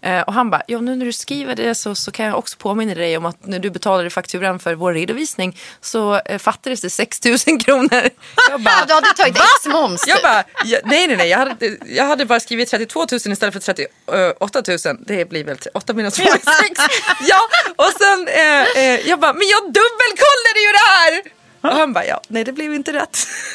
Eh, 0.04 0.20
och 0.20 0.32
han 0.32 0.50
bara, 0.50 0.62
ja 0.66 0.80
nu 0.80 0.96
när 0.96 1.06
du 1.06 1.12
skriver 1.12 1.54
det 1.54 1.74
så, 1.74 1.94
så 1.94 2.10
kan 2.10 2.26
jag 2.26 2.38
också 2.38 2.56
påminna 2.58 2.94
dig 2.94 3.16
om 3.16 3.26
att 3.26 3.46
när 3.46 3.58
du 3.58 3.70
betalade 3.70 4.10
fakturan 4.10 4.58
för 4.58 4.74
vår 4.74 4.92
redovisning 4.94 5.58
så 5.80 6.16
eh, 6.16 6.38
fattades 6.38 6.80
det 6.80 6.90
6 6.90 7.24
000 7.24 7.38
kronor. 7.64 8.08
Jag 8.50 8.60
bara, 8.60 8.84
du 8.86 8.94
hade 8.94 9.06
tagit 9.06 9.36
ex-moms. 9.36 10.04
jag 10.06 10.22
bara, 10.22 10.44
ja, 10.64 10.78
nej 10.84 11.06
nej 11.06 11.16
nej, 11.16 11.28
jag 11.28 11.38
hade, 11.38 11.76
jag 11.86 12.04
hade 12.04 12.24
bara 12.26 12.40
skrivit 12.40 12.70
32 12.70 13.00
000 13.00 13.06
istället 13.14 13.52
för 13.52 13.60
38 13.60 14.62
000. 14.86 14.96
Det 15.06 15.28
blir 15.28 15.44
väl 15.44 15.58
8 15.74 15.92
minus 15.94 16.14
2 16.14 16.22
är 16.22 16.28
6. 16.30 16.80
Ja, 17.20 17.40
och 17.76 17.92
sen, 17.98 18.28
eh, 18.28 18.62
eh, 18.62 19.08
jag 19.08 19.20
bara, 19.20 19.32
men 19.32 19.48
jag 19.48 19.62
dubbelkollade 19.62 20.60
ju 20.66 20.72
det 20.72 20.88
här! 20.88 21.41
Och 21.62 21.68
han 21.70 21.92
bara, 21.92 22.06
ja, 22.06 22.20
nej 22.28 22.44
det 22.44 22.52
blev 22.52 22.74
inte 22.74 22.92
rätt. 22.92 23.18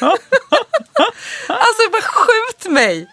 alltså 1.48 1.90
bara 1.92 2.02
skjut 2.02 2.72
mig. 2.72 3.08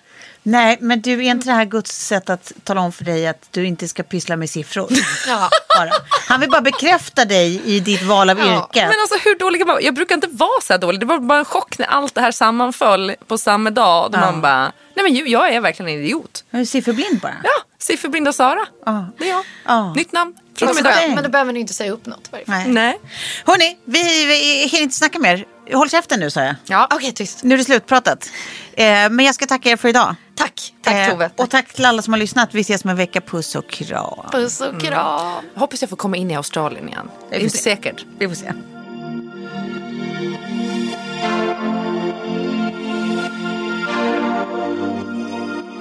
Nej, 0.48 0.78
men 0.82 1.02
du, 1.02 1.12
är 1.12 1.22
inte 1.32 1.48
det 1.48 1.54
här 1.54 1.66
Guds 1.66 2.06
sätt 2.08 2.30
att 2.30 2.52
tala 2.64 2.82
om 2.82 2.92
för 2.92 3.04
dig 3.04 3.28
att 3.28 3.48
du 3.52 3.66
inte 3.66 3.88
ska 3.88 4.04
pyssla 4.04 4.36
med 4.36 4.50
siffror? 4.50 4.88
Ja. 5.28 5.50
Bara. 5.78 5.92
Han 6.28 6.40
vill 6.40 6.50
bara 6.50 6.62
bekräfta 6.62 7.26
dig 7.26 7.62
i 7.66 7.80
ditt 7.80 8.04
val 8.04 8.30
av 8.30 8.40
Ja, 8.40 8.46
yrke. 8.46 8.88
Men 8.88 9.00
alltså 9.02 9.30
hur 9.30 9.40
dålig 9.40 9.62
kan 9.62 9.68
man? 9.68 9.78
Jag 9.82 9.94
brukar 9.94 10.16
inte 10.16 10.28
vara 10.28 10.62
så 10.62 10.74
här 10.74 10.78
dålig. 10.78 11.00
Det 11.00 11.06
var 11.06 11.20
bara 11.20 11.40
en 11.40 11.46
chock 11.46 11.78
när 11.78 11.88
allt 11.88 12.16
det 12.16 12.22
här 12.22 12.32
sammanföll 12.32 13.16
på 13.28 13.38
samma 13.38 13.70
dag. 13.70 14.12
Då 14.12 14.20
man 14.20 14.42
bara, 14.42 14.72
nej 14.96 15.04
men 15.04 15.14
ju, 15.14 15.28
jag 15.30 15.54
är 15.54 15.62
verkligen 15.62 15.92
en 15.92 16.04
idiot. 16.04 16.44
Är 16.52 16.66
sifferblind 16.66 17.20
bara. 17.20 17.36
Ja, 17.44 17.64
sifferblinda 17.80 18.34
Sara. 18.34 18.66
Ja. 18.86 19.06
Det 19.18 19.24
är 19.26 19.30
jag. 19.30 19.44
Ja. 19.66 19.94
Nytt 19.94 20.12
namn. 20.12 20.36
Från 20.56 20.70
och 20.70 20.76
med 20.76 20.86
Exakt. 20.86 21.04
idag. 21.06 21.16
Men 21.16 21.24
då 21.24 21.30
behöver 21.30 21.54
ni 21.54 21.60
inte 21.60 21.74
säga 21.74 21.92
upp 21.92 22.06
något. 22.06 22.30
Nej. 22.46 22.68
Nej. 22.68 23.00
Hörni, 23.46 23.78
vi, 23.86 24.26
vi 24.26 24.68
hinner 24.68 24.84
inte 24.84 24.96
snacka 24.96 25.20
mer. 25.20 25.46
Håll 25.74 25.90
käften 25.90 26.20
nu, 26.20 26.30
sa 26.30 26.44
jag. 26.44 26.56
Ja. 26.66 26.88
Okej, 26.94 27.12
tyst. 27.12 27.44
Nu 27.44 27.54
är 27.54 27.58
det 27.58 27.64
slutpratat. 27.64 28.30
Eh, 28.74 28.86
men 28.86 29.20
jag 29.20 29.36
ska 29.36 29.46
tacka 29.46 29.70
er 29.70 29.78
för 29.78 29.90
idag. 29.90 30.16
Tack. 30.36 30.74
Tack 30.84 30.94
Eh, 30.94 31.10
Tove. 31.12 31.30
Och 31.36 31.50
tack 31.50 31.74
till 31.74 31.86
alla 31.86 32.02
som 32.02 32.14
har 32.14 32.20
lyssnat. 32.20 32.50
Vi 32.54 32.62
ses 32.62 32.84
om 32.84 32.90
en 32.90 32.96
vecka. 32.98 33.22
Puss 33.22 33.56
och 33.56 33.70
kram. 33.70 34.30
Puss 34.32 34.62
och 34.62 34.82
kram. 34.82 35.44
Hoppas 35.56 35.82
jag 35.82 35.90
får 35.90 35.98
komma 35.98 36.18
in 36.18 36.32
i 36.32 36.36
Australien 36.36 36.88
igen. 36.90 37.10
Det 37.30 37.36
är 37.36 37.40
inte 37.40 37.58
se. 37.58 37.64
säkert. 37.64 38.06
Vi 38.20 38.28
får 38.28 38.36
se. 38.36 38.52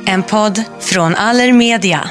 En 0.07 0.22
podd 0.22 0.62
från 0.81 1.14
Allermedia. 1.14 2.11